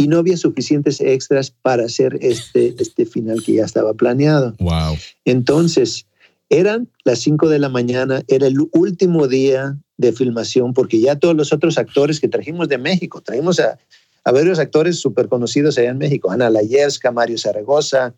y 0.01 0.07
no 0.07 0.17
había 0.17 0.35
suficientes 0.35 0.99
extras 0.99 1.51
para 1.51 1.85
hacer 1.85 2.17
este, 2.21 2.73
este 2.79 3.05
final 3.05 3.43
que 3.43 3.53
ya 3.53 3.65
estaba 3.65 3.93
planeado. 3.93 4.55
Wow. 4.57 4.97
Entonces, 5.25 6.07
eran 6.49 6.89
las 7.03 7.19
5 7.19 7.47
de 7.49 7.59
la 7.59 7.69
mañana, 7.69 8.23
era 8.27 8.47
el 8.47 8.57
último 8.71 9.27
día 9.27 9.77
de 9.97 10.11
filmación, 10.11 10.73
porque 10.73 10.99
ya 10.99 11.19
todos 11.19 11.35
los 11.35 11.53
otros 11.53 11.77
actores 11.77 12.19
que 12.19 12.27
trajimos 12.27 12.67
de 12.67 12.79
México, 12.79 13.21
trajimos 13.21 13.59
a, 13.59 13.77
a 14.23 14.31
varios 14.31 14.57
actores 14.57 14.99
súper 14.99 15.27
conocidos 15.27 15.77
allá 15.77 15.91
en 15.91 15.99
México, 15.99 16.31
Ana 16.31 16.49
Layerska, 16.49 17.11
Mario 17.11 17.37
Zaragoza, 17.37 18.15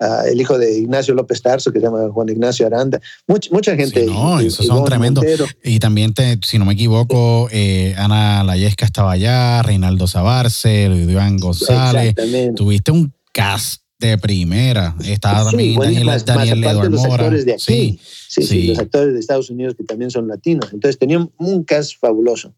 uh, 0.00 0.26
el 0.30 0.40
hijo 0.40 0.58
de 0.58 0.78
Ignacio 0.78 1.14
López 1.14 1.42
Tarso, 1.42 1.72
que 1.72 1.80
se 1.80 1.86
llama 1.86 2.08
Juan 2.12 2.28
Ignacio 2.28 2.66
Aranda, 2.66 3.00
mucha, 3.26 3.50
mucha 3.52 3.76
gente. 3.76 4.04
Sí, 4.04 4.10
no, 4.10 4.40
esos 4.40 4.66
son 4.66 4.84
tremendos. 4.84 5.24
Y 5.64 5.78
también, 5.78 6.14
te, 6.14 6.38
si 6.44 6.58
no 6.58 6.64
me 6.64 6.74
equivoco, 6.74 7.48
eh, 7.50 7.94
Ana 7.96 8.44
Layesca 8.44 8.84
estaba 8.84 9.12
allá, 9.12 9.62
Reinaldo 9.62 10.06
Zabarce, 10.06 10.88
Luis 10.88 11.08
Iván 11.08 11.36
González. 11.38 12.14
Tuviste 12.54 12.90
un 12.90 13.12
cast 13.32 13.82
de 13.98 14.16
primera. 14.16 14.94
Estaba 15.04 15.40
sí, 15.44 15.50
también 15.50 15.74
bueno, 15.74 15.90
Daniel, 15.92 16.06
más, 16.06 16.24
Daniel 16.24 16.60
más 16.60 16.68
aparte 16.68 16.70
Eduardo 16.70 16.90
los 16.90 17.00
Mora. 17.00 17.24
actores 17.24 17.44
de 17.44 17.52
aquí. 17.54 17.62
Sí, 17.64 18.00
Sí, 18.28 18.42
sí, 18.42 18.46
sí. 18.46 18.66
los 18.68 18.78
actores 18.78 19.14
de 19.14 19.20
Estados 19.20 19.50
Unidos 19.50 19.74
que 19.74 19.84
también 19.84 20.10
son 20.10 20.28
latinos. 20.28 20.70
Entonces 20.72 20.98
tenían 20.98 21.30
un 21.38 21.64
cast 21.64 21.98
fabuloso. 21.98 22.54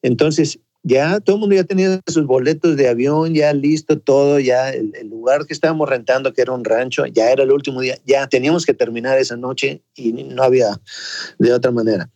Entonces 0.00 0.58
ya 0.82 1.20
todo 1.20 1.36
el 1.36 1.40
mundo 1.40 1.54
ya 1.54 1.64
tenía 1.64 2.00
sus 2.06 2.26
boletos 2.26 2.76
de 2.76 2.88
avión, 2.88 3.34
ya 3.34 3.52
listo 3.52 3.98
todo, 3.98 4.40
ya 4.40 4.70
el, 4.70 4.92
lugar 5.08 5.46
que 5.46 5.54
estábamos 5.54 5.88
rentando, 5.88 6.32
que 6.32 6.42
era 6.42 6.52
un 6.52 6.64
rancho, 6.64 7.06
ya 7.06 7.30
era 7.30 7.44
el 7.44 7.52
último 7.52 7.80
día, 7.80 7.98
ya 8.04 8.26
teníamos 8.26 8.66
que 8.66 8.74
terminar 8.74 9.18
esa 9.18 9.36
noche 9.36 9.82
y 9.94 10.12
no 10.12 10.42
había 10.42 10.80
de 11.38 11.52
otra 11.52 11.70
manera. 11.70 12.10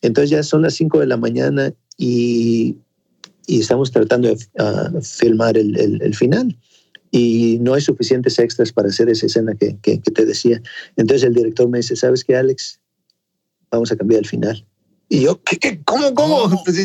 Entonces 0.00 0.30
ya 0.30 0.42
son 0.42 0.62
las 0.62 0.74
5 0.74 0.98
de 0.98 1.06
la 1.06 1.16
mañana 1.16 1.72
y, 1.96 2.76
y 3.46 3.60
estamos 3.60 3.92
tratando 3.92 4.28
de 4.28 4.34
uh, 4.34 5.00
filmar 5.00 5.56
el, 5.56 5.78
el, 5.78 6.02
el, 6.02 6.14
final. 6.16 6.58
Y 7.12 7.58
no 7.60 7.74
hay 7.74 7.82
suficientes 7.82 8.38
extras 8.38 8.72
para 8.72 8.88
hacer 8.88 9.08
esa 9.10 9.26
escena 9.26 9.54
que, 9.54 9.76
que, 9.80 10.00
que 10.00 10.10
te 10.10 10.24
decía. 10.24 10.60
Entonces 10.96 11.24
el 11.24 11.34
director 11.34 11.68
me 11.68 11.78
dice, 11.78 11.94
¿sabes 11.94 12.24
qué, 12.24 12.34
Alex? 12.34 12.80
Vamos 13.70 13.92
a 13.92 13.96
cambiar 13.96 14.20
el 14.20 14.26
final. 14.26 14.66
Y 15.12 15.20
yo, 15.20 15.42
¿qué, 15.42 15.58
qué, 15.58 15.78
cómo, 15.84 16.14
cómo? 16.14 16.62
Pues, 16.64 16.78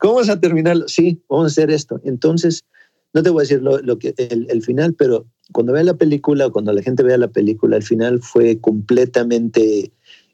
¿Cómo 0.00 0.14
vas 0.14 0.28
a 0.28 0.40
terminarlo? 0.40 0.88
Sí, 0.88 1.22
vamos 1.28 1.44
a 1.44 1.46
hacer 1.46 1.70
esto. 1.70 2.00
Entonces, 2.04 2.64
no 3.14 3.22
te 3.22 3.30
voy 3.30 3.42
a 3.42 3.44
decir 3.44 3.62
lo, 3.62 3.80
lo 3.82 4.00
que, 4.00 4.14
el, 4.16 4.48
el, 4.50 4.62
final, 4.62 4.94
pero 4.94 5.26
cuando 5.52 5.72
vea 5.72 5.84
la 5.84 5.94
película 5.94 6.48
o 6.48 6.52
cuando 6.52 6.72
la 6.72 6.82
gente 6.82 7.04
vea 7.04 7.16
la 7.18 7.28
película, 7.28 7.76
el 7.76 7.84
final 7.84 8.20
fue 8.20 8.58
completamente 8.58 9.92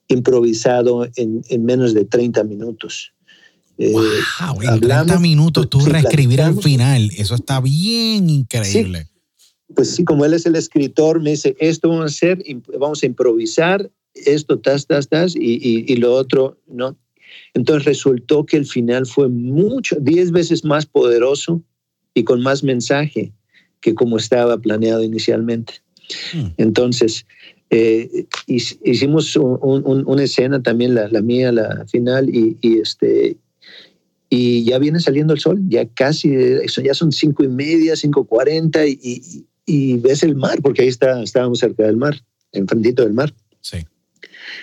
improvisado 0.08 1.06
en, 1.16 1.42
en 1.50 1.66
menos 1.66 1.92
de 1.92 2.06
30 2.06 2.44
minutos. 2.44 3.12
Eh, 3.76 3.92
wow, 3.92 4.62
en 4.62 4.68
hablamos, 4.70 5.06
30 5.08 5.18
minutos 5.20 5.68
tú 5.68 5.82
sí, 5.82 5.90
reescribir 5.90 6.40
al 6.40 6.58
final, 6.62 7.10
eso 7.18 7.34
está 7.34 7.60
bien 7.60 8.30
increíble. 8.30 9.06
Sí, 9.36 9.74
pues 9.74 9.94
sí, 9.94 10.04
como 10.04 10.24
él 10.24 10.32
es 10.32 10.46
el 10.46 10.56
escritor, 10.56 11.20
me 11.20 11.32
dice, 11.32 11.54
esto 11.60 11.90
vamos 11.90 12.04
a 12.04 12.06
hacer, 12.06 12.42
vamos 12.80 13.02
a 13.02 13.06
improvisar, 13.06 13.90
esto, 14.14 14.58
tas, 14.60 14.86
tas, 14.86 15.10
tas, 15.10 15.36
y, 15.36 15.56
y, 15.60 15.84
y 15.92 15.96
lo 15.96 16.14
otro, 16.14 16.58
¿no? 16.66 16.96
Entonces 17.54 17.84
resultó 17.84 18.46
que 18.46 18.56
el 18.56 18.66
final 18.66 19.06
fue 19.06 19.28
mucho, 19.28 19.96
10 20.00 20.32
veces 20.32 20.64
más 20.64 20.86
poderoso 20.86 21.62
y 22.14 22.24
con 22.24 22.42
más 22.42 22.62
mensaje 22.62 23.32
que 23.80 23.94
como 23.94 24.16
estaba 24.16 24.58
planeado 24.58 25.02
inicialmente. 25.02 25.74
Hmm. 26.32 26.48
Entonces, 26.56 27.26
eh, 27.70 28.26
hicimos 28.46 29.36
un, 29.36 29.58
un, 29.62 30.04
una 30.06 30.22
escena 30.22 30.62
también, 30.62 30.94
la, 30.94 31.08
la 31.08 31.20
mía, 31.20 31.52
la 31.52 31.84
final, 31.86 32.34
y, 32.34 32.56
y, 32.60 32.78
este, 32.78 33.36
y 34.30 34.64
ya 34.64 34.78
viene 34.78 35.00
saliendo 35.00 35.34
el 35.34 35.40
sol, 35.40 35.60
ya 35.68 35.86
casi, 35.86 36.34
ya 36.82 36.94
son 36.94 37.12
cinco 37.12 37.44
y 37.44 37.48
media, 37.48 37.94
cinco 37.94 38.24
cuarenta, 38.24 38.86
y, 38.86 38.98
y, 39.02 39.46
y, 39.66 39.98
ves 39.98 40.22
el 40.22 40.34
mar, 40.34 40.60
porque 40.62 40.82
ahí 40.82 40.88
está, 40.88 41.22
estábamos 41.22 41.58
cerca 41.58 41.84
del 41.84 41.96
mar, 41.96 42.18
enfrentito 42.52 43.02
del 43.02 43.12
mar. 43.12 43.34
Sí. 43.60 43.78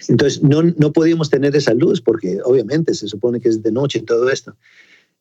Entonces, 0.07 0.43
no, 0.43 0.63
no 0.63 0.93
podíamos 0.93 1.29
tener 1.29 1.55
esa 1.55 1.73
luz 1.73 2.01
porque 2.01 2.39
obviamente 2.43 2.93
se 2.93 3.07
supone 3.07 3.39
que 3.39 3.49
es 3.49 3.63
de 3.63 3.71
noche 3.71 3.99
y 3.99 4.03
todo 4.03 4.29
esto. 4.29 4.55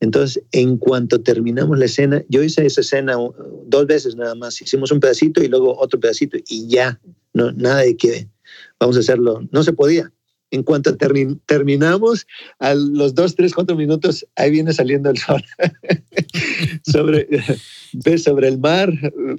Entonces, 0.01 0.43
en 0.53 0.77
cuanto 0.77 1.21
terminamos 1.21 1.79
la 1.79 1.87
escena, 1.87 2.23
yo 2.29 2.43
hice 2.43 2.67
esa 2.67 2.81
escena 2.81 3.17
dos 3.67 3.87
veces 3.87 4.17
nada 4.17 4.35
más. 4.35 4.61
Hicimos 4.61 4.91
un 4.91 5.01
pedacito 5.01 5.43
y 5.43 5.49
luego 5.49 5.79
otro 5.79 6.01
pedacito 6.01 6.37
y 6.49 6.67
ya, 6.69 7.01
no, 7.33 7.53
nada 7.53 7.81
de 7.81 7.97
que 7.97 8.29
vamos 8.79 8.97
a 8.97 9.01
hacerlo. 9.01 9.47
No 9.51 9.63
se 9.63 9.73
podía. 9.73 10.13
En 10.51 10.63
cuanto 10.63 10.97
termi 10.97 11.37
terminamos, 11.47 12.27
a 12.61 12.75
los 12.75 13.15
dos, 13.15 13.35
tres, 13.35 13.55
cuatro 13.55 13.77
minutos, 13.77 14.27
ahí 14.37 14.51
viene 14.51 14.73
saliendo 14.73 15.11
el 15.11 15.19
sol. 15.19 15.43
sobre, 16.87 17.27
ves 18.05 18.23
sobre 18.23 18.49
el 18.49 18.59
mar, 18.59 18.93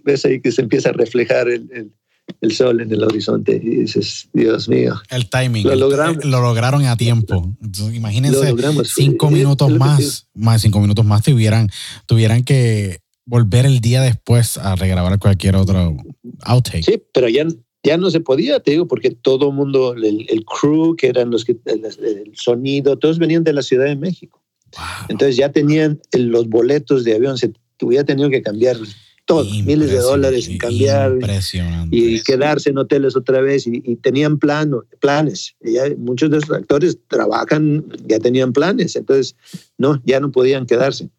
ves 0.03 0.25
ahí 0.25 0.41
que 0.41 0.51
se 0.51 0.61
empieza 0.61 0.89
a 0.89 0.93
reflejar 0.93 1.47
el, 1.47 1.69
el 1.71 1.91
el 2.41 2.51
sol 2.51 2.81
en 2.81 2.91
el 2.91 3.03
horizonte 3.03 3.59
y 3.61 3.81
dices, 3.81 4.29
Dios 4.33 4.67
mío. 4.67 4.95
El 5.09 5.29
timing. 5.29 5.65
Lo 5.65 5.75
logramos. 5.75 6.25
Lo 6.25 6.41
lograron 6.41 6.85
a 6.85 6.97
tiempo. 6.97 7.55
Entonces, 7.61 7.95
imagínense, 7.95 8.49
logramos. 8.49 8.89
cinco 8.89 9.29
minutos 9.29 9.71
lo 9.71 9.77
más, 9.77 10.27
más 10.33 10.61
cinco 10.61 10.79
minutos 10.79 11.05
más 11.05 11.23
tuvieran, 11.23 11.69
tuvieran 12.05 12.43
que 12.43 12.99
volver 13.25 13.65
el 13.65 13.79
día 13.79 14.01
después 14.01 14.57
a 14.57 14.75
regrabar 14.75 15.17
cualquier 15.19 15.55
otro 15.55 15.97
outtake. 16.43 16.83
Sí, 16.83 17.01
pero 17.13 17.27
ya, 17.27 17.45
ya 17.83 17.97
no 17.97 18.09
se 18.09 18.19
podía, 18.19 18.59
te 18.59 18.71
digo, 18.71 18.87
porque 18.87 19.11
todo 19.11 19.51
mundo, 19.51 19.93
el, 19.93 20.25
el 20.29 20.45
crew, 20.45 20.95
que 20.95 21.07
eran 21.07 21.31
los 21.31 21.45
que, 21.45 21.57
el, 21.65 21.85
el, 21.85 22.31
sonido, 22.35 22.97
todos 22.97 23.17
venían 23.17 23.43
de 23.43 23.53
la 23.53 23.61
Ciudad 23.61 23.85
de 23.85 23.95
México. 23.95 24.43
Wow. 24.75 25.07
Entonces 25.09 25.37
ya 25.37 25.51
tenían 25.51 25.99
los 26.13 26.47
boletos 26.47 27.03
de 27.03 27.15
avión, 27.15 27.37
se 27.37 27.53
hubiera 27.81 28.03
tenido 28.03 28.29
que 28.29 28.41
cambiar 28.41 28.77
todo, 29.25 29.43
miles 29.43 29.89
de 29.89 29.97
dólares 29.97 30.47
en 30.47 30.57
cambiar 30.57 31.17
y 31.91 32.21
quedarse 32.21 32.69
en 32.69 32.77
hoteles 32.77 33.15
otra 33.15 33.41
vez 33.41 33.65
y, 33.65 33.81
y 33.83 33.95
tenían 33.95 34.37
plano, 34.37 34.83
planes. 34.99 35.55
Ya 35.61 35.83
muchos 35.97 36.29
de 36.29 36.37
esos 36.37 36.51
actores 36.51 36.97
trabajan, 37.07 37.85
ya 38.07 38.19
tenían 38.19 38.53
planes, 38.53 38.95
entonces 38.95 39.35
no, 39.77 40.01
ya 40.05 40.19
no 40.19 40.31
podían 40.31 40.65
quedarse. 40.65 41.09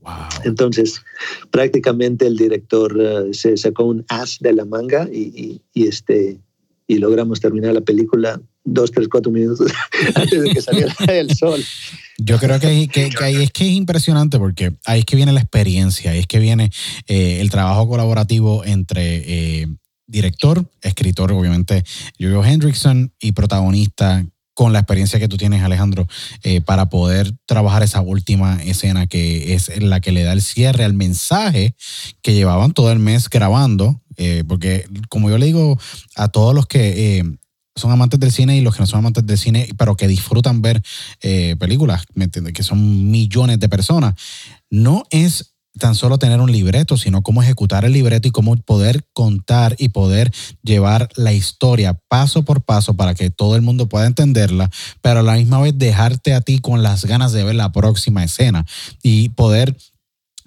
Wow. 0.00 0.12
Entonces, 0.44 1.02
prácticamente 1.50 2.26
el 2.26 2.38
director 2.38 2.96
uh, 2.96 3.34
se 3.34 3.56
sacó 3.58 3.84
un 3.84 4.04
as 4.08 4.38
de 4.40 4.54
la 4.54 4.64
manga 4.64 5.06
y, 5.12 5.18
y, 5.18 5.62
y, 5.74 5.86
este, 5.86 6.40
y 6.86 6.98
logramos 6.98 7.40
terminar 7.40 7.74
la 7.74 7.82
película 7.82 8.40
dos, 8.64 8.90
tres, 8.90 9.08
cuatro 9.08 9.32
minutos 9.32 9.72
antes 10.14 10.42
de 10.42 10.50
que 10.50 10.62
saliera 10.62 10.94
el 11.08 11.34
sol. 11.34 11.62
Yo 12.18 12.38
creo 12.38 12.60
que, 12.60 12.88
que, 12.88 13.10
ahí 13.20 13.36
es 13.36 13.50
que 13.50 13.64
es 13.64 13.70
impresionante 13.70 14.38
porque 14.38 14.72
ahí 14.84 15.00
es 15.00 15.04
que 15.04 15.16
viene 15.16 15.32
la 15.32 15.40
experiencia, 15.40 16.10
ahí 16.10 16.20
es 16.20 16.26
que 16.26 16.38
viene 16.38 16.70
eh, 17.06 17.40
el 17.40 17.50
trabajo 17.50 17.88
colaborativo 17.88 18.64
entre 18.64 19.62
eh, 19.62 19.68
director, 20.06 20.68
escritor, 20.82 21.32
obviamente, 21.32 21.82
Jojo 22.18 22.44
Hendrickson 22.44 23.12
y 23.20 23.32
protagonista 23.32 24.26
con 24.52 24.74
la 24.74 24.80
experiencia 24.80 25.18
que 25.18 25.28
tú 25.28 25.38
tienes, 25.38 25.62
Alejandro, 25.62 26.06
eh, 26.42 26.60
para 26.60 26.90
poder 26.90 27.32
trabajar 27.46 27.82
esa 27.82 28.02
última 28.02 28.62
escena 28.62 29.06
que 29.06 29.54
es 29.54 29.80
la 29.80 30.00
que 30.00 30.12
le 30.12 30.22
da 30.22 30.34
el 30.34 30.42
cierre 30.42 30.84
al 30.84 30.92
mensaje 30.92 31.74
que 32.20 32.34
llevaban 32.34 32.72
todo 32.72 32.92
el 32.92 32.98
mes 32.98 33.30
grabando, 33.30 34.02
porque 34.46 34.84
como 35.08 35.30
yo 35.30 35.38
le 35.38 35.46
digo 35.46 35.78
a 36.14 36.28
todos 36.28 36.54
los 36.54 36.66
que 36.66 37.24
son 37.80 37.90
amantes 37.90 38.20
del 38.20 38.30
cine 38.30 38.56
y 38.56 38.60
los 38.60 38.74
que 38.74 38.82
no 38.82 38.86
son 38.86 39.00
amantes 39.00 39.26
del 39.26 39.38
cine, 39.38 39.68
pero 39.76 39.96
que 39.96 40.06
disfrutan 40.06 40.62
ver 40.62 40.82
eh, 41.22 41.56
películas, 41.58 42.04
¿me 42.14 42.24
entiendes? 42.24 42.52
Que 42.52 42.62
son 42.62 43.10
millones 43.10 43.58
de 43.58 43.68
personas. 43.68 44.14
No 44.70 45.04
es 45.10 45.54
tan 45.78 45.94
solo 45.94 46.18
tener 46.18 46.40
un 46.40 46.50
libreto, 46.50 46.96
sino 46.96 47.22
cómo 47.22 47.42
ejecutar 47.42 47.84
el 47.84 47.92
libreto 47.92 48.28
y 48.28 48.30
cómo 48.32 48.56
poder 48.56 49.04
contar 49.12 49.76
y 49.78 49.90
poder 49.90 50.32
llevar 50.62 51.08
la 51.16 51.32
historia 51.32 51.98
paso 52.08 52.44
por 52.44 52.62
paso 52.62 52.94
para 52.94 53.14
que 53.14 53.30
todo 53.30 53.56
el 53.56 53.62
mundo 53.62 53.88
pueda 53.88 54.06
entenderla, 54.06 54.70
pero 55.00 55.20
a 55.20 55.22
la 55.22 55.34
misma 55.34 55.60
vez 55.60 55.76
dejarte 55.76 56.34
a 56.34 56.40
ti 56.40 56.58
con 56.58 56.82
las 56.82 57.04
ganas 57.04 57.32
de 57.32 57.44
ver 57.44 57.54
la 57.54 57.72
próxima 57.72 58.24
escena 58.24 58.66
y 59.02 59.30
poder 59.30 59.76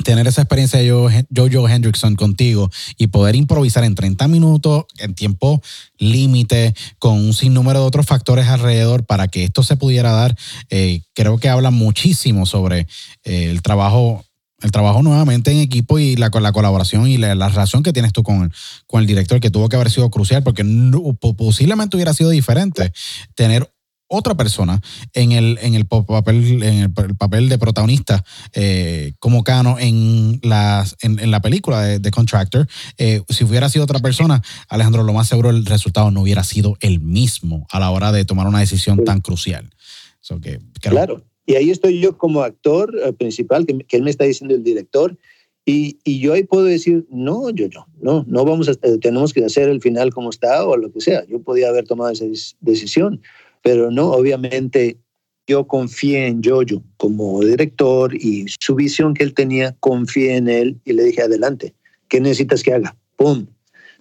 tener 0.04 0.28
esa 0.28 0.42
experiencia 0.42 0.80
de 0.80 0.90
Jojo 1.36 1.70
Hendrickson 1.70 2.16
contigo 2.16 2.70
y 2.98 3.08
poder 3.08 3.36
improvisar 3.36 3.84
en 3.84 3.96
30 3.96 4.28
minutos, 4.28 4.86
en 4.98 5.14
tiempo 5.14 5.62
límite, 5.98 6.74
con 7.00 7.14
un 7.14 7.34
sinnúmero 7.34 7.82
de 7.82 7.86
otros 7.86 8.06
factores 8.06 8.48
alrededor 8.48 9.06
para 9.06 9.28
que 9.28 9.44
esto 9.44 9.64
se 9.64 9.78
pudiera 9.78 10.12
dar, 10.12 10.36
eh, 10.70 11.02
creo 11.14 11.38
que 11.38 11.50
habla 11.50 11.72
muchísimo 11.72 12.46
sobre 12.46 12.88
eh, 13.24 13.50
el 13.50 13.62
trabajo 13.62 14.24
El 14.62 14.72
trabajo 14.72 15.04
nuevamente 15.04 15.52
en 15.52 15.60
equipo 15.60 16.00
y 16.00 16.16
la, 16.16 16.30
la 16.34 16.54
colaboración 16.54 17.06
y 17.08 17.18
la, 17.18 17.50
relación 17.50 17.84
que 17.84 17.92
tienes 17.92 18.14
tú 18.14 18.24
con, 18.24 18.54
con 18.88 19.02
el 19.02 19.08
director, 19.08 19.42
que 19.42 19.52
tuvo 19.52 19.68
que 19.68 19.76
haber 19.76 19.92
sido 19.92 20.10
crucial, 20.10 20.42
porque 20.42 20.64
posiblemente 21.36 21.98
hubiera 21.98 22.14
sido 22.14 22.30
diferente 22.30 22.94
tener 23.36 23.73
otra 24.14 24.36
persona 24.36 24.80
en 25.14 25.32
el, 25.32 25.58
en 25.62 25.74
el 25.74 25.86
papel, 25.86 26.62
en 26.64 26.80
el, 26.80 26.94
papel 27.18 27.50
de 27.50 27.58
protagonista 27.58 28.24
eh, 28.54 29.14
como 29.20 29.44
Cano 29.44 29.78
en, 29.80 30.40
las, 30.44 30.96
en, 31.02 31.32
la 31.32 31.42
película 31.42 31.82
de, 31.82 32.12
Contractor. 32.12 32.68
Eh, 32.98 33.22
si 33.30 33.44
hubiera 33.44 33.70
sido 33.70 33.86
otra 33.86 34.00
persona, 34.00 34.42
Alejandro, 34.70 35.04
lo 35.04 35.14
más 35.14 35.28
seguro 35.28 35.50
el 35.50 35.66
resultado 35.66 36.12
no 36.12 36.22
hubiera 36.22 36.44
sido 36.44 36.78
el 36.80 37.00
mismo 37.00 37.66
a 37.72 37.80
la 37.80 37.90
hora 37.90 38.12
de 38.12 38.24
tomar 38.24 38.48
una 38.48 38.60
decisión 38.60 39.04
tan 39.04 39.20
crucial. 39.20 39.70
Claro, 40.82 41.24
y 41.46 41.56
ahí 41.56 41.70
estoy 41.72 42.00
yo 42.00 42.18
como 42.18 42.42
actor 42.42 42.96
eh, 43.04 43.14
principal, 43.14 43.66
que, 43.66 43.98
él 43.98 44.04
me 44.04 44.10
está 44.10 44.26
diciendo 44.26 44.56
el 44.56 44.64
director, 44.64 45.18
y, 45.66 46.00
y, 46.04 46.20
yo 46.20 46.34
ahí 46.34 46.44
puedo 46.44 46.66
decir, 46.66 47.06
no, 47.10 47.50
yo 47.50 47.68
no, 47.70 47.88
no, 48.02 48.26
no 48.28 48.46
vamos 48.46 48.68
a, 48.68 48.76
tenemos 48.76 49.34
que 49.34 49.46
hacer 49.46 49.70
el 49.70 49.82
final 49.82 50.14
como 50.14 50.30
está 50.30 50.68
o 50.68 50.76
lo 50.76 50.92
que 50.92 51.00
sea. 51.00 51.26
Yo 51.26 51.42
podía 51.42 51.70
haber 51.70 51.86
tomado 51.86 52.12
esa 52.12 52.26
decisión, 52.60 53.22
pero 53.64 53.90
no, 53.90 54.12
obviamente 54.12 55.00
yo 55.48 55.66
confié 55.66 56.28
en 56.28 56.44
Jojo 56.44 56.84
como 56.98 57.42
director 57.42 58.14
y 58.14 58.46
su 58.60 58.76
visión 58.76 59.14
que 59.14 59.24
él 59.24 59.34
tenía, 59.34 59.76
confié 59.80 60.36
en 60.36 60.48
él 60.48 60.80
y 60.86 60.94
le 60.94 61.04
dije, 61.04 61.24
adelante, 61.24 61.74
¿qué 62.08 62.22
necesitas 62.22 62.62
que 62.62 62.74
haga? 62.74 62.96
¡Pum! 63.16 63.48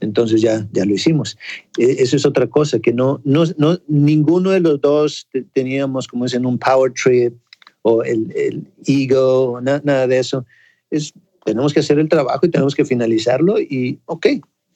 Entonces 0.00 0.42
ya, 0.42 0.68
ya 0.72 0.84
lo 0.84 0.94
hicimos. 0.94 1.38
E, 1.78 2.02
eso 2.02 2.16
es 2.16 2.26
otra 2.26 2.48
cosa, 2.48 2.80
que 2.80 2.92
no, 2.92 3.20
no, 3.24 3.44
no 3.56 3.78
ninguno 3.86 4.50
de 4.50 4.60
los 4.60 4.80
dos 4.80 5.28
teníamos, 5.52 6.08
como 6.08 6.24
dicen, 6.24 6.44
un 6.44 6.58
power 6.58 6.92
trip 6.92 7.34
o 7.82 8.02
el, 8.02 8.32
el 8.36 8.66
ego, 8.86 9.60
nada 9.62 10.06
de 10.06 10.18
eso. 10.18 10.44
Es, 10.90 11.12
tenemos 11.44 11.72
que 11.72 11.80
hacer 11.80 11.98
el 11.98 12.08
trabajo 12.08 12.46
y 12.46 12.50
tenemos 12.50 12.74
que 12.74 12.84
finalizarlo 12.84 13.60
y, 13.60 14.00
ok, 14.06 14.26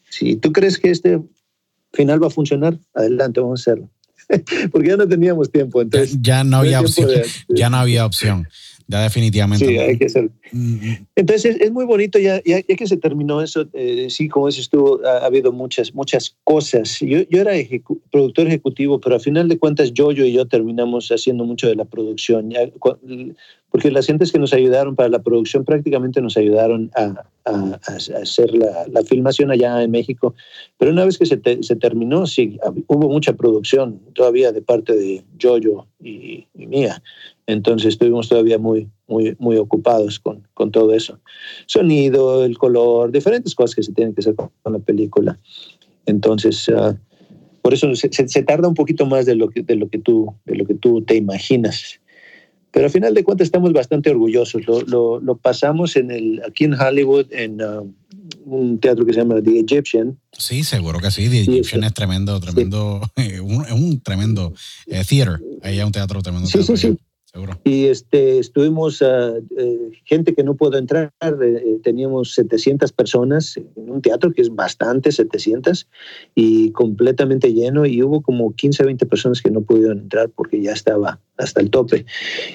si 0.08 0.36
tú 0.36 0.52
crees 0.52 0.78
que 0.78 0.90
este 0.90 1.20
final 1.92 2.22
va 2.22 2.28
a 2.28 2.30
funcionar, 2.30 2.78
adelante, 2.94 3.40
vamos 3.40 3.60
a 3.60 3.62
hacerlo. 3.62 3.90
porque 4.72 4.88
ya 4.88 4.96
no 4.96 5.08
teníamos 5.08 5.50
tiempo. 5.50 5.82
Entonces, 5.82 6.18
ya, 6.20 6.44
no 6.44 6.58
había 6.58 6.80
opción. 6.80 7.10
ya 7.48 7.70
no 7.70 7.76
había 7.78 8.04
opción. 8.06 8.48
Ya 8.88 9.02
definitivamente. 9.02 9.66
Sí, 9.66 9.78
hay 9.78 9.98
que 9.98 10.08
ser. 10.08 10.30
Entonces 11.16 11.56
es, 11.60 11.72
muy 11.72 11.84
bonito, 11.84 12.20
ya, 12.20 12.40
ya, 12.44 12.62
que 12.62 12.86
se 12.86 12.96
terminó 12.96 13.42
eso, 13.42 13.66
eh, 13.72 14.06
sí, 14.10 14.28
como 14.28 14.46
dices 14.46 14.68
tú, 14.68 15.00
ha, 15.04 15.26
habido 15.26 15.50
muchas, 15.50 15.92
muchas 15.92 16.36
cosas. 16.44 17.00
Yo, 17.00 17.22
yo 17.28 17.40
era 17.40 17.52
productor 18.12 18.46
ejecutivo, 18.46 19.00
pero 19.00 19.16
a 19.16 19.20
final 19.20 19.48
de 19.48 19.58
cuentas 19.58 19.92
yo, 19.92 20.12
yo 20.12 20.24
y 20.24 20.32
yo 20.32 20.46
terminamos 20.46 21.08
haciendo 21.08 21.44
mucho 21.44 21.66
de 21.66 21.74
la 21.74 21.84
producción. 21.84 22.50
Ya, 22.50 22.60
porque 23.70 23.90
las 23.90 24.06
gentes 24.06 24.30
que 24.30 24.38
nos 24.38 24.52
ayudaron 24.52 24.94
para 24.94 25.08
la 25.08 25.18
producción 25.18 25.64
prácticamente 25.64 26.22
nos 26.22 26.36
ayudaron 26.36 26.90
a, 26.94 27.26
a, 27.44 27.80
hacer 27.84 28.54
la, 28.54 28.86
la, 28.88 29.02
filmación 29.02 29.50
allá 29.50 29.82
en 29.82 29.90
México. 29.90 30.34
Pero 30.78 30.92
una 30.92 31.04
vez 31.04 31.18
que 31.18 31.26
se, 31.26 31.40
se, 31.60 31.76
terminó, 31.76 32.26
sí, 32.26 32.58
hubo 32.86 33.08
mucha 33.08 33.32
producción 33.32 34.00
todavía 34.14 34.52
de 34.52 34.62
parte 34.62 34.94
de 34.94 35.24
Jojo 35.42 35.88
y, 36.00 36.46
y 36.54 36.66
mía. 36.66 37.02
Entonces 37.46 37.90
estuvimos 37.90 38.28
todavía 38.28 38.58
muy, 38.58 38.88
muy, 39.06 39.36
muy 39.38 39.56
ocupados 39.56 40.18
con, 40.18 40.46
con 40.54 40.72
todo 40.72 40.92
eso. 40.92 41.20
Sonido, 41.66 42.44
el 42.44 42.58
color, 42.58 43.12
diferentes 43.12 43.54
cosas 43.54 43.76
que 43.76 43.82
se 43.84 43.92
tienen 43.92 44.14
que 44.14 44.20
hacer 44.20 44.34
con, 44.34 44.50
la 44.64 44.80
película. 44.80 45.38
Entonces, 46.06 46.68
uh, 46.68 46.96
por 47.62 47.72
eso 47.72 47.94
se, 47.94 48.10
se, 48.10 48.42
tarda 48.42 48.68
un 48.68 48.74
poquito 48.74 49.06
más 49.06 49.26
de 49.26 49.36
lo 49.36 49.48
que, 49.48 49.62
de 49.62 49.76
lo 49.76 49.88
que, 49.88 49.98
tú, 49.98 50.34
de 50.44 50.56
lo 50.56 50.66
que 50.66 50.74
tú 50.74 51.02
te 51.02 51.16
imaginas. 51.16 52.00
Pero 52.72 52.86
al 52.86 52.92
final 52.92 53.14
de 53.14 53.24
cuentas 53.24 53.46
estamos 53.46 53.72
bastante 53.72 54.10
orgullosos. 54.10 54.66
Lo, 54.66 54.82
lo, 54.82 55.20
lo 55.20 55.36
pasamos 55.36 55.96
en 55.96 56.10
el, 56.10 56.42
aquí 56.46 56.64
en 56.64 56.74
Hollywood, 56.74 57.26
en 57.30 57.62
uh, 57.62 57.90
un 58.44 58.78
teatro 58.80 59.06
que 59.06 59.12
se 59.12 59.20
llama 59.20 59.40
The 59.40 59.60
Egyptian. 59.60 60.18
Sí, 60.32 60.64
seguro 60.64 60.98
que 60.98 61.12
sí. 61.12 61.28
The 61.28 61.40
Egyptian 61.42 61.84
es 61.84 61.94
tremendo, 61.94 62.40
tremendo, 62.40 63.00
sí. 63.16 63.38
un, 63.40 63.64
un, 63.72 64.00
tremendo 64.00 64.52
eh, 64.88 65.02
theater. 65.08 65.40
Ahí 65.62 65.78
hay 65.78 65.86
un 65.86 65.92
teatro 65.92 66.20
tremendo. 66.22 66.48
Sí, 66.48 66.58
teatro 66.58 66.76
sí, 66.76 66.88
sí. 66.88 66.98
Y 67.64 67.86
este, 67.86 68.38
estuvimos, 68.38 69.00
uh, 69.02 69.42
eh, 69.58 69.90
gente 70.04 70.34
que 70.34 70.42
no 70.42 70.54
pudo 70.54 70.78
entrar, 70.78 71.12
eh, 71.20 71.78
teníamos 71.82 72.34
700 72.34 72.92
personas 72.92 73.56
en 73.56 73.90
un 73.90 74.02
teatro 74.02 74.32
que 74.32 74.42
es 74.42 74.54
bastante, 74.54 75.12
700, 75.12 75.88
y 76.34 76.72
completamente 76.72 77.52
lleno, 77.52 77.86
y 77.86 78.02
hubo 78.02 78.22
como 78.22 78.54
15, 78.54 78.84
20 78.84 79.06
personas 79.06 79.42
que 79.42 79.50
no 79.50 79.62
pudieron 79.62 79.98
entrar 79.98 80.30
porque 80.30 80.60
ya 80.60 80.72
estaba 80.72 81.20
hasta 81.36 81.60
el 81.60 81.70
tope. 81.70 82.06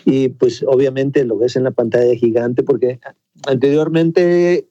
Y 0.06 0.30
pues 0.30 0.64
obviamente 0.68 1.24
lo 1.26 1.38
ves 1.38 1.56
en 1.56 1.64
la 1.64 1.72
pantalla 1.72 2.16
gigante 2.16 2.64
porque 2.64 3.00
anteriormente 3.48 4.68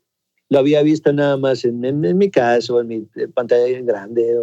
lo 0.48 0.58
había 0.58 0.82
visto 0.82 1.12
nada 1.12 1.36
más 1.36 1.64
en, 1.64 1.84
en, 1.84 2.04
en 2.04 2.18
mi 2.18 2.28
caso, 2.30 2.80
en 2.80 2.88
mi 2.88 3.06
pantalla 3.34 3.80
grande. 3.82 4.36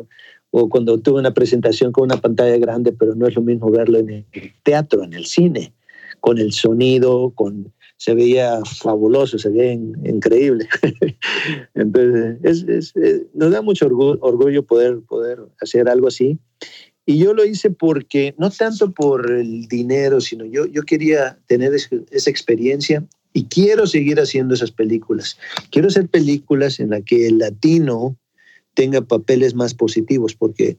O, 0.60 0.70
cuando 0.70 0.98
tuve 0.98 1.20
una 1.20 1.34
presentación 1.34 1.92
con 1.92 2.06
una 2.06 2.18
pantalla 2.18 2.58
grande, 2.58 2.92
pero 2.92 3.14
no 3.14 3.28
es 3.28 3.36
lo 3.36 3.42
mismo 3.42 3.70
verlo 3.70 4.00
en 4.00 4.10
el 4.10 4.26
teatro, 4.64 5.04
en 5.04 5.14
el 5.14 5.26
cine, 5.26 5.74
con 6.20 6.40
el 6.40 6.52
sonido, 6.52 7.32
con 7.36 7.72
se 7.98 8.14
veía 8.14 8.60
fabuloso, 8.64 9.38
se 9.38 9.50
veía 9.50 9.74
increíble. 9.74 10.68
Entonces, 11.74 12.38
es, 12.44 12.64
es, 12.64 12.96
es, 12.96 13.22
nos 13.34 13.52
da 13.52 13.62
mucho 13.62 13.88
orgullo, 13.88 14.64
poder, 14.64 15.00
poder 15.08 15.40
hacer 15.62 15.90
algo 15.90 16.08
así. 16.08 16.40
Y 17.06 17.18
yo 17.18 17.34
lo 17.34 17.46
hice 17.46 17.72
porque, 17.72 18.36
no 18.38 18.50
tanto 18.52 18.92
por 18.92 19.32
el 19.32 19.68
dinero, 19.68 20.22
sino 20.22 20.46
yo, 20.46 20.66
yo 20.66 20.84
quería 20.84 21.40
tener 21.48 21.74
esa 21.74 22.30
experiencia 22.30 23.04
y 23.34 23.46
quiero 23.46 23.88
seguir 23.88 24.20
haciendo 24.20 24.54
esas 24.54 24.72
películas. 24.72 25.38
Quiero 25.72 25.88
hacer 25.88 26.08
películas 26.08 26.80
en 26.80 26.90
las 26.90 27.04
que 27.04 27.28
el 27.28 27.40
latino 27.40 28.18
tenga 28.78 29.02
papeles 29.02 29.56
más 29.56 29.74
positivos, 29.74 30.36
porque 30.36 30.78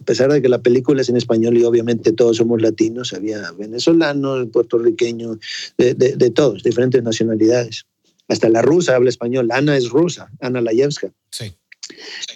a 0.00 0.04
pesar 0.06 0.32
de 0.32 0.40
que 0.40 0.48
la 0.48 0.62
película 0.62 1.02
es 1.02 1.10
en 1.10 1.16
español 1.18 1.58
y 1.58 1.64
obviamente 1.64 2.10
todos 2.12 2.38
somos 2.38 2.62
latinos, 2.62 3.12
había 3.12 3.52
venezolanos, 3.52 4.48
puertorriqueños, 4.50 5.36
de, 5.76 5.92
de, 5.92 6.16
de 6.16 6.30
todos, 6.30 6.62
diferentes 6.62 7.02
nacionalidades. 7.02 7.84
Hasta 8.28 8.48
la 8.48 8.62
rusa 8.62 8.96
habla 8.96 9.10
español. 9.10 9.50
Ana 9.52 9.76
es 9.76 9.90
rusa, 9.90 10.30
Ana 10.40 10.62
Layevska. 10.62 11.12
Sí. 11.30 11.52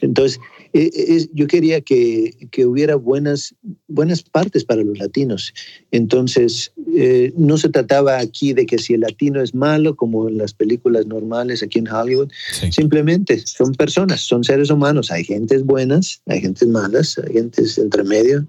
Entonces, 0.02 0.38
eh, 0.74 1.28
yo 1.32 1.46
quería 1.46 1.80
que, 1.80 2.48
que, 2.50 2.64
hubiera 2.64 2.96
buenas, 2.96 3.54
buenas 3.88 4.22
partes 4.22 4.64
para 4.64 4.82
los 4.82 4.98
latinos. 4.98 5.52
Entonces, 5.90 6.72
eh, 6.96 7.32
no 7.36 7.58
se 7.58 7.68
trataba 7.68 8.18
aquí 8.18 8.52
de 8.52 8.64
que 8.64 8.78
si 8.78 8.94
el 8.94 9.00
latino 9.00 9.42
es 9.42 9.54
malo, 9.54 9.96
como 9.96 10.28
en 10.28 10.38
las 10.38 10.54
películas 10.54 11.06
normales 11.06 11.62
aquí 11.62 11.78
en 11.78 11.88
Hollywood, 11.88 12.30
sí. 12.52 12.72
simplemente 12.72 13.38
son 13.46 13.72
personas, 13.74 14.20
son 14.22 14.44
seres 14.44 14.70
humanos. 14.70 15.10
Hay 15.10 15.24
gentes 15.24 15.64
buenas, 15.64 16.22
hay 16.26 16.40
gentes 16.40 16.68
malas, 16.68 17.18
hay 17.18 17.34
gentes 17.34 17.76
entre 17.78 18.04
medio. 18.04 18.46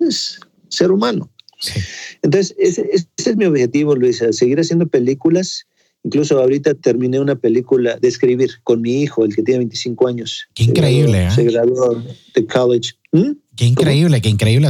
Es 0.00 0.38
ser 0.68 0.90
humano. 0.90 1.30
Sí. 1.60 1.80
Entonces, 2.22 2.54
ese, 2.58 2.88
ese, 2.92 3.30
es 3.30 3.36
mi 3.36 3.46
objetivo, 3.46 3.96
Luisa, 3.96 4.32
seguir 4.32 4.60
haciendo 4.60 4.86
películas 4.86 5.66
Incluso 6.06 6.38
ahorita 6.38 6.74
terminé 6.74 7.18
una 7.18 7.34
película 7.34 7.96
de 7.96 8.06
escribir 8.06 8.52
con 8.62 8.80
mi 8.80 9.02
hijo, 9.02 9.24
el 9.24 9.34
que 9.34 9.42
tiene 9.42 9.58
25 9.58 10.06
años. 10.06 10.46
Qué 10.54 10.62
increíble, 10.62 11.26
¿eh? 11.26 11.30
Se 11.32 11.42
graduó 11.42 12.00
de 12.32 12.46
college. 12.46 12.92
¿Mm? 13.10 13.32
Qué 13.56 13.64
increíble, 13.64 14.20
qué 14.20 14.28
increíble 14.28 14.68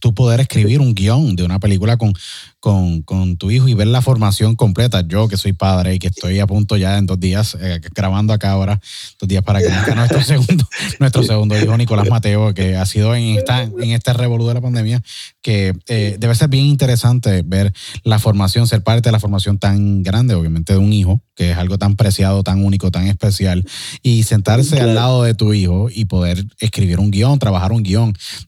tú 0.00 0.12
poder 0.12 0.40
escribir 0.40 0.80
un 0.80 0.92
guion 0.92 1.36
de 1.36 1.44
una 1.44 1.58
película 1.58 1.96
con, 1.96 2.12
con, 2.60 3.02
con, 3.02 3.36
tu 3.36 3.50
hijo 3.50 3.68
y 3.68 3.74
ver 3.74 3.86
la 3.86 4.02
formación 4.02 4.56
completa. 4.56 5.02
Yo 5.06 5.28
que 5.28 5.36
soy 5.36 5.52
padre 5.52 5.94
y 5.94 5.98
que 5.98 6.08
estoy 6.08 6.40
a 6.40 6.46
punto 6.46 6.76
ya 6.76 6.98
en 6.98 7.06
dos 7.06 7.20
días 7.20 7.56
eh, 7.60 7.80
grabando 7.94 8.32
acá 8.32 8.50
ahora, 8.50 8.80
dos 9.20 9.28
días 9.28 9.42
para 9.42 9.60
que 9.60 9.68
nazca 9.68 9.94
nuestro 9.94 10.22
segundo, 10.24 10.68
nuestro 10.98 11.22
segundo 11.22 11.58
hijo, 11.58 11.76
Nicolás 11.76 12.08
Mateo, 12.08 12.54
que 12.54 12.76
ha 12.76 12.86
sido 12.86 13.14
en 13.14 13.36
esta, 13.36 13.62
en 13.62 13.90
este 13.90 14.12
revolú 14.12 14.48
de 14.48 14.54
la 14.54 14.60
pandemia, 14.60 15.02
que 15.42 15.74
eh, 15.86 16.16
debe 16.18 16.34
ser 16.34 16.48
bien 16.48 16.66
interesante 16.66 17.42
ver 17.44 17.72
la 18.02 18.18
formación, 18.18 18.66
ser 18.66 18.82
parte 18.82 19.08
de 19.08 19.12
la 19.12 19.20
formación 19.20 19.58
tan 19.58 20.02
grande, 20.02 20.34
obviamente, 20.34 20.72
de 20.72 20.78
un 20.78 20.92
hijo, 20.92 21.20
que 21.34 21.52
es 21.52 21.56
algo 21.56 21.78
tan 21.78 21.94
preciado, 21.94 22.42
tan 22.42 22.64
único, 22.64 22.90
tan 22.90 23.06
especial, 23.06 23.64
y 24.02 24.24
sentarse 24.24 24.76
claro. 24.76 24.88
al 24.88 24.94
lado 24.94 25.22
de 25.22 25.34
tu 25.34 25.54
hijo 25.54 25.88
y 25.90 26.06
poder 26.06 26.44
escribir 26.58 26.98
un 26.98 27.10
guion, 27.10 27.38
trabajar 27.38 27.72
un 27.72 27.82
guion 27.82 27.98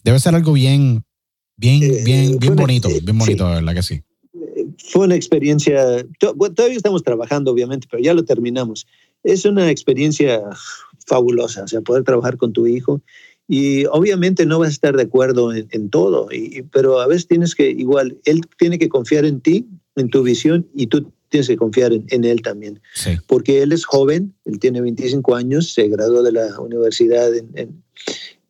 Debe 0.04 0.18
ser 0.18 0.34
algo 0.34 0.52
bien, 0.52 1.04
bien, 1.60 2.04
bien, 2.04 2.38
bien 2.38 2.56
bonito, 2.56 2.88
bien 2.88 3.18
bonito, 3.18 3.46
sí. 3.46 3.54
¿verdad 3.54 3.74
que 3.74 3.82
sí? 3.82 4.02
Fue 4.90 5.06
una 5.06 5.14
experiencia, 5.14 6.04
todavía 6.18 6.76
estamos 6.76 7.02
trabajando, 7.02 7.52
obviamente, 7.52 7.86
pero 7.90 8.02
ya 8.02 8.14
lo 8.14 8.24
terminamos. 8.24 8.86
Es 9.22 9.44
una 9.44 9.70
experiencia 9.70 10.42
fabulosa, 11.06 11.64
o 11.64 11.68
sea, 11.68 11.80
poder 11.82 12.04
trabajar 12.04 12.36
con 12.36 12.52
tu 12.52 12.66
hijo. 12.66 13.00
Y 13.46 13.84
obviamente 13.86 14.46
no 14.46 14.60
vas 14.60 14.68
a 14.68 14.72
estar 14.72 14.96
de 14.96 15.02
acuerdo 15.02 15.52
en, 15.52 15.68
en 15.72 15.90
todo, 15.90 16.28
y, 16.32 16.62
pero 16.72 17.00
a 17.00 17.06
veces 17.06 17.26
tienes 17.26 17.54
que, 17.54 17.68
igual, 17.68 18.16
él 18.24 18.42
tiene 18.58 18.78
que 18.78 18.88
confiar 18.88 19.24
en 19.24 19.40
ti, 19.40 19.66
en 19.96 20.08
tu 20.08 20.22
visión, 20.22 20.68
y 20.74 20.86
tú 20.86 21.10
tienes 21.30 21.48
que 21.48 21.56
confiar 21.56 21.92
en, 21.92 22.04
en 22.10 22.24
él 22.24 22.42
también. 22.42 22.80
Sí. 22.94 23.18
Porque 23.26 23.62
él 23.62 23.72
es 23.72 23.84
joven, 23.84 24.34
él 24.44 24.60
tiene 24.60 24.80
25 24.80 25.34
años, 25.34 25.72
se 25.72 25.88
graduó 25.88 26.22
de 26.22 26.32
la 26.32 26.60
universidad 26.60 27.34
en, 27.34 27.50
en 27.54 27.82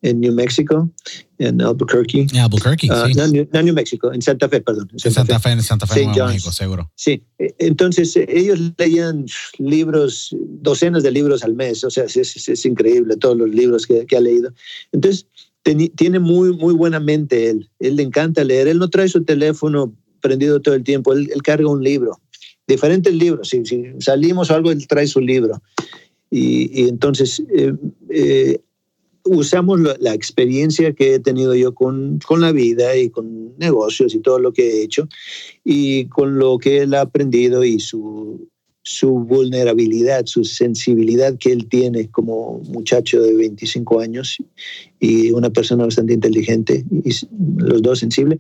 en 0.03 0.21
New 0.21 0.33
Mexico, 0.33 0.91
en 1.39 1.61
Albuquerque. 1.61 2.27
En 2.33 2.39
Albuquerque, 2.39 2.89
Ah, 2.91 3.07
sí. 3.07 3.15
no, 3.15 3.27
no 3.53 3.63
New 3.63 3.75
Mexico, 3.75 4.13
en 4.13 4.23
Santa 4.23 4.49
Fe, 4.49 4.61
perdón. 4.63 4.89
en 4.93 4.99
Santa 5.13 5.39
Fe, 5.39 5.51
en 5.51 5.63
Santa 5.63 5.87
Fe. 5.87 6.07
Nuevo. 6.07 6.27
México, 6.27 6.51
seguro. 6.53 6.91
Sí, 6.95 7.23
eh, 7.39 7.55
entonces 7.59 8.17
eh, 8.17 8.27
ellos 8.29 8.59
leían 8.79 9.27
libros, 9.59 10.35
docenas 10.63 11.03
de 11.03 11.11
libros 11.11 11.45
al 11.45 11.55
mes, 11.55 11.85
o 11.85 11.91
sea, 11.91 12.05
es, 12.05 12.17
es- 12.17 12.49
es 12.49 12.65
increíble 12.67 13.17
todos 13.17 13.37
los 13.37 13.51
libros 13.51 13.87
que, 13.87 14.07
que 14.07 14.17
ha 14.17 14.21
leído. 14.21 14.53
Entonces, 14.93 15.27
teni- 15.65 15.93
tiene 15.95 16.19
muy, 16.19 16.57
muy 16.57 16.73
buena 16.75 16.99
mente 17.01 17.51
él, 17.51 17.69
él 17.79 17.97
le 17.97 18.03
encanta 18.03 18.43
leer, 18.43 18.69
él 18.69 18.79
no 18.79 18.89
trae 18.89 19.09
su 19.09 19.23
teléfono 19.25 19.95
prendido 20.23 20.61
todo 20.61 20.75
el 20.75 20.85
tiempo, 20.85 21.13
él, 21.13 21.31
él 21.35 21.43
carga 21.43 21.69
un 21.69 21.83
libro, 21.83 22.19
diferentes 22.67 23.13
libros, 23.15 23.49
si, 23.51 23.65
si 23.67 23.85
salimos 24.01 24.51
o 24.51 24.55
algo, 24.55 24.71
él 24.71 24.87
trae 24.87 25.07
su 25.07 25.21
libro. 25.21 25.61
Y, 26.31 26.85
y 26.85 26.89
entonces 26.89 27.43
eh, 27.55 27.75
eh, 28.09 28.61
usamos 29.37 29.81
lo- 29.81 29.97
la 29.99 30.15
experiencia 30.15 30.93
que 30.93 31.15
he 31.15 31.19
tenido 31.21 31.55
yo 31.55 31.73
con, 31.75 32.19
con 32.27 32.41
la 32.41 32.53
vida 32.53 32.97
y 32.97 33.11
con 33.11 33.57
negocios 33.59 34.15
y 34.15 34.19
todo 34.21 34.39
lo 34.39 34.53
que 34.53 34.63
he 34.69 34.83
hecho 34.83 35.09
y 35.65 36.07
con 36.07 36.39
lo 36.39 36.59
que 36.59 36.79
él 36.79 36.95
ha 36.95 37.03
aprendido 37.03 37.65
y 37.65 37.79
su, 37.81 38.49
su 38.83 39.11
vulnerabilidad, 39.11 40.27
su 40.27 40.45
sensibilidad 40.45 41.37
que 41.39 41.53
él 41.53 41.69
tiene 41.69 42.09
como 42.11 42.59
muchacho 42.69 43.23
de 43.23 43.35
25 43.35 44.01
años 44.01 44.39
y 44.99 45.31
una 45.33 45.51
persona 45.51 45.85
bastante 45.85 46.15
inteligente 46.15 46.85
y 47.05 47.11
los 47.59 47.83
dos 47.83 48.01
sensibles. 48.01 48.39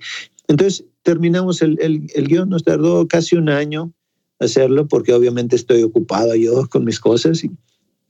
Entonces 0.49 0.85
terminamos 1.03 1.63
el, 1.63 1.79
el, 1.81 2.07
el 2.15 2.27
guion, 2.27 2.49
nos 2.49 2.65
tardó 2.65 3.07
casi 3.07 3.37
un 3.37 3.49
año 3.49 3.93
hacerlo 4.41 4.89
porque 4.89 5.13
obviamente 5.13 5.55
estoy 5.57 5.83
ocupado 5.83 6.35
yo 6.35 6.67
con 6.69 6.85
mis 6.85 6.99
cosas, 6.99 7.45
y- 7.45 7.51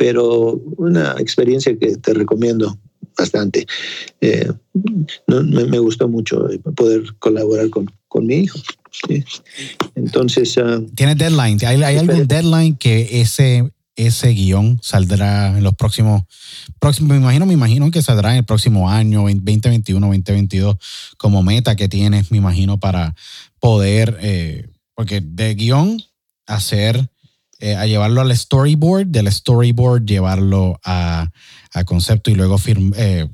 pero 0.00 0.58
una 0.78 1.14
experiencia 1.18 1.76
que 1.78 1.98
te 1.98 2.14
recomiendo 2.14 2.74
bastante. 3.18 3.66
Eh, 4.22 4.50
no, 5.26 5.42
me, 5.42 5.66
me 5.66 5.78
gustó 5.78 6.08
mucho 6.08 6.48
eh, 6.48 6.58
poder 6.74 7.02
colaborar 7.18 7.68
con, 7.68 7.84
con 8.08 8.24
mi 8.24 8.36
hijo. 8.36 8.58
sí. 9.06 9.22
Entonces, 9.94 10.56
ah, 10.56 10.80
¿Tienes 10.94 11.18
deadline? 11.18 11.58
¿Hay, 11.66 11.82
hay 11.82 11.98
algún 11.98 12.26
deadline 12.26 12.76
que 12.76 13.20
ese, 13.20 13.70
ese 13.94 14.28
guion 14.28 14.78
saldrá 14.80 15.58
en 15.58 15.64
los 15.64 15.74
próximos, 15.74 16.22
próximos, 16.78 17.10
me 17.10 17.16
imagino, 17.18 17.44
me 17.44 17.52
imagino 17.52 17.90
que 17.90 18.00
saldrá 18.00 18.30
en 18.30 18.38
el 18.38 18.44
próximo 18.46 18.88
año, 18.88 19.24
2021, 19.24 20.06
2022, 20.06 20.76
como 21.18 21.42
meta 21.42 21.76
que 21.76 21.90
tienes, 21.90 22.30
me 22.30 22.38
imagino, 22.38 22.80
para 22.80 23.14
poder, 23.58 24.16
eh, 24.22 24.66
porque 24.94 25.20
de 25.20 25.54
guion 25.54 26.02
hacer, 26.46 27.09
eh, 27.60 27.76
a 27.76 27.86
llevarlo 27.86 28.20
al 28.20 28.36
storyboard, 28.36 29.06
del 29.06 29.30
storyboard 29.30 30.04
llevarlo 30.04 30.80
a, 30.84 31.30
a 31.72 31.84
concepto 31.84 32.30
y 32.30 32.34
luego 32.34 32.56
eh, 32.66 33.28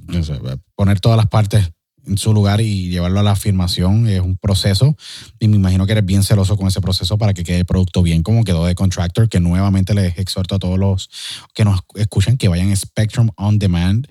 poner 0.75 1.01
todas 1.01 1.17
las 1.17 1.29
partes 1.29 1.71
en 2.07 2.19
su 2.19 2.33
lugar 2.33 2.61
y 2.61 2.89
llevarlo 2.89 3.21
a 3.21 3.23
la 3.23 3.37
filmación 3.37 4.09
es 4.09 4.21
un 4.21 4.37
proceso. 4.37 4.97
Y 5.39 5.49
me 5.49 5.57
imagino 5.57 5.87
que 5.87 5.93
eres 5.93 6.05
bien 6.05 6.23
celoso 6.23 6.57
con 6.57 6.69
ese 6.69 6.81
proceso 6.81 7.19
para 7.19 7.35
que 7.35 7.45
quede 7.45 7.59
el 7.59 7.67
producto 7.67 8.03
bien 8.03 8.23
como 8.23 8.45
quedó 8.45 8.65
de 8.67 8.75
Contractor, 8.75 9.29
que 9.29 9.41
nuevamente 9.41 9.95
les 9.95 10.19
exhorto 10.19 10.57
a 10.57 10.59
todos 10.59 10.79
los 10.79 11.11
que 11.55 11.65
nos 11.65 11.81
escuchan 11.95 12.37
que 12.37 12.49
vayan 12.49 12.71
a 12.71 12.77
Spectrum 12.77 13.31
On 13.37 13.59
Demand 13.59 14.07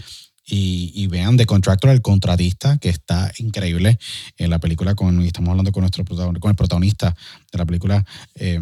y, 0.46 0.92
y 0.94 1.08
vean 1.08 1.38
The 1.38 1.46
Contractor, 1.46 1.90
el 1.90 2.02
contratista, 2.02 2.78
que 2.78 2.90
está 2.90 3.32
increíble 3.40 3.98
en 4.38 4.50
la 4.50 4.60
película 4.60 4.94
con, 4.94 5.22
estamos 5.24 5.50
hablando 5.50 5.72
con 5.72 5.82
nuestro 5.82 6.06
con 6.06 6.50
el 6.50 6.56
protagonista 6.56 7.16
de 7.52 7.58
la 7.58 7.66
película, 7.66 8.06
eh, 8.36 8.60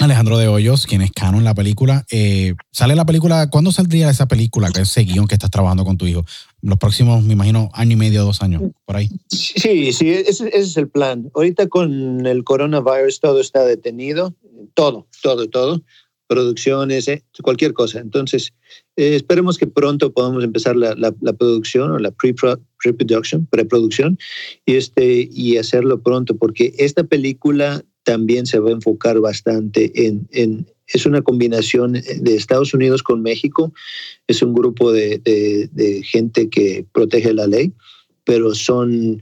Alejandro 0.00 0.38
de 0.38 0.48
Hoyos, 0.48 0.86
quien 0.86 1.02
es 1.02 1.10
Cano 1.12 1.38
en 1.38 1.44
la 1.44 1.54
película. 1.54 2.04
Eh, 2.10 2.54
¿Sale 2.70 2.94
la 2.94 3.04
película? 3.04 3.48
¿Cuándo 3.50 3.72
saldría 3.72 4.10
esa 4.10 4.26
película, 4.28 4.70
ese 4.78 5.02
guion 5.02 5.26
que 5.26 5.34
estás 5.34 5.50
trabajando 5.50 5.84
con 5.84 5.96
tu 5.96 6.06
hijo? 6.06 6.24
Los 6.62 6.78
próximos, 6.78 7.22
me 7.24 7.32
imagino, 7.34 7.70
año 7.72 7.92
y 7.92 7.96
medio, 7.96 8.24
dos 8.24 8.42
años, 8.42 8.62
por 8.84 8.96
ahí. 8.96 9.08
Sí, 9.28 9.92
sí, 9.92 10.10
ese, 10.10 10.48
ese 10.48 10.56
es 10.56 10.76
el 10.76 10.88
plan. 10.88 11.30
Ahorita 11.34 11.68
con 11.68 12.26
el 12.26 12.44
coronavirus 12.44 13.20
todo 13.20 13.40
está 13.40 13.64
detenido, 13.64 14.34
todo, 14.74 15.06
todo, 15.22 15.48
todo, 15.48 15.82
producciones, 16.26 17.08
eh, 17.08 17.24
cualquier 17.42 17.72
cosa. 17.72 18.00
Entonces, 18.00 18.52
eh, 18.96 19.16
esperemos 19.16 19.56
que 19.56 19.66
pronto 19.66 20.12
podamos 20.12 20.44
empezar 20.44 20.76
la, 20.76 20.94
la- 20.94 21.14
la 21.20 21.32
producción 21.32 21.90
o 21.90 21.98
la 21.98 22.10
pre-pro- 22.10 22.60
pre-production, 22.82 23.46
preproducción, 23.46 24.18
y, 24.66 24.74
este, 24.74 25.28
y 25.32 25.56
hacerlo 25.56 26.02
pronto, 26.02 26.36
porque 26.36 26.74
esta 26.78 27.04
película 27.04 27.82
también 28.04 28.46
se 28.46 28.58
va 28.58 28.70
a 28.70 28.72
enfocar 28.72 29.20
bastante 29.20 29.90
en... 30.06 30.28
en 30.32 30.66
es 30.90 31.04
una 31.04 31.20
combinación 31.20 31.92
de 31.92 32.34
Estados 32.34 32.72
Unidos 32.72 33.02
con 33.02 33.20
México, 33.20 33.74
es 34.26 34.40
un 34.40 34.54
grupo 34.54 34.90
de, 34.90 35.18
de- 35.18 35.68
de 35.70 36.02
gente 36.02 36.48
que 36.48 36.86
protege 36.92 37.34
la 37.34 37.46
ley, 37.46 37.74
pero 38.24 38.54
son 38.54 39.20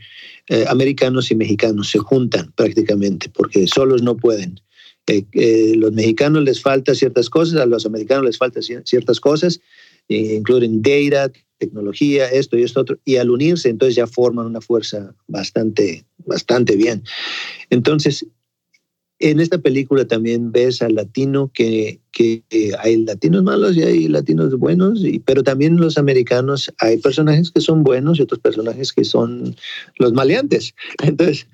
eh, 0.49 0.65
americanos 0.69 1.29
y 1.33 1.35
mexicanos, 1.35 1.91
se 1.91 1.99
juntan 1.99 2.53
prácticamente, 2.55 3.29
porque 3.31 3.67
solos 3.67 4.01
no 4.03 4.17
pueden. 4.17 4.61
Eh, 5.09 5.25
eh, 5.33 5.73
los 5.77 5.91
mexicanos 5.93 6.45
les 6.45 6.63
falta 6.63 6.95
ciertas 6.95 7.29
cosas, 7.29 7.61
a 7.61 7.67
los 7.67 7.85
americanos 7.85 8.25
les 8.27 8.39
falta 8.39 8.61
cier- 8.61 8.85
ciertas 8.85 9.19
cosas, 9.19 9.61
eh, 10.09 10.37
incluyen 10.37 10.83
data, 10.83 11.33
tecnología, 11.59 12.29
esto 12.29 12.57
y 12.57 12.63
esto 12.63 12.81
otro, 12.83 12.97
y 13.05 13.17
al 13.17 13.31
unirse 13.31 13.71
entonces 13.71 13.97
ya 13.97 14.07
forman 14.07 14.47
una 14.47 14.61
fuerza 14.61 15.17
bastante, 15.27 16.05
bastante 16.19 16.77
bien. 16.77 17.03
Entonces, 17.71 18.25
en 19.19 19.41
esta 19.41 19.59
película 19.59 20.07
también 20.07 20.53
ves 20.53 20.83
al 20.83 20.95
latino 20.95 21.51
que, 21.55 22.01
que, 22.13 22.43
hay 22.79 23.05
latinos 23.05 23.43
malos 23.43 23.77
y 23.77 23.83
hay 23.83 24.09
latinos 24.09 24.55
buenos, 24.59 25.03
y, 25.03 25.21
pero 25.21 25.43
también 25.43 25.79
los 25.79 25.97
americanos 25.97 26.73
hay 26.79 26.99
personajes 26.99 27.51
que 27.51 27.61
son 27.61 27.83
buenos 27.83 28.19
y 28.19 28.23
otros 28.23 28.41
personajes 28.41 28.93
que 28.93 29.05
son 29.05 29.57
los 29.99 30.13
maleantes. 30.13 30.75
Entonces, 31.03 31.47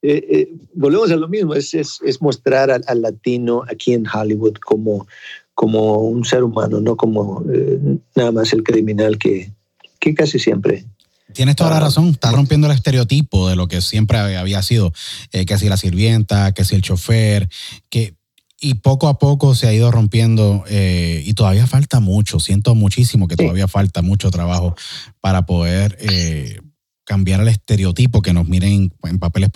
eh, 0.00 0.24
eh, 0.30 0.52
volvemos 0.74 1.10
a 1.10 1.16
lo 1.16 1.28
mismo, 1.28 1.54
es, 1.54 1.74
es, 1.74 2.00
es 2.02 2.22
mostrar 2.22 2.70
al, 2.70 2.82
al, 2.86 3.02
latino 3.02 3.62
aquí 3.68 3.92
en 3.92 4.06
Hollywood 4.06 4.54
como, 4.64 5.06
como 5.54 5.98
un 5.98 6.24
ser 6.24 6.42
humano, 6.42 6.80
no 6.80 6.96
como 6.96 7.44
eh, 7.52 7.78
nada 8.16 8.32
más 8.32 8.52
el 8.54 8.62
criminal 8.62 9.18
que, 9.18 9.52
que 10.00 10.14
casi 10.14 10.38
siempre 10.38 10.86
Tienes 11.34 11.56
toda 11.56 11.70
la 11.70 11.80
razón, 11.80 12.08
está 12.08 12.30
rompiendo 12.30 12.66
el 12.66 12.74
estereotipo 12.74 13.48
de 13.48 13.56
lo 13.56 13.68
que 13.68 13.80
siempre 13.80 14.18
había 14.18 14.62
sido, 14.62 14.92
eh, 15.32 15.44
que 15.46 15.58
si 15.58 15.68
la 15.68 15.76
sirvienta, 15.76 16.52
que 16.52 16.64
si 16.64 16.74
el 16.74 16.82
chofer, 16.82 17.48
que 17.88 18.16
y 18.64 18.74
poco 18.74 19.08
a 19.08 19.18
poco 19.18 19.56
se 19.56 19.66
ha 19.66 19.72
ido 19.72 19.90
rompiendo 19.90 20.62
eh, 20.68 21.20
y 21.26 21.34
todavía 21.34 21.66
falta 21.66 21.98
mucho, 21.98 22.38
siento 22.38 22.76
muchísimo 22.76 23.26
que 23.26 23.34
todavía 23.34 23.66
falta 23.66 24.02
mucho 24.02 24.30
trabajo 24.30 24.76
para 25.20 25.46
poder 25.46 25.98
eh, 26.00 26.60
cambiar 27.04 27.40
el 27.40 27.48
estereotipo, 27.48 28.22
que 28.22 28.32
nos 28.32 28.46
miren 28.48 28.92
en 29.02 29.18
papeles 29.18 29.50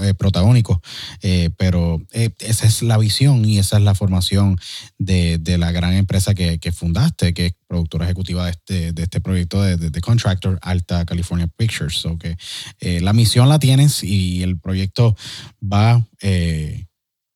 eh, 0.00 0.14
protagónicos, 0.14 0.78
eh, 1.22 1.50
pero 1.56 2.02
eh, 2.12 2.30
esa 2.40 2.66
es 2.66 2.82
la 2.82 2.98
visión 2.98 3.44
y 3.44 3.58
esa 3.58 3.78
es 3.78 3.82
la 3.82 3.94
formación 3.94 4.58
de, 4.98 5.38
de 5.38 5.58
la 5.58 5.72
gran 5.72 5.94
empresa 5.94 6.34
que, 6.34 6.58
fundaste, 6.72 7.34
que 7.34 7.46
es 7.46 7.54
productora 7.66 8.04
ejecutiva 8.04 8.44
de 8.44 8.50
este, 8.50 8.92
de 8.92 9.02
este 9.02 9.20
proyecto 9.20 9.62
de, 9.62 9.76
de, 9.76 10.00
Contractor, 10.00 10.58
Alta 10.62 11.04
California 11.04 11.46
Pictures. 11.46 11.94
So 11.94 12.18
que 12.18 12.36
la 13.00 13.12
misión 13.12 13.48
la 13.48 13.58
tienes 13.58 14.02
y 14.04 14.42
el 14.42 14.58
proyecto 14.58 15.16
va 15.62 16.06
eh, 16.20 16.86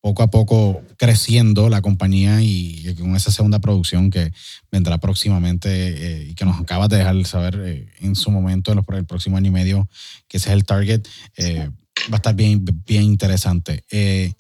poco 0.07 0.23
a 0.23 0.31
poco 0.31 0.83
creciendo 0.99 1.69
la 1.69 1.83
compañía 1.83 2.41
y, 2.41 2.95
con 2.97 3.17
esa 3.17 3.33
segunda 3.33 3.59
producción 3.59 4.09
que 4.09 4.31
vendrá 4.71 4.99
próximamente 4.99 5.69
eh, 5.69 6.29
y 6.31 6.35
que 6.37 6.45
nos 6.45 6.61
acabas 6.61 6.89
de 6.91 6.99
dejar 6.99 7.25
saber 7.25 7.61
eh, 7.65 7.89
en 7.99 8.15
su 8.15 8.31
momento, 8.31 8.71
en 8.71 8.77
los, 8.77 8.85
el 8.97 9.05
próximo 9.05 9.37
año 9.37 9.49
y 9.49 9.51
medio, 9.51 9.89
que 10.29 10.37
ese 10.37 10.51
es 10.51 10.55
el 10.55 10.65
target, 10.65 11.05
eh, 11.37 11.71
va 12.09 12.13
a 12.13 12.17
estar 12.19 12.37
bien, 12.37 12.65
bien 12.87 13.03
interesante. 13.03 13.83
Eh, 13.91 14.33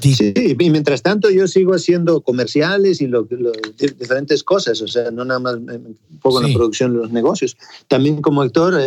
sí, 0.00 0.32
y 0.36 0.70
mientras 0.70 1.02
tanto 1.02 1.30
yo 1.30 1.48
sigo 1.48 1.74
haciendo 1.74 2.20
comerciales 2.20 3.00
y 3.00 3.08
lo, 3.08 3.26
lo, 3.28 3.50
diferentes 3.98 4.44
cosas, 4.44 4.80
o 4.82 4.86
sea, 4.86 5.10
no 5.10 5.24
nada 5.24 5.40
más 5.40 5.54
un 5.54 5.98
poco 6.22 6.38
sí. 6.38 6.44
en 6.44 6.52
la 6.52 6.56
producción 6.56 6.92
de 6.92 6.98
los 7.00 7.10
negocios, 7.10 7.56
también 7.88 8.22
como 8.22 8.40
actor, 8.42 8.80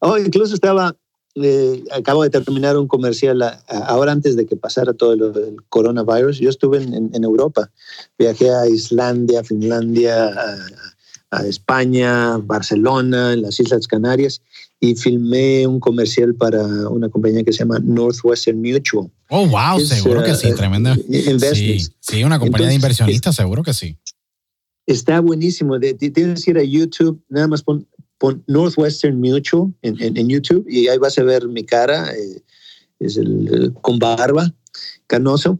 oh, 0.00 0.18
incluso 0.18 0.52
estaba 0.52 0.94
eh, 1.34 1.82
acabo 1.92 2.22
de 2.22 2.30
terminar 2.30 2.76
un 2.76 2.86
comercial 2.86 3.40
a, 3.42 3.62
a, 3.68 3.78
ahora 3.86 4.12
antes 4.12 4.36
de 4.36 4.46
que 4.46 4.56
pasara 4.56 4.92
todo 4.92 5.12
el, 5.14 5.22
el 5.22 5.56
coronavirus. 5.68 6.38
Yo 6.38 6.50
estuve 6.50 6.82
en, 6.82 6.94
en, 6.94 7.10
en, 7.14 7.24
Europa, 7.24 7.70
viajé 8.18 8.50
a 8.50 8.66
Islandia, 8.68 9.42
Finlandia, 9.42 10.26
a, 10.26 11.38
a, 11.38 11.46
España, 11.46 12.36
Barcelona, 12.38 13.32
en 13.32 13.42
las 13.42 13.58
Islas 13.58 13.86
Canarias 13.86 14.42
y 14.78 14.96
filmé 14.96 15.66
un 15.66 15.78
comercial 15.78 16.34
para 16.34 16.60
una 16.88 17.08
compañía 17.08 17.44
que 17.44 17.52
se 17.52 17.60
llama 17.60 17.78
Northwestern 17.78 18.60
Mutual. 18.60 19.10
Oh, 19.28 19.46
wow, 19.46 19.78
es, 19.78 19.88
seguro 19.88 20.20
uh, 20.20 20.24
que 20.24 20.34
sí, 20.34 20.52
tremendo. 20.54 20.94
Sí, 20.94 21.78
sí, 22.00 22.24
una 22.24 22.38
compañía 22.38 22.66
Entonces, 22.66 22.68
de 22.68 22.74
inversionistas, 22.74 23.36
seguro 23.36 23.62
que 23.62 23.72
sí. 23.72 23.96
Está 24.84 25.20
buenísimo. 25.20 25.78
De, 25.78 25.94
tienes 25.94 26.44
que 26.44 26.50
ir 26.50 26.58
a 26.58 26.64
YouTube, 26.64 27.22
nada 27.28 27.46
más 27.46 27.62
pon 27.62 27.86
pon 28.22 28.44
Northwestern 28.46 29.20
Mutual 29.20 29.74
en, 29.82 30.00
en, 30.00 30.16
en, 30.16 30.28
YouTube 30.28 30.64
y 30.68 30.86
ahí 30.86 30.96
vas 30.98 31.18
a 31.18 31.24
ver 31.24 31.48
mi 31.48 31.64
cara, 31.64 32.12
eh, 32.14 32.40
es 33.00 33.16
el, 33.16 33.72
con 33.80 33.98
barba, 33.98 34.54
canoso. 35.08 35.58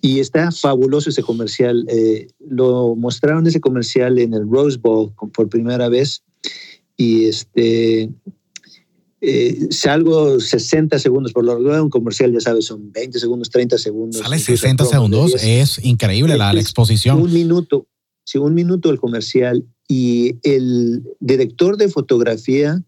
Y 0.00 0.20
está 0.20 0.52
fabuloso 0.52 1.10
ese 1.10 1.22
comercial. 1.22 1.84
Eh, 1.88 2.28
lo 2.38 2.94
mostraron 2.94 3.46
ese 3.48 3.60
comercial 3.60 4.18
en 4.20 4.32
el 4.32 4.48
Rose 4.48 4.78
Bowl 4.78 5.12
por 5.32 5.48
primera 5.48 5.88
vez 5.88 6.22
y 6.96 7.24
este 7.24 8.10
eh, 9.20 9.66
salgo 9.70 10.38
60 10.38 10.98
segundos 11.00 11.32
por 11.32 11.44
lo 11.44 11.56
regular 11.56 11.82
un 11.82 11.90
comercial 11.90 12.32
ya 12.32 12.40
sabes 12.40 12.66
son 12.66 12.92
20 12.92 13.18
segundos 13.18 13.50
30 13.50 13.78
segundos 13.78 14.20
sale 14.20 14.38
60 14.38 14.84
segundos 14.84 15.34
es 15.42 15.82
increíble 15.82 16.36
la, 16.36 16.52
la, 16.52 16.60
exposición 16.60 17.20
un 17.20 17.32
minuto 17.32 17.88
sí, 18.22 18.38
un 18.38 18.54
minuto 18.54 18.90
el 18.90 19.00
comercial 19.00 19.64
y 19.88 20.36
el 20.42 21.02
director 21.20 21.76
de 21.76 21.88
fotografía 21.88 22.82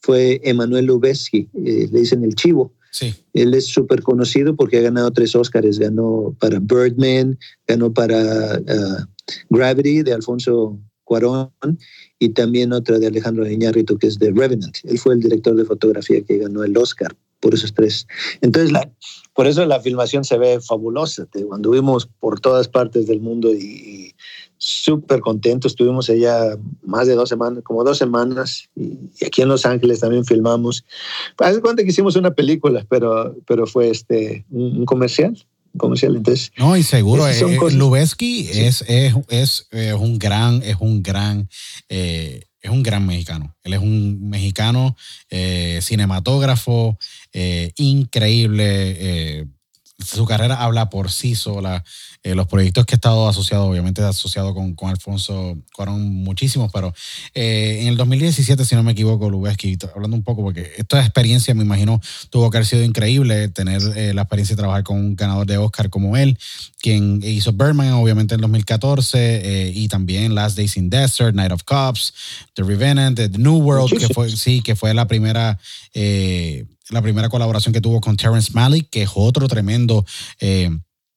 fue 0.00 0.40
Emanuel 0.44 0.86
Lubezki 0.86 1.48
eh, 1.64 1.88
le 1.90 2.00
dicen 2.00 2.24
el 2.24 2.34
chivo 2.34 2.72
Sí. 2.90 3.14
Él 3.34 3.54
es 3.54 3.66
súper 3.66 4.02
conocido 4.02 4.56
porque 4.56 4.78
ha 4.78 4.82
ganado 4.82 5.10
tres 5.12 5.34
Oscars. 5.34 5.78
Ganó 5.78 6.34
para 6.38 6.58
Birdman, 6.58 7.38
ganó 7.66 7.92
para 7.92 8.58
uh, 8.58 9.06
Gravity 9.48 10.02
de 10.02 10.12
Alfonso 10.12 10.78
Cuarón 11.04 11.50
y 12.18 12.30
también 12.30 12.72
otra 12.72 12.98
de 12.98 13.06
Alejandro 13.06 13.48
Iñárritu 13.48 13.96
que 13.96 14.08
es 14.08 14.18
de 14.18 14.32
Revenant. 14.32 14.76
Él 14.84 14.98
fue 14.98 15.14
el 15.14 15.20
director 15.20 15.56
de 15.56 15.64
fotografía 15.64 16.20
que 16.22 16.38
ganó 16.38 16.64
el 16.64 16.76
Oscar 16.76 17.16
por 17.40 17.54
esos 17.54 17.72
tres. 17.72 18.06
Entonces, 18.42 18.70
la, 18.70 18.90
por 19.34 19.46
eso 19.46 19.64
la 19.64 19.80
filmación 19.80 20.24
se 20.24 20.36
ve 20.36 20.60
fabulosa. 20.60 21.26
Cuando 21.48 21.70
vimos 21.70 22.08
por 22.20 22.40
todas 22.40 22.68
partes 22.68 23.06
del 23.06 23.20
mundo 23.20 23.52
y 23.54 23.99
súper 24.60 25.20
contentos. 25.20 25.72
Estuvimos 25.72 26.08
allá 26.10 26.56
más 26.82 27.08
de 27.08 27.14
dos 27.14 27.28
semanas, 27.28 27.64
como 27.64 27.82
dos 27.82 27.98
semanas, 27.98 28.68
y, 28.76 28.98
aquí 29.24 29.42
en 29.42 29.48
Los 29.48 29.66
Ángeles 29.66 30.00
también 30.00 30.24
filmamos. 30.24 30.84
Haz 31.38 31.56
de 31.56 31.62
cuenta 31.62 31.82
que 31.82 31.88
hicimos 31.88 32.14
una 32.14 32.32
película, 32.32 32.86
pero, 32.88 33.34
pero 33.46 33.66
fue 33.66 33.90
este, 33.90 34.44
un, 34.50 34.84
comercial. 34.84 35.36
Un 35.72 35.78
comercial, 35.78 36.14
entonces. 36.14 36.52
No, 36.58 36.76
y 36.76 36.82
seguro, 36.82 37.26
eh, 37.26 37.42
Lubeski 37.72 38.44
sí. 38.44 38.60
es, 38.60 38.84
es, 38.86 39.14
es, 39.28 39.68
es, 39.70 39.94
un 39.94 40.18
gran, 40.18 40.62
es 40.62 40.76
un 40.78 41.02
gran, 41.02 41.48
eh, 41.88 42.44
es 42.60 42.70
un 42.70 42.82
gran 42.82 43.06
mexicano. 43.06 43.56
Él 43.64 43.72
es 43.72 43.80
un 43.80 44.28
mexicano 44.28 44.94
eh, 45.30 45.80
cinematógrafo 45.82 46.98
eh, 47.32 47.72
increíble 47.76 49.48
su 50.04 50.24
carrera 50.24 50.62
habla 50.62 50.90
por 50.90 51.10
sí 51.10 51.34
sola. 51.34 51.84
Eh, 52.22 52.34
los 52.34 52.46
proyectos 52.46 52.84
que 52.84 52.94
he 52.94 52.96
estado 52.96 53.28
asociado, 53.28 53.64
obviamente 53.64 54.02
asociado 54.02 54.54
con, 54.54 54.74
con 54.74 54.90
Alfonso, 54.90 55.56
fueron 55.74 56.02
muchísimos, 56.02 56.70
pero 56.70 56.92
eh, 57.34 57.78
en 57.80 57.88
el 57.88 57.96
2017, 57.96 58.64
si 58.66 58.74
no 58.74 58.82
me 58.82 58.92
equivoco, 58.92 59.30
Lubeski, 59.30 59.78
hablando 59.94 60.16
un 60.16 60.22
poco, 60.22 60.42
porque 60.42 60.70
esta 60.76 61.00
experiencia, 61.00 61.54
me 61.54 61.62
imagino, 61.62 61.98
tuvo 62.28 62.50
que 62.50 62.58
haber 62.58 62.66
sido 62.66 62.84
increíble 62.84 63.48
tener 63.48 63.80
eh, 63.96 64.12
la 64.12 64.22
experiencia 64.22 64.54
de 64.54 64.60
trabajar 64.60 64.82
con 64.82 64.98
un 64.98 65.16
ganador 65.16 65.46
de 65.46 65.56
Oscar 65.56 65.88
como 65.88 66.16
él, 66.16 66.38
quien 66.80 67.22
hizo 67.24 67.52
Birdman, 67.52 67.92
obviamente, 67.92 68.34
en 68.34 68.42
2014, 68.42 69.72
y 69.74 69.88
también 69.88 70.34
Last 70.34 70.56
Days 70.56 70.76
in 70.76 70.90
Desert, 70.90 71.34
Night 71.34 71.52
of 71.52 71.62
Cops, 71.64 72.12
The 72.54 72.62
Revenant, 72.62 73.16
The 73.16 73.38
New 73.38 73.58
World, 73.58 73.98
que 73.98 74.12
fue, 74.12 74.30
sí, 74.30 74.60
que 74.60 74.76
fue 74.76 74.92
la 74.92 75.06
primera 75.06 75.58
la 76.90 77.02
primera 77.02 77.28
colaboración 77.28 77.72
que 77.72 77.80
tuvo 77.80 78.00
con 78.00 78.16
Terrence 78.16 78.52
Malick, 78.52 78.90
que 78.90 79.02
es 79.02 79.10
otro 79.14 79.48
tremendo. 79.48 80.04
Eh, 80.40 80.70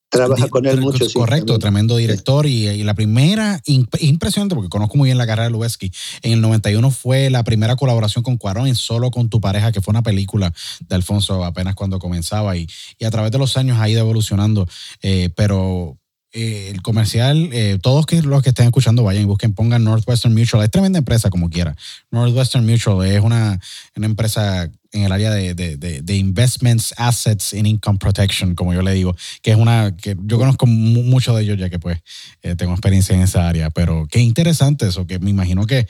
Trabaja 0.09 0.47
con 0.47 0.65
él 0.67 0.79
mucho. 0.79 1.05
Correcto, 1.11 1.55
sí, 1.55 1.59
tremendo 1.59 1.97
director. 1.97 2.45
Y, 2.45 2.67
y, 2.67 2.83
la 2.83 2.93
primera, 2.93 3.59
impresionante, 3.65 4.53
porque 4.53 4.69
conozco 4.69 4.95
muy 4.95 5.07
bien 5.07 5.17
la 5.17 5.25
carrera 5.25 5.45
de 5.45 5.49
Lubeski. 5.49 5.91
En 6.21 6.33
el 6.33 6.41
91 6.41 6.91
fue 6.91 7.31
la 7.31 7.43
primera 7.43 7.75
colaboración 7.75 8.23
con 8.23 8.37
Cuarón 8.37 8.67
en 8.67 8.75
Solo 8.75 9.09
con 9.09 9.29
tu 9.29 9.41
pareja, 9.41 9.71
que 9.71 9.81
fue 9.81 9.91
una 9.91 10.03
película 10.03 10.53
de 10.81 10.95
Alfonso 10.95 11.43
apenas 11.43 11.73
cuando 11.73 11.97
comenzaba. 11.97 12.55
Y, 12.55 12.67
y 12.99 13.05
a 13.05 13.11
través 13.11 13.31
de 13.31 13.39
los 13.39 13.57
años 13.57 13.79
ha 13.79 13.89
ido 13.89 14.01
evolucionando. 14.01 14.67
Eh, 15.01 15.31
pero 15.35 15.97
eh, 16.35 16.71
el 16.73 16.81
comercial, 16.81 17.49
eh, 17.53 17.77
todos 17.79 18.07
los 18.23 18.41
que 18.41 18.49
estén 18.49 18.65
escuchando 18.65 19.03
vayan 19.03 19.21
y 19.21 19.25
busquen, 19.25 19.53
pongan 19.53 19.83
Northwestern 19.83 20.33
Mutual. 20.33 20.63
Es 20.63 20.71
tremenda 20.71 20.97
empresa 20.97 21.29
como 21.29 21.47
quiera. 21.47 21.75
Northwestern 22.09 22.65
Mutual 22.65 23.07
es 23.07 23.21
una, 23.21 23.59
una 23.95 24.05
empresa 24.07 24.67
en 24.93 25.03
el 25.03 25.11
área 25.11 25.29
de, 25.29 25.53
de, 25.53 25.77
de, 25.77 26.15
investments, 26.15 26.93
assets 26.97 27.53
and 27.53 27.67
income 27.67 27.99
protection, 27.99 28.55
como 28.55 28.73
yo 28.73 28.81
le 28.81 28.93
digo, 28.93 29.15
que 29.43 29.51
es 29.51 29.57
una 29.57 29.95
que 29.95 30.15
yo 30.23 30.39
conozco 30.39 30.65
mucho 30.65 31.35
de 31.35 31.43
ellos 31.43 31.57
ya 31.57 31.69
que 31.69 31.79
pues 31.79 31.99
eh, 32.41 32.55
tengo 32.55 32.73
experiencia 32.73 33.15
en 33.15 33.21
esa 33.21 33.47
área, 33.47 33.69
pero 33.69 34.07
qué 34.09 34.19
interesante 34.19 34.87
eso, 34.87 35.05
que 35.05 35.17
me 35.19 35.31
imagino 35.31 35.65
que 35.65 35.87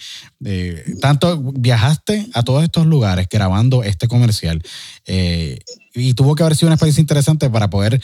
tanto 1.01 1.37
viajaste 1.53 2.27
a 2.33 2.43
todos 2.43 2.63
estos 2.63 2.85
lugares 2.85 3.27
grabando 3.29 3.83
este 3.83 4.07
comercial 4.07 4.61
y 5.95 6.13
tuvo 6.13 6.35
que 6.35 6.43
haber 6.43 6.55
sido 6.55 6.67
una 6.67 6.75
experiencia 6.75 7.01
interesante 7.01 7.49
para 7.49 7.69
poder 7.69 8.01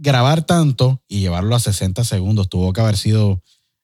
grabar 0.00 0.44
tanto 0.44 1.02
y 1.06 1.20
llevarlo 1.20 1.54
a 1.54 1.60
60 1.60 2.04
segundos, 2.04 2.48
tuvo 2.48 2.72
que 2.72 2.80
haber 2.80 2.96
sido... 2.96 3.42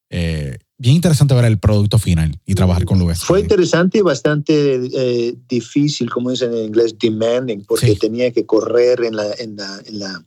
Eh, 0.09 0.59
bien 0.79 0.97
interesante 0.97 1.35
ver 1.35 1.47
el 1.47 1.59
producto 1.59 1.99
final 1.99 2.39
y 2.45 2.55
trabajar 2.55 2.85
con 2.85 2.99
Luis. 2.99 3.21
Fue 3.21 3.41
interesante 3.41 3.99
y 3.99 4.03
bastante 4.03 4.75
eh, 4.93 5.35
difícil, 5.49 6.11
como 6.11 6.31
dicen 6.31 6.53
en 6.53 6.67
inglés, 6.67 6.97
demanding, 6.99 7.65
porque 7.67 7.93
sí. 7.93 7.97
tenía 7.97 8.31
que 8.31 8.45
correr 8.45 9.03
en 9.05 9.17
la, 9.17 9.33
en 9.39 9.57
la, 9.57 9.81
en 9.87 9.99
la 9.99 10.27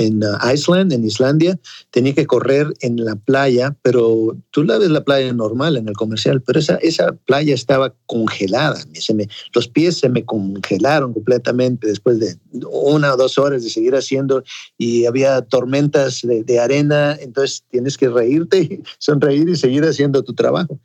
en 0.00 0.24
uh, 0.24 0.36
Iceland, 0.52 0.92
en 0.92 1.04
Islandia, 1.04 1.58
tenía 1.90 2.14
que 2.14 2.26
correr 2.26 2.66
en 2.80 3.04
la 3.04 3.16
playa, 3.16 3.76
pero 3.82 4.36
tú 4.50 4.64
la 4.64 4.78
ves 4.78 4.90
la 4.90 5.04
playa 5.04 5.32
normal 5.32 5.76
en 5.76 5.88
el 5.88 5.94
comercial, 5.94 6.42
pero 6.42 6.58
esa, 6.58 6.76
esa 6.76 7.12
playa 7.12 7.54
estaba 7.54 7.94
congelada. 8.06 8.80
Se 8.94 9.14
me, 9.14 9.28
los 9.54 9.68
pies 9.68 9.98
se 9.98 10.08
me 10.08 10.24
congelaron 10.24 11.12
completamente 11.12 11.86
después 11.86 12.18
de 12.18 12.36
una 12.70 13.14
o 13.14 13.16
dos 13.16 13.38
horas 13.38 13.62
de 13.62 13.70
seguir 13.70 13.94
haciendo 13.94 14.42
y 14.78 15.06
había 15.06 15.42
tormentas 15.42 16.20
de, 16.22 16.42
de 16.42 16.58
arena, 16.58 17.16
entonces 17.20 17.64
tienes 17.70 17.96
que 17.96 18.08
reírte, 18.08 18.80
sonreír 18.98 19.48
y 19.48 19.56
seguir 19.56 19.84
haciendo 19.84 20.22
tu 20.22 20.34
trabajo. 20.34 20.78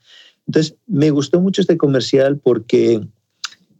Entonces, 0.47 0.75
me 0.85 1.09
gustó 1.09 1.41
mucho 1.41 1.61
este 1.61 1.77
comercial 1.77 2.37
porque 2.37 3.01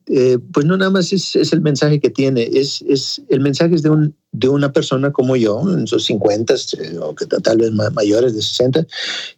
eh, 0.08 0.38
pues 0.54 0.68
no 0.68 0.78
nada 0.78 0.92
más 0.92 1.12
es, 1.12 1.36
es, 1.36 1.52
el 1.52 1.62
mensaje 1.62 2.00
que 2.00 2.12
tiene, 2.12 2.48
es, 2.54 2.84
es 2.88 3.24
el 3.30 3.40
mensaje 3.40 3.74
es 3.74 3.82
de, 3.82 3.90
un, 3.90 4.16
de 4.32 4.50
una 4.50 4.72
persona 4.72 5.12
como 5.12 5.36
yo, 5.36 5.62
en 5.74 5.88
sus 5.88 6.06
50 6.06 6.54
eh, 6.54 6.98
o 7.02 7.16
que 7.16 7.26
tal 7.26 7.58
vez 7.58 7.72
mayores 7.72 8.36
de 8.36 8.42
60, 8.44 8.86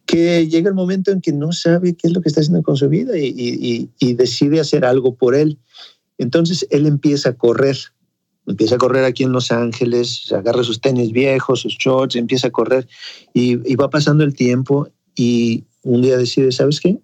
que 0.06 0.46
llega 0.48 0.68
el 0.68 0.76
momento 0.76 1.12
en 1.12 1.22
que 1.22 1.32
no 1.32 1.54
sabe 1.54 1.96
qué 1.96 2.08
es 2.08 2.14
lo 2.14 2.22
que 2.22 2.28
está 2.28 2.42
haciendo 2.42 2.64
con 2.64 2.76
su 2.76 2.90
vida 2.90 3.14
y, 3.18 3.90
decide 4.16 4.60
hacer 4.60 4.84
algo 4.84 5.16
por 5.16 5.36
él. 5.36 5.58
Entonces 6.18 6.68
él 6.70 6.86
empieza 6.86 7.30
a 7.30 7.34
correr, 7.34 7.78
empieza 8.46 8.76
a 8.76 8.80
correr 8.80 9.06
aquí 9.06 9.24
en 9.24 9.32
Los 9.32 9.52
Ángeles, 9.52 10.32
agarra 10.34 10.64
sus 10.64 10.82
tenis 10.82 11.12
viejos, 11.14 11.62
sus 11.62 11.78
shorts, 11.78 12.16
empieza 12.16 12.48
a 12.48 12.52
correr 12.52 12.88
y, 13.34 13.72
y 13.72 13.76
va 13.76 13.90
pasando 13.90 14.26
el 14.26 14.34
tiempo 14.34 14.90
y 15.16 15.64
un 15.84 16.02
día 16.02 16.18
decide, 16.18 16.52
¿sabes 16.52 16.82
qué? 16.82 17.00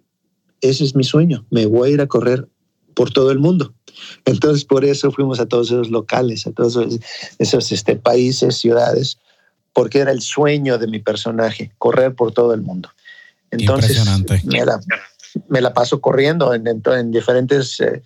Ese 0.60 0.84
es 0.84 0.94
mi 0.94 1.04
sueño, 1.04 1.46
me 1.50 1.66
voy 1.66 1.90
a 1.90 1.92
ir 1.94 2.00
a 2.00 2.06
correr 2.06 2.48
por 2.94 3.12
todo 3.12 3.30
el 3.30 3.38
mundo. 3.38 3.74
Entonces, 4.24 4.64
por 4.64 4.84
eso 4.84 5.10
fuimos 5.10 5.40
a 5.40 5.46
todos 5.46 5.68
esos 5.70 5.90
locales, 5.90 6.46
a 6.46 6.52
todos 6.52 6.76
esos, 6.76 7.00
esos 7.38 7.72
este, 7.72 7.96
países, 7.96 8.56
ciudades, 8.56 9.18
porque 9.72 9.98
era 9.98 10.12
el 10.12 10.22
sueño 10.22 10.78
de 10.78 10.86
mi 10.86 11.00
personaje, 11.00 11.72
correr 11.78 12.14
por 12.14 12.32
todo 12.32 12.54
el 12.54 12.62
mundo. 12.62 12.88
Entonces, 13.50 14.00
me 14.44 14.64
la, 14.64 14.80
me 15.48 15.60
la, 15.60 15.74
paso 15.74 16.00
corriendo 16.00 16.54
en, 16.54 16.66
en, 16.66 16.82
en 16.86 17.10
diferentes, 17.12 17.80
eh, 17.80 18.02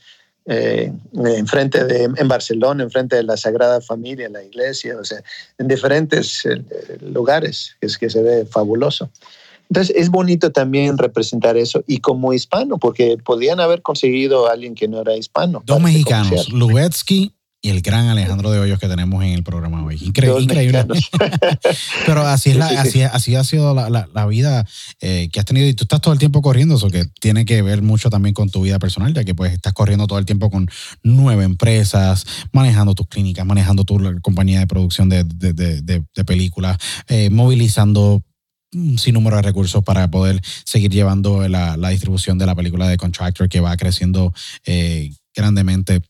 eh, 0.46 0.92
enfrente 1.14 1.84
de, 1.84 2.04
en 2.04 2.28
Barcelona, 2.28 2.82
enfrente 2.82 3.16
de 3.16 3.22
la 3.22 3.36
Sagrada 3.36 3.80
Familia, 3.80 4.26
en 4.26 4.32
la 4.32 4.42
iglesia, 4.42 4.96
o 4.98 5.04
sea, 5.04 5.22
en 5.58 5.68
diferentes 5.68 6.44
eh, 6.46 6.62
lugares, 7.02 7.76
es 7.80 7.98
que 7.98 8.08
se 8.10 8.22
ve 8.22 8.46
fabuloso. 8.46 9.10
Entonces 9.68 9.94
es 9.96 10.10
bonito 10.10 10.50
también 10.50 10.98
representar 10.98 11.56
eso 11.56 11.84
y 11.86 11.98
como 11.98 12.32
hispano, 12.32 12.78
porque 12.78 13.18
podían 13.22 13.60
haber 13.60 13.82
conseguido 13.82 14.48
a 14.48 14.52
alguien 14.52 14.74
que 14.74 14.88
no 14.88 15.00
era 15.00 15.16
hispano. 15.16 15.62
Dos 15.66 15.80
mexicanos, 15.80 16.50
Lubetsky 16.50 17.32
y 17.60 17.70
el 17.70 17.82
gran 17.82 18.06
Alejandro 18.06 18.52
de 18.52 18.60
Hoyos 18.60 18.78
que 18.78 18.86
tenemos 18.86 19.22
en 19.24 19.30
el 19.30 19.42
programa 19.42 19.84
hoy. 19.84 19.98
Incre 20.00 20.28
Dos 20.28 20.44
increíble. 20.44 20.86
Pero 22.06 22.22
así, 22.22 22.50
es 22.50 22.56
la, 22.56 22.68
sí, 22.68 22.74
sí, 22.74 22.78
así, 22.78 23.02
así, 23.02 23.34
ha 23.34 23.42
sido 23.42 23.74
la, 23.74 23.90
la, 23.90 24.08
la 24.14 24.26
vida 24.26 24.64
eh, 25.00 25.28
que 25.32 25.40
has 25.40 25.46
tenido 25.46 25.66
y 25.66 25.74
tú 25.74 25.82
estás 25.82 26.00
todo 26.00 26.12
el 26.12 26.20
tiempo 26.20 26.40
corriendo, 26.40 26.76
eso 26.76 26.88
que 26.88 27.06
tiene 27.20 27.44
que 27.44 27.60
ver 27.62 27.82
mucho 27.82 28.10
también 28.10 28.32
con 28.32 28.48
tu 28.48 28.62
vida 28.62 28.78
personal, 28.78 29.12
ya 29.12 29.24
que 29.24 29.34
pues 29.34 29.52
estás 29.52 29.72
corriendo 29.72 30.06
todo 30.06 30.20
el 30.20 30.24
tiempo 30.24 30.50
con 30.50 30.68
nueve 31.02 31.44
empresas, 31.44 32.26
manejando 32.52 32.94
tus 32.94 33.08
clínicas, 33.08 33.44
manejando 33.44 33.82
tu 33.82 33.98
compañía 34.22 34.60
de 34.60 34.66
producción 34.68 35.08
de, 35.08 35.24
de, 35.24 35.52
de, 35.52 36.04
de 36.14 36.24
películas, 36.24 36.78
eh, 37.08 37.28
movilizando 37.30 38.22
un 38.74 38.98
sinnúmero 38.98 39.36
de 39.36 39.42
recursos 39.42 39.82
para 39.82 40.10
poder 40.10 40.40
seguir 40.64 40.90
llevando 40.90 41.48
la, 41.48 41.76
la, 41.76 41.88
distribución 41.88 42.38
de 42.38 42.46
la 42.46 42.54
película 42.54 42.88
de 42.88 42.96
Contractor 42.96 43.48
que 43.48 43.60
va 43.60 43.76
creciendo 43.76 44.32
eh, 44.66 45.12
grandemente. 45.34 46.02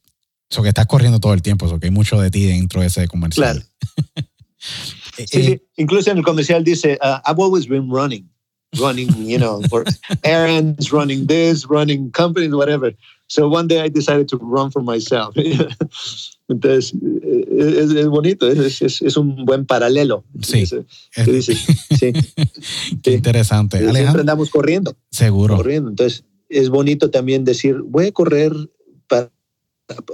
Eso 0.51 0.63
que 0.63 0.69
estás 0.69 0.87
corriendo 0.87 1.21
todo 1.21 1.35
el 1.35 1.43
tiempo, 1.43 1.67
eso 1.67 1.79
que 1.79 1.87
hay 1.87 1.93
mucho 1.93 2.21
de 2.21 2.31
ti 2.31 2.47
dentro 2.47 2.81
de 2.81 2.87
ese 2.87 3.07
comercial. 3.07 3.65
Claro. 4.15 4.29
sí, 5.17 5.27
sí, 5.27 5.63
incluso 5.77 6.11
en 6.11 6.19
el 6.19 6.25
comercial 6.25 6.65
dice, 6.65 6.99
uh, 7.03 7.21
I've 7.27 7.39
always 7.39 7.69
been 7.69 7.91
running, 7.91 8.29
running, 8.81 9.09
you 9.27 9.39
know, 9.39 9.61
for 9.69 9.85
errands, 10.25 10.91
running 10.91 11.27
this, 11.27 11.67
running 11.69 12.11
companies, 12.11 12.55
whatever. 12.55 12.95
So 13.29 13.47
one 13.47 13.69
day 13.69 13.83
I 13.83 13.89
decided 13.89 14.27
to 14.29 14.39
run 14.39 14.71
for 14.71 14.83
myself. 14.83 15.35
Entonces, 16.49 16.95
es, 17.29 17.91
es 17.91 18.07
bonito, 18.07 18.49
es, 18.49 18.83
es, 18.83 19.03
es, 19.03 19.17
un 19.17 19.45
buen 19.45 19.67
paralelo. 19.67 20.25
Sí. 20.43 20.65
¿Qué 21.13 21.33
dices? 21.33 21.59
Sí. 21.99 22.13
Qué 23.03 23.13
interesante. 23.13 23.79
Alejandro, 23.79 24.03
siempre 24.03 24.21
andamos 24.21 24.51
corriendo. 24.51 24.97
Seguro. 25.11 25.57
Corriendo. 25.57 25.91
Entonces, 25.91 26.25
es 26.49 26.69
bonito 26.69 27.11
también 27.11 27.45
decir, 27.45 27.77
voy 27.83 28.07
a 28.07 28.13
correr 28.13 28.53
para 29.09 29.31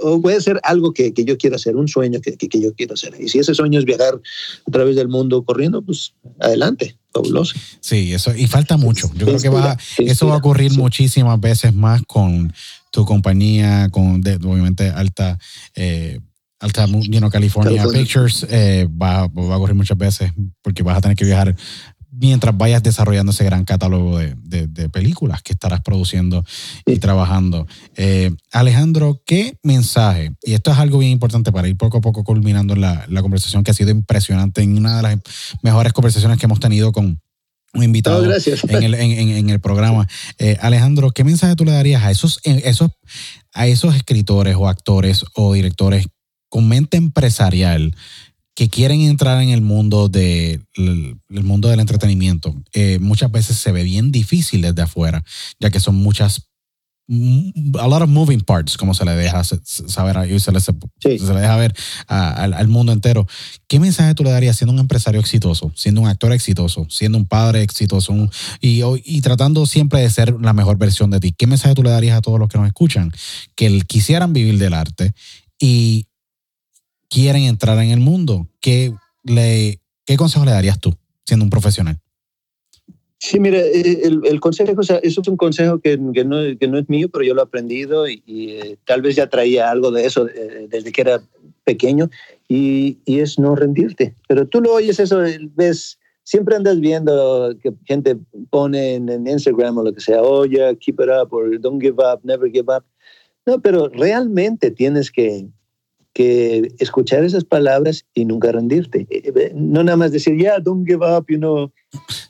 o 0.01 0.19
voy 0.19 0.33
a 0.33 0.37
hacer 0.37 0.59
algo 0.63 0.93
que, 0.93 1.13
que 1.13 1.25
yo 1.25 1.37
quiero 1.37 1.57
hacer, 1.57 1.75
un 1.75 1.87
sueño 1.87 2.21
que, 2.21 2.37
que, 2.37 2.47
que, 2.47 2.61
yo 2.61 2.73
quiero 2.73 2.93
hacer. 2.93 3.15
Y 3.19 3.27
si 3.27 3.39
ese 3.39 3.53
sueño 3.53 3.79
es 3.79 3.85
viajar 3.85 4.21
a 4.67 4.71
través 4.71 4.95
del 4.95 5.09
mundo 5.09 5.43
corriendo, 5.43 5.81
pues 5.81 6.13
adelante, 6.39 6.97
fabuloso. 7.13 7.55
Sí, 7.81 8.13
eso, 8.13 8.33
y 8.35 8.47
falta 8.47 8.77
mucho. 8.77 9.11
Yo 9.15 9.25
creo 9.25 9.39
que 9.39 9.49
va, 9.49 9.77
eso 9.97 10.27
va 10.27 10.35
a 10.35 10.37
ocurrir 10.37 10.71
sí. 10.71 10.77
muchísimas 10.77 11.39
veces 11.39 11.73
más 11.73 12.01
con 12.03 12.53
tu 12.91 13.05
compañía, 13.05 13.89
con 13.89 14.21
de, 14.21 14.35
obviamente 14.35 14.89
alta... 14.89 15.37
Eh, 15.75 16.19
Alta 16.59 16.85
you 16.87 17.19
know, 17.19 17.29
California, 17.29 17.71
California, 17.71 18.01
Pictures 18.01 18.45
eh, 18.49 18.87
va, 18.89 19.27
va, 19.27 19.53
a 19.53 19.57
ocurrir 19.57 19.75
muchas 19.75 19.97
veces 19.97 20.31
porque 20.61 20.83
vas 20.83 20.97
a 20.97 21.01
tener 21.01 21.17
que 21.17 21.25
viajar 21.25 21.55
mientras 22.17 22.57
vayas 22.57 22.81
desarrollando 22.81 23.31
ese 23.31 23.43
gran 23.43 23.65
catálogo 23.65 24.17
de, 24.17 24.35
de, 24.41 24.67
de 24.67 24.89
películas 24.89 25.41
que 25.41 25.53
estarás 25.53 25.81
produciendo 25.81 26.45
y 26.85 26.93
sí. 26.93 26.99
trabajando. 26.99 27.67
Eh, 27.95 28.31
Alejandro, 28.51 29.21
¿qué 29.25 29.57
mensaje? 29.63 30.31
Y 30.43 30.53
esto 30.53 30.71
es 30.71 30.77
algo 30.77 30.99
bien 30.99 31.11
importante 31.11 31.51
para 31.51 31.67
ir 31.67 31.75
poco 31.75 31.97
a 31.97 32.01
poco 32.01 32.23
culminando 32.23 32.75
la, 32.75 33.05
la 33.09 33.21
conversación 33.21 33.63
que 33.63 33.71
ha 33.71 33.73
sido 33.73 33.91
impresionante 33.91 34.61
en 34.61 34.77
una 34.77 34.97
de 34.97 35.03
las 35.03 35.19
mejores 35.61 35.93
conversaciones 35.93 36.39
que 36.39 36.45
hemos 36.45 36.59
tenido 36.59 36.91
con, 36.91 37.19
un 37.73 37.83
invitado 37.83 38.25
no, 38.25 38.33
en, 38.33 38.83
el, 38.83 38.93
en, 38.93 39.29
en, 39.29 39.49
el, 39.49 39.59
programa. 39.59 40.07
Eh, 40.39 40.57
Alejandro, 40.61 41.11
¿qué 41.11 41.25
mensaje 41.25 41.55
tú 41.55 41.65
le 41.65 41.73
darías 41.73 42.03
a 42.03 42.11
esos, 42.11 42.39
esos, 42.45 42.89
a 43.53 43.67
esos 43.67 43.95
escritores 43.95 44.55
o 44.55 44.69
actores 44.69 45.25
o 45.35 45.53
directores 45.53 46.07
con 46.55 46.69
mente 46.69 46.95
empresarial 46.95 47.93
que 48.55 48.69
quieren 48.69 49.01
entrar 49.01 49.43
en 49.43 49.49
el 49.49 49.59
mundo, 49.59 50.07
de, 50.07 50.61
el, 50.75 51.17
el 51.29 51.43
mundo 51.43 51.67
del 51.67 51.81
entretenimiento? 51.81 52.55
Eh, 52.71 52.97
muchas 53.01 53.29
veces 53.29 53.57
se 53.57 53.73
ve 53.73 53.83
bien 53.83 54.09
difícil 54.09 54.61
desde 54.61 54.81
afuera, 54.81 55.25
ya 55.59 55.69
que 55.69 55.81
son 55.81 55.95
muchas 55.95 56.47
a 57.09 57.87
lot 57.89 58.01
of 58.01 58.09
moving 58.09 58.39
parts, 58.39 58.77
como 58.77 58.93
se 58.93 59.03
le 59.03 59.11
deja 59.15 59.43
saber 59.43 60.31
y 60.31 60.39
se 60.39 60.53
le, 60.53 60.61
sí. 60.61 61.19
se 61.19 61.33
le 61.33 61.41
deja 61.41 61.57
ver 61.57 61.75
a, 62.07 62.31
al, 62.31 62.53
al, 62.53 62.67
mundo 62.69 62.93
entero. 62.93 63.27
¿Qué 63.67 63.77
mensaje 63.81 64.15
tú 64.15 64.23
le 64.23 64.31
darías 64.31 64.55
siendo 64.55 64.71
un 64.71 64.79
empresario 64.79 65.19
exitoso, 65.19 65.73
siendo 65.75 65.99
un 65.99 66.07
actor 66.07 66.31
exitoso, 66.31 66.87
siendo 66.89 67.17
un 67.17 67.25
padre 67.25 67.63
exitoso 67.63 68.13
un, 68.13 68.31
y, 68.61 68.81
y, 69.03 69.19
tratando 69.19 69.65
siempre 69.65 69.99
de 69.99 70.09
ser 70.09 70.33
la 70.39 70.53
mejor 70.53 70.77
versión 70.77 71.11
de 71.11 71.19
ti? 71.19 71.33
¿Qué 71.37 71.47
mensaje 71.47 71.75
tú 71.75 71.83
le 71.83 71.89
darías 71.89 72.17
a 72.17 72.21
todos 72.21 72.39
los 72.39 72.47
que 72.47 72.57
nos 72.57 72.67
escuchan 72.67 73.11
que 73.55 73.81
quisieran 73.81 74.31
vivir 74.31 74.57
del 74.57 74.73
arte 74.73 75.13
y 75.59 76.07
quieren 77.15 77.43
entrar 77.43 77.81
en 77.81 77.91
el 77.91 78.01
mundo? 78.01 78.45
¿Qué, 78.59 78.93
le, 79.23 79.79
qué 80.05 80.17
consejo 80.17 80.43
le 80.43 80.51
darías 80.51 80.81
tú 80.81 80.93
siendo 81.25 81.45
un 81.45 81.49
profesional? 81.49 81.97
Sí, 83.19 83.39
mira, 83.39 83.57
eh, 83.57 84.01
el, 84.03 84.19
el, 84.25 84.41
consejo, 84.41 84.73
o 84.77 84.83
sea, 84.83 84.97
eso 84.97 85.21
es 85.21 85.27
un 85.29 85.37
consejo 85.37 85.79
que, 85.79 85.97
que, 86.13 86.25
no, 86.25 86.37
que, 86.59 86.67
no, 86.67 86.77
es 86.77 86.89
mío, 86.89 87.07
pero 87.09 87.23
yo 87.23 87.33
lo 87.33 87.39
he 87.39 87.45
aprendido 87.45 88.09
y, 88.09 88.21
y 88.25 88.49
eh, 88.51 88.77
tal 88.85 89.01
vez 89.01 89.15
ya 89.15 89.27
traía 89.27 89.71
algo 89.71 89.91
de 89.91 90.05
eso 90.05 90.27
eh, 90.27 90.67
desde 90.69 90.91
que 90.91 91.01
era 91.01 91.21
pequeño 91.63 92.09
y, 92.49 92.97
y, 93.05 93.21
es 93.21 93.39
no 93.39 93.55
rendirte. 93.55 94.13
Pero 94.27 94.45
tú 94.45 94.59
lo 94.59 94.73
oyes 94.73 94.99
eso, 94.99 95.21
ves, 95.55 95.97
siempre 96.23 96.57
andas 96.57 96.81
viendo 96.81 97.55
que 97.63 97.73
gente 97.85 98.17
pone 98.49 98.95
en, 98.95 99.07
en 99.07 99.25
Instagram 99.25 99.77
o 99.77 99.83
lo 99.83 99.93
que 99.93 100.01
sea, 100.01 100.21
oye, 100.21 100.61
oh, 100.61 100.67
yeah, 100.67 100.75
keep 100.77 100.99
it 100.99 101.09
up, 101.09 101.31
or 101.31 101.57
don't 101.61 101.81
give 101.81 101.95
up, 101.97 102.19
never 102.23 102.51
give 102.51 102.69
up. 102.69 102.83
No, 103.45 103.61
pero 103.61 103.87
realmente 103.87 104.69
tienes 104.69 105.09
que, 105.09 105.47
que 106.15 106.71
escuchar 106.79 107.25
esas 107.25 107.43
palabras 107.43 108.05
y 108.13 108.23
nunca 108.23 108.49
rendirte. 108.49 109.05
No 109.53 109.83
nada 109.83 109.97
más 109.97 110.13
decir, 110.13 110.37
yeah, 110.37 110.59
don't 110.59 110.87
give 110.87 111.05
up, 111.05 111.25
you 111.27 111.37
know. 111.37 111.73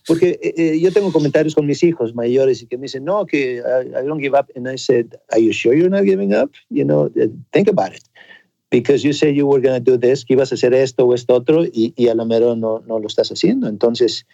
Porque 0.08 0.40
eh, 0.42 0.80
yo 0.80 0.92
tengo 0.92 1.12
comentarios 1.12 1.54
con 1.54 1.68
mis 1.68 1.84
hijos 1.84 2.16
mayores 2.16 2.64
y 2.64 2.66
que 2.66 2.78
me 2.78 2.86
dicen, 2.86 3.06
no, 3.06 3.28
que 3.28 3.58
I, 3.58 4.08
don't 4.08 4.20
give 4.20 4.36
up. 4.36 4.48
And 4.56 4.68
I 4.68 4.76
said, 4.76 5.16
are 5.32 5.40
you 5.40 5.54
sure 5.54 5.76
you're 5.76 5.92
not 5.92 6.04
giving 6.04 6.34
up? 6.34 6.50
You 6.72 6.84
know, 6.84 7.12
think 7.52 7.70
about 7.70 7.94
it. 7.94 8.02
Because 8.72 9.06
you 9.06 9.14
said 9.14 9.36
you 9.36 9.46
were 9.46 9.62
going 9.62 9.76
to 9.76 9.92
do 9.92 10.00
this, 10.00 10.26
que 10.26 10.36
ibas 10.36 10.52
a 10.52 10.56
hacer 10.56 10.74
esto 10.74 11.06
o 11.06 11.14
esto 11.14 11.36
otro 11.36 11.64
y, 11.64 11.94
y 11.96 12.08
a 12.08 12.16
lo 12.16 12.26
mejor 12.26 12.58
no, 12.58 12.82
no 12.88 12.98
lo 12.98 13.06
estás 13.06 13.30
haciendo. 13.30 13.68
Entonces, 13.68 14.26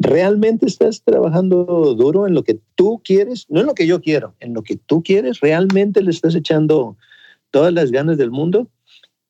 realmente 0.00 0.66
estás 0.66 1.04
trabajando 1.04 1.94
duro 1.94 2.26
en 2.26 2.34
lo 2.34 2.42
que 2.42 2.58
tú 2.74 3.00
quieres, 3.04 3.46
no 3.48 3.60
en 3.60 3.66
lo 3.66 3.74
que 3.74 3.86
yo 3.86 4.00
quiero, 4.00 4.34
en 4.40 4.52
lo 4.52 4.62
que 4.62 4.74
tú 4.74 5.04
quieres, 5.04 5.38
realmente 5.38 6.02
le 6.02 6.10
estás 6.10 6.34
echando 6.34 6.96
todas 7.52 7.72
las 7.72 7.92
ganas 7.92 8.18
del 8.18 8.32
mundo 8.32 8.68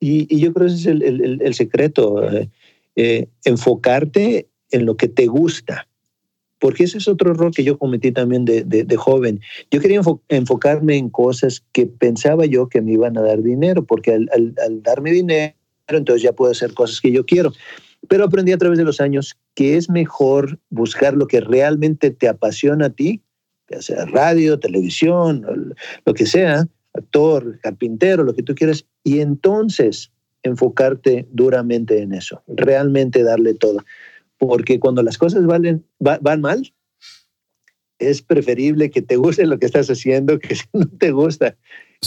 y, 0.08 0.38
yo 0.38 0.52
creo 0.52 0.66
que 0.66 0.74
ese 0.74 0.90
es 0.92 1.00
el, 1.00 1.54
secreto, 1.54 2.22
eh, 2.30 2.48
eh, 2.96 3.28
enfocarte 3.44 4.48
en 4.70 4.86
lo 4.86 4.96
que 4.96 5.08
te 5.08 5.26
gusta, 5.26 5.86
porque 6.58 6.84
ese 6.84 6.98
es 6.98 7.08
otro 7.08 7.32
error 7.32 7.52
que 7.52 7.64
yo 7.64 7.78
cometí 7.78 8.12
también 8.12 8.44
de, 8.44 8.96
joven. 8.96 9.40
Yo 9.70 9.80
quería 9.80 9.98
enfo 9.98 10.22
enfocarme 10.28 10.96
en 10.96 11.10
cosas 11.10 11.62
que 11.72 11.86
pensaba 11.86 12.46
yo 12.46 12.68
que 12.68 12.80
me 12.80 12.92
iban 12.92 13.16
a 13.18 13.22
dar 13.22 13.42
dinero, 13.42 13.84
porque 13.84 14.12
al 14.12 14.82
darme 14.82 15.12
dinero, 15.12 15.54
entonces 15.88 16.22
ya 16.22 16.32
puedo 16.32 16.52
hacer 16.52 16.74
cosas 16.74 17.00
que 17.00 17.12
yo 17.12 17.24
quiero. 17.24 17.52
Pero 18.08 18.24
aprendí 18.24 18.52
a 18.52 18.58
través 18.58 18.78
de 18.78 18.84
los 18.84 19.00
años 19.00 19.36
que 19.54 19.76
es 19.76 19.90
mejor 19.90 20.58
buscar 20.70 21.14
lo 21.14 21.26
que 21.26 21.40
realmente 21.40 22.10
te 22.10 22.28
apasiona 22.28 22.86
a 22.86 22.90
ti, 22.90 23.22
ya 23.68 23.82
sea 23.82 24.04
radio, 24.06 24.58
televisión, 24.58 25.74
lo 26.04 26.14
que 26.14 26.26
sea, 26.26 26.66
actor, 26.96 27.58
carpintero, 27.60 28.24
lo 28.24 28.34
que 28.34 28.42
tú 28.42 28.54
quieras, 28.54 28.86
y 29.04 29.20
entonces 29.20 30.12
enfocarte 30.42 31.26
duramente 31.32 32.00
en 32.00 32.12
eso, 32.12 32.42
realmente 32.46 33.22
darle 33.22 33.54
todo. 33.54 33.84
Porque 34.38 34.78
cuando 34.78 35.02
las 35.02 35.18
cosas 35.18 35.46
valen, 35.46 35.84
va, 36.04 36.18
van 36.20 36.40
mal, 36.40 36.72
es 37.98 38.22
preferible 38.22 38.90
que 38.90 39.02
te 39.02 39.16
guste 39.16 39.46
lo 39.46 39.58
que 39.58 39.66
estás 39.66 39.88
haciendo 39.88 40.38
que 40.38 40.54
si 40.54 40.64
no 40.72 40.86
te 40.86 41.10
gusta 41.10 41.56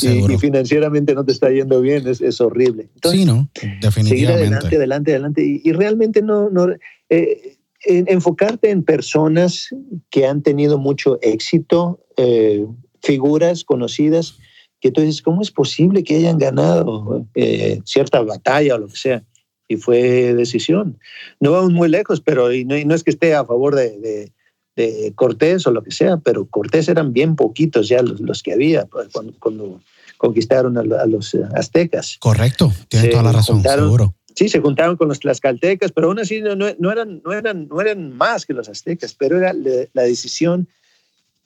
y, 0.01 0.33
y, 0.33 0.37
financieramente 0.37 1.15
no 1.15 1.25
te 1.25 1.31
está 1.31 1.49
yendo 1.49 1.81
bien, 1.81 2.07
es, 2.07 2.21
es 2.21 2.39
horrible. 2.39 2.89
Entonces, 2.95 3.21
sí, 3.21 3.25
no, 3.25 3.49
definitivamente. 3.81 4.09
Seguir 4.09 4.29
adelante, 4.29 4.75
adelante, 4.75 5.11
adelante. 5.11 5.45
Y, 5.45 5.61
y 5.63 5.71
realmente 5.73 6.21
no, 6.21 6.49
no 6.49 6.67
eh, 7.09 7.57
en, 7.85 8.05
enfocarte 8.07 8.69
en 8.69 8.83
personas 8.83 9.69
que 10.09 10.25
han 10.25 10.41
tenido 10.41 10.77
mucho 10.77 11.19
éxito, 11.21 12.05
eh, 12.17 12.65
figuras 13.01 13.63
conocidas, 13.63 14.37
que 14.79 14.91
tú 14.91 15.01
dices, 15.01 15.21
¿cómo 15.21 15.41
es 15.41 15.51
posible 15.51 16.03
que 16.03 16.15
hayan 16.15 16.37
ganado 16.37 17.25
eh, 17.35 17.81
cierta 17.85 18.21
batalla 18.21 18.75
o 18.75 18.79
lo 18.79 18.87
que 18.87 18.97
sea? 18.97 19.23
Y 19.67 19.77
fue 19.77 20.33
decisión. 20.33 20.97
No 21.39 21.51
vamos 21.51 21.71
muy 21.71 21.89
lejos, 21.89 22.21
pero 22.21 22.51
y 22.51 22.65
no, 22.65 22.77
y 22.77 22.85
no 22.85 22.95
es 22.95 23.03
que 23.03 23.11
esté 23.11 23.35
a 23.35 23.45
favor 23.45 23.75
de, 23.75 23.99
de, 23.99 24.31
de, 24.75 25.13
Cortés 25.13 25.67
o 25.67 25.71
lo 25.71 25.83
que 25.83 25.91
sea, 25.91 26.17
pero 26.17 26.47
Cortés 26.47 26.87
eran 26.87 27.13
bien 27.13 27.35
poquitos 27.35 27.87
ya 27.87 28.01
los, 28.01 28.19
los 28.19 28.41
que 28.41 28.53
había 28.53 28.85
pues, 28.85 29.09
cuando, 29.11 29.33
cuando, 29.39 29.81
conquistaron 30.17 30.77
a, 30.77 30.81
a, 30.81 31.05
los 31.05 31.35
aztecas. 31.55 32.17
Correcto, 32.19 32.73
tiene 32.89 33.07
toda 33.07 33.23
la 33.23 33.31
razón, 33.31 33.57
juntaron, 33.57 33.85
seguro. 33.85 34.15
Sí, 34.35 34.49
se 34.49 34.59
juntaron 34.59 34.97
con 34.97 35.07
los 35.07 35.19
tlaxcaltecas, 35.19 35.91
pero 35.91 36.07
aún 36.07 36.19
así 36.19 36.41
no, 36.41 36.55
no, 36.55 36.67
no, 36.77 36.91
eran, 36.91 37.21
no, 37.23 37.33
eran, 37.33 37.67
no 37.67 37.81
eran 37.81 38.15
más 38.15 38.45
que 38.45 38.53
los 38.53 38.69
aztecas, 38.69 39.15
pero 39.17 39.37
era 39.37 39.53
la, 39.53 39.85
la 39.93 40.03
decisión 40.03 40.67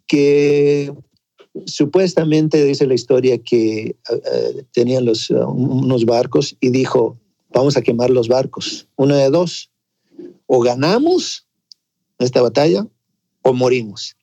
que 0.07 0.91
supuestamente 1.65 2.63
dice 2.63 2.87
la 2.87 2.93
historia 2.93 3.37
que 3.37 3.95
uh, 4.09 4.63
tenían 4.71 5.05
los, 5.05 5.29
uh, 5.29 5.47
unos 5.47 6.05
barcos 6.05 6.55
y 6.59 6.69
dijo, 6.69 7.17
vamos 7.53 7.77
a 7.77 7.81
quemar 7.81 8.09
los 8.09 8.27
barcos. 8.27 8.87
Una 8.95 9.17
de 9.17 9.29
dos, 9.29 9.69
o 10.47 10.59
ganamos 10.61 11.45
esta 12.19 12.41
batalla 12.41 12.87
o 13.41 13.53
morimos. 13.53 14.15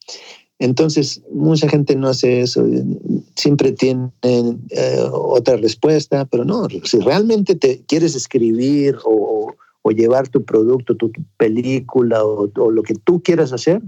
Entonces, 0.58 1.22
mucha 1.32 1.68
gente 1.68 1.96
no 1.96 2.08
hace 2.08 2.42
eso, 2.42 2.62
siempre 3.34 3.72
tiene 3.72 4.10
eh, 4.22 5.06
otra 5.10 5.56
respuesta, 5.56 6.26
pero 6.26 6.44
no, 6.44 6.68
si 6.84 6.98
realmente 6.98 7.54
te 7.54 7.82
quieres 7.86 8.14
escribir 8.14 8.98
o, 9.04 9.54
o 9.80 9.90
llevar 9.90 10.28
tu 10.28 10.44
producto, 10.44 10.94
tu, 10.96 11.08
tu 11.08 11.22
película 11.38 12.22
o, 12.22 12.50
o, 12.54 12.70
lo 12.70 12.82
que 12.82 12.94
tú 12.94 13.22
quieras 13.22 13.54
hacer, 13.54 13.80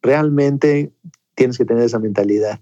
realmente 0.00 0.92
tienes 1.34 1.58
que 1.58 1.64
tener 1.64 1.84
esa 1.84 1.98
mentalidad. 1.98 2.60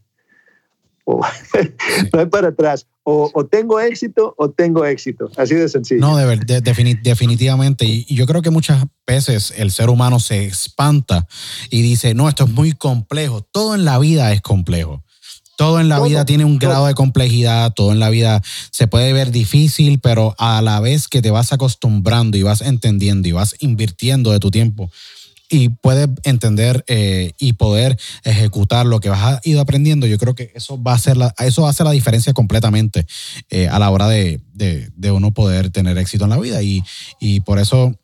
O, 1.04 1.20
no 2.12 2.20
hay 2.20 2.26
para 2.26 2.48
atrás. 2.48 2.86
O, 3.04 3.30
o, 3.34 3.46
tengo 3.46 3.80
éxito 3.80 4.34
o 4.38 4.50
tengo 4.50 4.84
éxito. 4.84 5.30
Así 5.36 5.54
de 5.54 5.68
sencillo. 5.68 6.00
No, 6.00 6.16
de, 6.16 6.36
de, 6.36 6.60
definitivamente. 6.60 7.84
Y, 7.84 8.06
y, 8.08 8.14
yo 8.14 8.26
creo 8.26 8.42
que 8.42 8.50
muchas 8.50 8.84
veces 9.06 9.52
el 9.56 9.72
ser 9.72 9.90
humano 9.90 10.20
se 10.20 10.44
espanta 10.44 11.26
y 11.70 11.82
dice, 11.82 12.14
no, 12.14 12.28
esto 12.28 12.44
es 12.44 12.50
muy 12.50 12.72
complejo. 12.72 13.42
Todo 13.42 13.74
en 13.74 13.84
la 13.84 13.98
vida 13.98 14.32
es 14.32 14.40
complejo. 14.40 15.02
Todo 15.56 15.80
en 15.80 15.88
la 15.88 15.96
todo, 15.96 16.06
vida 16.06 16.24
tiene 16.24 16.44
un 16.44 16.58
todo. 16.58 16.70
grado 16.70 16.86
de 16.86 16.94
complejidad, 16.94 17.72
todo 17.72 17.92
en 17.92 18.00
la 18.00 18.10
vida 18.10 18.42
se 18.70 18.86
puede 18.86 19.12
ver 19.12 19.30
difícil, 19.30 20.00
pero 20.00 20.34
a 20.38 20.62
la 20.62 20.80
vez 20.80 21.08
que 21.08 21.22
te 21.22 21.30
vas 21.30 21.52
acostumbrando 21.52 22.36
y 22.36 22.42
vas 22.42 22.62
entendiendo 22.62 23.28
y 23.28 23.32
vas 23.32 23.54
invirtiendo 23.60 24.32
de 24.32 24.40
tu 24.40 24.50
tiempo, 24.50 24.90
y 25.52 25.68
puedes 25.68 26.08
entender 26.22 26.82
eh, 26.88 27.32
y 27.38 27.52
poder 27.52 27.98
ejecutar 28.24 28.86
lo 28.86 29.00
que 29.00 29.10
has 29.10 29.46
ido 29.46 29.60
aprendiendo, 29.60 30.06
yo 30.06 30.16
creo 30.16 30.34
que 30.34 30.50
eso 30.54 30.82
va 30.82 30.92
a 30.92 30.94
hacer 30.94 31.18
la, 31.18 31.34
eso 31.40 31.66
hace 31.66 31.84
la 31.84 31.90
diferencia 31.90 32.32
completamente 32.32 33.06
eh, 33.50 33.68
a 33.68 33.78
la 33.78 33.90
hora 33.90 34.08
de, 34.08 34.40
de, 34.54 34.88
de, 34.96 35.10
uno 35.10 35.34
poder 35.34 35.68
tener 35.68 35.98
éxito 35.98 36.24
en 36.24 36.30
la 36.30 36.38
vida. 36.38 36.62
Y, 36.62 36.82
y 37.20 37.40
por 37.40 37.58
eso 37.58 37.94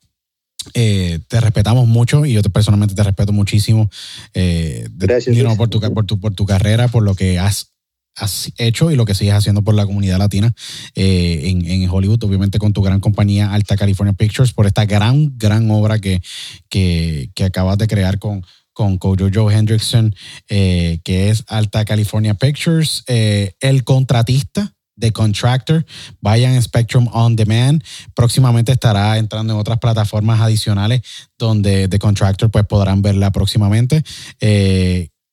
eh, 0.75 1.21
te 1.27 1.41
respetamos 1.41 1.89
mucho 1.89 2.27
y 2.27 2.35
yo 2.35 2.43
te, 2.43 2.51
personalmente 2.51 2.95
te 2.95 3.03
respeto 3.03 3.33
muchísimo 3.33 3.89
Gracias, 4.35 5.35
por, 5.57 5.71
tu, 5.71 5.81
por, 5.81 6.05
tu, 6.05 6.21
por 6.21 6.35
tu 6.35 6.45
carrera, 6.45 6.89
por 6.89 7.03
lo 7.03 7.15
que 7.15 7.39
has 7.39 7.71
has 8.19 8.53
hecho 8.59 8.91
y 8.91 8.97
lo 8.97 9.05
que 9.05 9.15
sigues 9.15 9.35
haciendo 9.35 9.63
por 9.63 9.75
la 9.75 9.87
comunidad 9.87 10.19
latina 10.19 10.53
eh, 10.95 11.43
en, 11.45 11.65
en, 11.67 11.89
Hollywood, 11.89 12.23
obviamente 12.25 12.59
con 12.59 12.73
tu 12.73 12.83
gran 12.83 13.01
compañía 13.01 13.53
Alta 13.53 13.77
California 13.77 14.13
Pictures, 14.13 14.53
por 14.53 14.67
esta 14.67 14.85
gran, 14.85 15.37
gran 15.39 15.71
obra 15.71 15.99
que, 15.99 16.21
que, 16.69 17.31
que 17.35 17.45
acabas 17.45 17.79
de 17.79 17.87
crear 17.87 18.19
con, 18.19 18.45
con 18.73 18.99
Joe 18.99 19.55
Hendrickson, 19.55 20.15
eh, 20.49 21.01
que 21.03 21.31
es 21.31 21.45
Alta 21.49 21.85
California 21.85 22.35
Pictures, 22.35 23.03
eh, 23.09 23.55
El 23.61 23.83
Contratista, 23.83 24.73
The 24.99 25.13
Contractor, 25.13 25.85
vayan 26.21 26.57
a 26.57 26.63
Spectrum 26.63 27.09
On 27.13 27.37
Demand. 27.37 27.83
Próximamente 28.15 28.73
estará 28.73 29.19
entrando 29.19 29.55
en 29.55 29.61
otras 29.61 29.79
plataformas 29.79 30.41
adicionales 30.41 31.03
donde 31.39 31.89
The 31.89 31.99
Contractor 31.99 32.51
pues 32.51 32.67
podrán 32.67 33.03
verla 33.03 33.31
próximamente. 33.31 34.03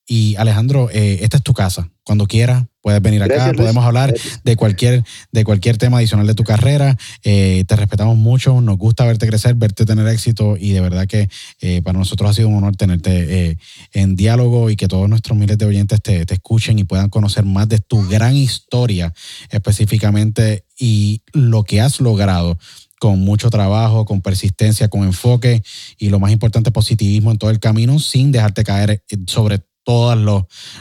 Y 0.06 0.36
Alejandro, 0.36 0.88
esta 0.90 1.36
es 1.36 1.42
tu 1.42 1.52
casa. 1.52 1.90
Cuando 2.04 2.26
quieras, 2.26 2.64
Puedes 2.86 3.02
venir 3.02 3.20
acá, 3.20 3.52
podemos 3.52 3.84
hablar 3.84 4.14
de 4.44 4.54
cualquier, 4.54 5.02
de 5.32 5.42
cualquier 5.42 5.76
tema 5.76 5.98
adicional 5.98 6.24
de 6.24 6.36
tu 6.36 6.44
carrera. 6.44 6.96
Eh, 7.24 7.64
te 7.66 7.74
respetamos 7.74 8.16
mucho, 8.16 8.60
nos 8.60 8.78
gusta 8.78 9.04
verte 9.04 9.26
crecer, 9.26 9.56
verte 9.56 9.84
tener 9.84 10.06
éxito 10.06 10.56
y 10.56 10.70
de 10.70 10.80
verdad 10.80 11.08
que 11.08 11.28
eh, 11.60 11.82
para 11.82 11.98
nosotros 11.98 12.30
ha 12.30 12.34
sido 12.34 12.46
un 12.46 12.58
honor 12.58 12.76
tenerte 12.76 13.10
eh, 13.48 13.58
en 13.92 14.14
diálogo 14.14 14.70
y 14.70 14.76
que 14.76 14.86
todos 14.86 15.08
nuestros 15.08 15.36
miles 15.36 15.58
de 15.58 15.64
oyentes 15.64 16.00
te, 16.00 16.24
te 16.26 16.34
escuchen 16.34 16.78
y 16.78 16.84
puedan 16.84 17.08
conocer 17.08 17.44
más 17.44 17.68
de 17.68 17.80
tu 17.80 18.06
gran 18.06 18.36
historia 18.36 19.12
específicamente 19.50 20.64
y 20.78 21.22
lo 21.32 21.64
que 21.64 21.80
has 21.80 21.98
logrado 21.98 22.56
con 23.00 23.18
mucho 23.18 23.50
trabajo, 23.50 24.04
con 24.04 24.22
persistencia, 24.22 24.86
con 24.86 25.02
enfoque 25.02 25.60
y 25.98 26.10
lo 26.10 26.20
más 26.20 26.30
importante, 26.30 26.70
positivismo 26.70 27.32
en 27.32 27.38
todo 27.38 27.50
el 27.50 27.58
camino 27.58 27.98
sin 27.98 28.30
dejarte 28.30 28.62
caer 28.62 29.02
sobre 29.26 29.64
todas 29.86 30.18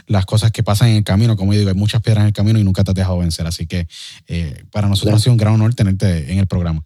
las 0.08 0.26
cosas 0.26 0.52
que 0.52 0.64
pasan 0.64 0.90
en 0.90 0.96
el 0.96 1.04
camino. 1.04 1.38
Como 1.38 1.54
yo 1.54 1.60
digo, 1.60 1.70
hay 1.70 1.78
muchas 1.78 2.02
piedras 2.02 2.24
en 2.24 2.28
el 2.28 2.34
camino 2.34 2.58
y 2.58 2.64
nunca 2.64 2.84
te 2.84 2.90
has 2.90 2.96
dejado 2.96 3.20
vencer. 3.20 3.46
Así 3.46 3.68
que 3.68 3.88
eh, 4.28 4.64
para 4.72 4.90
nosotros 4.90 5.16
ha 5.16 5.20
sido 5.20 5.34
un 5.34 5.38
gran 5.38 5.54
honor 5.54 5.76
tenerte 5.76 6.32
en 6.32 6.40
el 6.40 6.48
programa. 6.48 6.84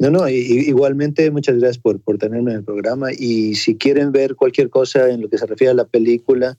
No, 0.00 0.10
no, 0.10 0.28
igualmente 0.28 1.30
muchas 1.30 1.58
gracias 1.58 1.78
por, 1.78 2.00
por 2.00 2.18
tenerme 2.18 2.50
en 2.50 2.56
el 2.58 2.64
programa 2.64 3.12
y 3.12 3.54
si 3.54 3.76
quieren 3.76 4.12
ver 4.12 4.34
cualquier 4.34 4.70
cosa 4.70 5.08
en 5.10 5.20
lo 5.20 5.28
que 5.28 5.38
se 5.38 5.46
refiere 5.46 5.70
a 5.70 5.74
la 5.74 5.84
película, 5.84 6.58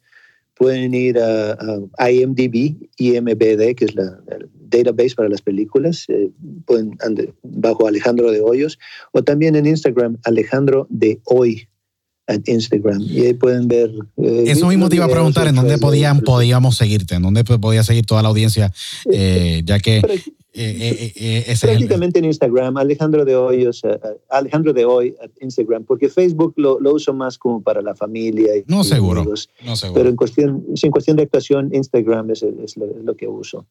pueden 0.56 0.94
ir 0.94 1.18
a, 1.18 1.58
IMDb, 2.10 2.78
IMBD, 2.98 3.76
que 3.76 3.86
es 3.86 3.96
la, 3.96 4.20
el 4.30 4.48
database 4.54 5.16
para 5.16 5.28
las 5.28 5.42
películas, 5.42 6.06
eh, 6.08 6.30
pueden 6.66 6.98
bajo 7.42 7.88
Alejandro 7.88 8.32
de 8.32 8.42
Hoyos, 8.42 8.78
o 9.12 9.24
también 9.24 9.56
en 9.56 9.66
Instagram, 9.66 10.18
Alejandro 10.24 10.88
de 10.90 11.20
Hoy, 11.26 11.68
Instagram 12.46 13.02
y 13.02 13.22
ahí 13.22 13.34
pueden 13.34 13.68
ver. 13.68 13.92
Eh, 14.18 14.46
Eso 14.48 14.68
mismo 14.68 14.90
te 14.90 14.96
iba 14.96 15.06
a 15.06 15.10
preguntar, 15.10 15.48
¿en 15.48 15.56
dónde 15.56 15.78
podían, 15.78 16.22
podíamos 16.22 16.78
seguirte? 16.78 17.16
¿En 17.16 17.24
dónde 17.24 17.44
podía 17.44 17.84
seguir 17.84 18.06
toda 18.06 18.22
la 18.22 18.30
audiencia? 18.30 18.72
Eh, 19.12 19.62
ya 19.66 19.80
que 19.80 20.02
eh, 20.54 21.56
prácticamente 21.62 22.20
en 22.20 22.26
Instagram, 22.26 22.78
Alejandro 22.78 23.24
de 23.26 23.36
Hoy, 23.36 23.66
o 23.66 23.74
sea, 23.74 24.00
Alejandro 24.30 24.74
de 24.74 24.86
Hoy, 24.86 25.16
Instagram, 25.40 25.86
porque 25.86 26.10
Facebook 26.10 26.54
lo, 26.58 26.80
lo, 26.80 26.94
uso 26.94 27.14
más 27.14 27.38
como 27.38 27.62
para 27.62 27.82
la 27.82 27.96
familia. 27.96 28.58
Y, 28.58 28.64
no, 28.68 28.84
seguro, 28.84 29.24
no 29.66 29.76
seguro. 29.76 29.98
Pero 29.98 30.10
en 30.10 30.16
cuestión, 30.16 30.66
en 30.82 30.92
cuestión 30.92 31.18
de 31.18 31.24
actuación, 31.24 31.70
Instagram 31.74 32.32
es, 32.32 32.44
es 32.44 32.76
lo 32.78 33.16
que 33.16 33.28
uso 33.28 33.66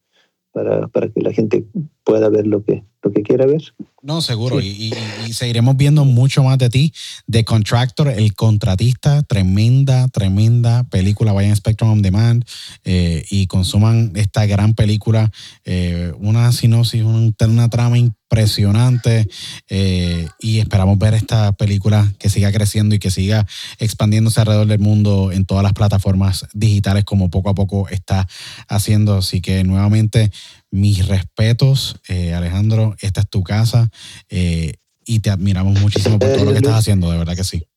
para, 0.51 0.87
para, 0.87 1.07
que 1.09 1.21
la 1.21 1.31
gente 1.31 1.65
pueda 2.11 2.27
ver 2.27 2.45
lo 2.45 2.61
que, 2.65 2.83
lo 3.03 3.13
que 3.13 3.23
quiera 3.23 3.45
ver. 3.45 3.61
No, 4.01 4.21
seguro. 4.21 4.59
Y, 4.59 4.91
seguiremos 5.31 5.77
viendo 5.77 6.03
mucho 6.03 6.43
más 6.43 6.57
de 6.57 6.69
ti. 6.69 6.93
The 7.29 7.45
Contractor, 7.45 8.09
El 8.09 8.33
Contratista, 8.33 9.23
tremenda, 9.23 10.09
tremenda 10.09 10.83
película. 10.83 11.31
Vayan 11.31 11.53
a 11.53 11.55
Spectrum 11.55 11.89
on 11.89 12.01
Demand 12.01 12.43
eh, 12.83 13.23
y 13.29 13.47
consuman 13.47 14.11
esta 14.15 14.45
gran 14.45 14.73
película. 14.73 15.31
Eh, 15.63 16.11
una 16.19 16.51
sinopsis, 16.51 17.01
una, 17.03 17.31
una 17.47 17.69
trama 17.69 17.97
impresionante 17.97 19.27
eh, 19.69 20.27
y 20.39 20.59
esperamos 20.59 20.97
ver 20.97 21.13
esta 21.13 21.51
película 21.53 22.13
que 22.17 22.29
siga 22.29 22.51
creciendo 22.51 22.95
y 22.95 22.99
que 22.99 23.11
siga 23.11 23.45
expandiéndose 23.77 24.39
alrededor 24.39 24.67
del 24.67 24.79
mundo 24.79 25.31
en 25.31 25.45
todas 25.45 25.63
las 25.63 25.73
plataformas 25.73 26.47
digitales 26.53 27.03
como 27.05 27.29
poco 27.29 27.49
a 27.49 27.55
poco 27.55 27.87
está 27.89 28.27
haciendo. 28.67 29.17
Así 29.17 29.41
que 29.41 29.63
nuevamente 29.63 30.31
mis 30.71 31.07
respetos, 31.07 31.97
eh, 32.07 32.33
Alejandro, 32.33 32.95
esta 33.01 33.21
es 33.21 33.29
tu 33.29 33.43
casa 33.43 33.91
eh, 34.29 34.73
y 35.05 35.19
te 35.19 35.29
admiramos 35.29 35.79
muchísimo 35.79 36.17
por 36.17 36.29
todo 36.31 36.45
lo 36.45 36.51
que 36.51 36.57
estás 36.57 36.79
haciendo, 36.79 37.11
de 37.11 37.17
verdad 37.17 37.35
que 37.35 37.43
sí. 37.43 37.67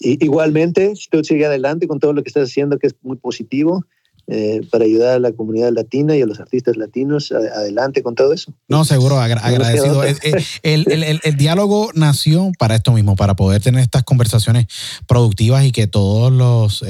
Igualmente, 0.00 0.94
tú 1.10 1.22
sigues 1.22 1.46
adelante 1.46 1.86
con 1.86 2.00
todo 2.00 2.12
lo 2.12 2.22
que 2.22 2.28
estás 2.28 2.50
haciendo, 2.50 2.78
que 2.78 2.88
es 2.88 2.96
muy 3.02 3.16
positivo, 3.16 3.84
eh, 4.28 4.62
para 4.72 4.84
ayudar 4.84 5.14
a 5.14 5.18
la 5.20 5.30
comunidad 5.30 5.70
latina 5.70 6.16
y 6.16 6.22
a 6.22 6.26
los 6.26 6.40
artistas 6.40 6.76
latinos 6.76 7.30
adelante 7.30 8.02
con 8.02 8.16
todo 8.16 8.32
eso. 8.32 8.52
No, 8.66 8.84
seguro, 8.84 9.20
agradecido. 9.20 10.02
Eh, 10.02 10.16
eh, 10.64 11.20
el, 11.22 11.36
diálogo 11.36 11.90
nació 11.94 12.50
para 12.58 12.74
esto 12.74 12.90
mismo, 12.90 13.14
para 13.14 13.36
poder 13.36 13.62
tener 13.62 13.82
estas 13.82 14.02
conversaciones 14.02 14.66
productivas 15.06 15.64
y 15.64 15.70
que 15.70 15.86
todos 15.86 16.32
los 16.32 16.84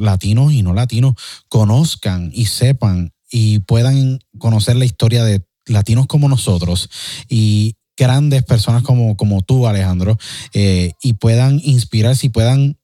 latinos 0.00 0.52
y 0.52 0.64
no 0.64 0.74
latinos 0.74 1.14
conozcan 1.48 2.30
y 2.34 2.46
sepan 2.46 3.12
y 3.36 3.58
puedan 3.58 4.20
conocer 4.38 4.76
la 4.76 4.84
historia 4.84 5.24
de 5.24 5.44
latinos 5.66 6.06
como 6.06 6.28
nosotros 6.28 6.88
y 7.28 7.74
grandes 7.96 8.44
personas 8.44 8.84
como, 8.84 9.16
como 9.16 9.42
tú, 9.42 9.66
Alejandro, 9.66 10.16
y 10.52 11.12
puedan 11.14 11.60
inspirarse 11.64 12.26
y 12.26 12.28
puedan 12.28 12.78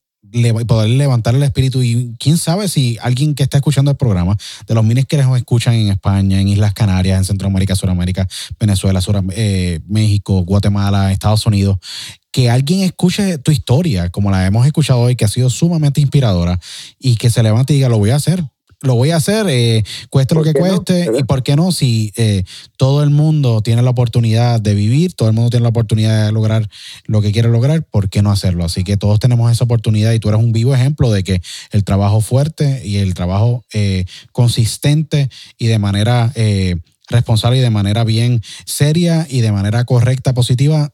poder 0.66 0.90
levantar 0.90 1.36
el 1.36 1.44
espíritu 1.44 1.82
y 1.82 2.16
quién 2.18 2.36
sabe 2.36 2.66
si 2.66 2.98
alguien 3.00 3.36
que 3.36 3.44
está 3.44 3.58
escuchando 3.58 3.92
el 3.92 3.96
programa, 3.96 4.36
de 4.66 4.74
los 4.74 4.84
miles 4.84 5.06
que 5.06 5.18
nos 5.18 5.36
escuchan 5.36 5.74
en 5.74 5.88
España, 5.88 6.40
en 6.40 6.48
Islas 6.48 6.74
Canarias, 6.74 7.18
en 7.18 7.24
Centroamérica, 7.24 7.76
Sudamérica, 7.76 8.28
Venezuela, 8.58 9.00
eh, 9.30 9.78
México, 9.86 10.44
Guatemala, 10.44 11.12
Estados 11.12 11.46
Unidos, 11.46 11.78
que 12.32 12.50
alguien 12.50 12.80
escuche 12.80 13.38
tu 13.38 13.52
historia, 13.52 14.10
como 14.10 14.32
la 14.32 14.44
hemos 14.46 14.66
escuchado 14.66 14.98
hoy, 14.98 15.14
que 15.14 15.24
ha 15.24 15.28
sido 15.28 15.48
sumamente 15.48 16.00
inspiradora, 16.00 16.58
y 16.98 17.14
que 17.14 17.30
se 17.30 17.42
levante 17.44 17.72
y 17.72 17.76
diga, 17.76 17.88
lo 17.88 17.98
voy 17.98 18.10
a 18.10 18.16
hacer, 18.16 18.44
lo 18.82 18.94
voy 18.94 19.10
a 19.10 19.16
hacer, 19.16 19.46
eh, 19.48 19.84
cueste 20.08 20.34
lo 20.34 20.42
que 20.42 20.54
cueste, 20.54 21.10
y 21.18 21.22
por 21.24 21.42
qué 21.42 21.54
no, 21.54 21.70
si 21.70 22.12
eh, 22.16 22.44
todo 22.76 23.02
el 23.02 23.10
mundo 23.10 23.60
tiene 23.60 23.82
la 23.82 23.90
oportunidad 23.90 24.60
de 24.60 24.74
vivir, 24.74 25.12
todo 25.14 25.28
el 25.28 25.34
mundo 25.34 25.50
tiene 25.50 25.64
la 25.64 25.68
oportunidad 25.68 26.26
de 26.26 26.32
lograr 26.32 26.68
lo 27.04 27.20
que 27.20 27.32
quiere 27.32 27.48
lograr, 27.48 27.82
¿por 27.82 28.08
qué 28.08 28.22
no 28.22 28.30
hacerlo? 28.30 28.64
Así 28.64 28.82
que 28.82 28.96
todos 28.96 29.20
tenemos 29.20 29.52
esa 29.52 29.64
oportunidad 29.64 30.12
y 30.12 30.20
tú 30.20 30.30
eres 30.30 30.40
un 30.40 30.52
vivo 30.52 30.74
ejemplo 30.74 31.10
de 31.10 31.22
que 31.24 31.42
el 31.72 31.84
trabajo 31.84 32.20
fuerte 32.20 32.82
y 32.84 32.96
el 32.96 33.14
trabajo 33.14 33.64
eh, 33.72 34.06
consistente 34.32 35.28
y 35.58 35.66
de 35.66 35.78
manera 35.78 36.32
responsable 37.08 37.58
y 37.58 37.60
de 37.60 37.70
manera 37.70 38.04
bien 38.04 38.40
seria 38.64 39.26
y 39.28 39.40
de 39.40 39.52
manera 39.52 39.84
correcta, 39.84 40.32
positiva, 40.32 40.92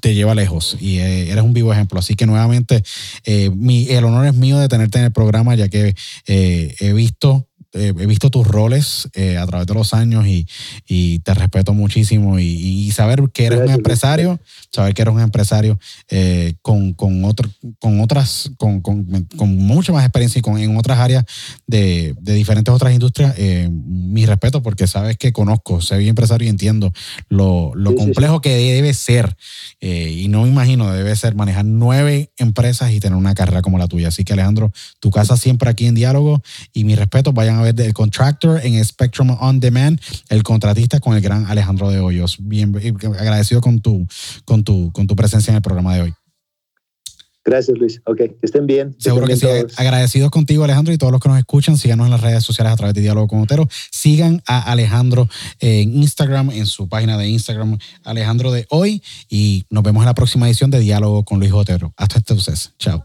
te 0.00 0.14
lleva 0.14 0.34
lejos 0.34 0.76
y 0.80 0.98
eh, 0.98 1.30
eres 1.30 1.44
un 1.44 1.52
vivo 1.52 1.72
ejemplo. 1.72 1.98
Así 1.98 2.14
que 2.14 2.26
nuevamente, 2.26 2.82
eh, 3.24 3.50
mi, 3.50 3.88
el 3.88 4.04
honor 4.04 4.26
es 4.26 4.34
mío 4.34 4.58
de 4.58 4.68
tenerte 4.68 4.98
en 4.98 5.04
el 5.04 5.12
programa, 5.12 5.54
ya 5.54 5.68
que 5.68 5.94
eh, 6.26 6.74
he 6.80 6.92
visto 6.92 7.49
he 7.72 8.06
visto 8.06 8.30
tus 8.30 8.46
roles 8.46 9.08
a 9.38 9.46
través 9.46 9.66
de 9.66 9.74
los 9.74 9.94
años 9.94 10.26
y, 10.26 10.46
y 10.86 11.20
te 11.20 11.34
respeto 11.34 11.72
muchísimo 11.74 12.38
y, 12.38 12.90
saber 12.90 13.22
que 13.32 13.46
eres 13.46 13.60
un 13.60 13.70
empresario, 13.70 14.40
saber 14.72 14.94
que 14.94 15.02
eres 15.02 15.14
un 15.14 15.20
empresario 15.20 15.78
con, 16.62 16.92
con, 16.94 17.24
otro, 17.24 17.48
con 17.78 18.00
otras, 18.00 18.50
con, 18.56 18.80
con, 18.80 19.04
con, 19.36 19.56
mucha 19.56 19.92
más 19.92 20.04
experiencia 20.04 20.40
y 20.40 20.42
con, 20.42 20.58
en 20.58 20.76
otras 20.76 20.98
áreas 20.98 21.24
de, 21.66 22.14
de 22.20 22.34
diferentes 22.34 22.74
otras 22.74 22.92
industrias, 22.92 23.34
mi 23.70 24.26
respeto 24.26 24.62
porque 24.62 24.86
sabes 24.86 25.16
que 25.16 25.32
conozco, 25.32 25.80
soy 25.80 26.08
empresario 26.08 26.46
y 26.46 26.50
entiendo 26.50 26.92
lo, 27.28 27.72
lo 27.74 27.94
complejo 27.94 28.40
que 28.40 28.50
debe 28.50 28.94
ser 28.94 29.36
eh, 29.80 30.10
y 30.10 30.28
no 30.28 30.42
me 30.42 30.48
imagino, 30.48 30.92
debe 30.92 31.14
ser 31.16 31.34
manejar 31.34 31.64
nueve 31.64 32.30
empresas 32.36 32.92
y 32.92 33.00
tener 33.00 33.16
una 33.16 33.34
carrera 33.34 33.62
como 33.62 33.78
la 33.78 33.88
tuya. 33.88 34.08
Así 34.08 34.24
que 34.24 34.32
Alejandro, 34.32 34.72
tu 34.98 35.10
casa 35.10 35.36
siempre 35.36 35.70
aquí 35.70 35.86
en 35.86 35.94
diálogo 35.94 36.42
y 36.72 36.84
mi 36.84 36.94
respeto, 36.94 37.32
vayan 37.32 37.56
a 37.56 37.59
ver 37.62 37.80
el 37.80 37.94
contractor 37.94 38.60
en 38.64 38.82
Spectrum 38.84 39.36
On 39.40 39.60
Demand, 39.60 40.00
el 40.28 40.42
contratista 40.42 41.00
con 41.00 41.14
el 41.14 41.20
gran 41.20 41.46
Alejandro 41.46 41.90
de 41.90 42.00
Hoyos. 42.00 42.36
Bien, 42.40 42.74
agradecido 43.18 43.60
con 43.60 43.80
tu, 43.80 44.06
con 44.44 44.64
tu, 44.64 44.92
con 44.92 45.06
tu 45.06 45.16
presencia 45.16 45.50
en 45.50 45.56
el 45.56 45.62
programa 45.62 45.94
de 45.94 46.02
hoy. 46.02 46.14
Gracias, 47.44 47.78
Luis. 47.78 48.02
Ok, 48.04 48.18
que 48.18 48.38
estén 48.42 48.66
bien. 48.66 48.94
Seguro 48.98 49.26
que 49.26 49.36
sí. 49.36 49.46
Agradecidos 49.76 50.30
contigo, 50.30 50.62
Alejandro, 50.62 50.92
y 50.92 50.98
todos 50.98 51.10
los 51.10 51.20
que 51.20 51.28
nos 51.28 51.38
escuchan. 51.38 51.78
Síganos 51.78 52.06
en 52.06 52.10
las 52.10 52.20
redes 52.20 52.44
sociales 52.44 52.72
a 52.72 52.76
través 52.76 52.94
de 52.94 53.00
Diálogo 53.00 53.28
con 53.28 53.40
Otero. 53.40 53.66
Sigan 53.90 54.42
a 54.46 54.70
Alejandro 54.70 55.28
en 55.58 55.96
Instagram, 55.96 56.50
en 56.50 56.66
su 56.66 56.88
página 56.88 57.16
de 57.16 57.28
Instagram, 57.28 57.78
Alejandro 58.04 58.52
de 58.52 58.66
hoy. 58.68 59.02
Y 59.30 59.64
nos 59.70 59.82
vemos 59.82 60.02
en 60.02 60.06
la 60.06 60.14
próxima 60.14 60.46
edición 60.48 60.70
de 60.70 60.80
Diálogo 60.80 61.24
con 61.24 61.38
Luis 61.38 61.52
Otero. 61.52 61.94
Hasta 61.96 62.18
entonces. 62.18 62.74
Chao. 62.78 62.98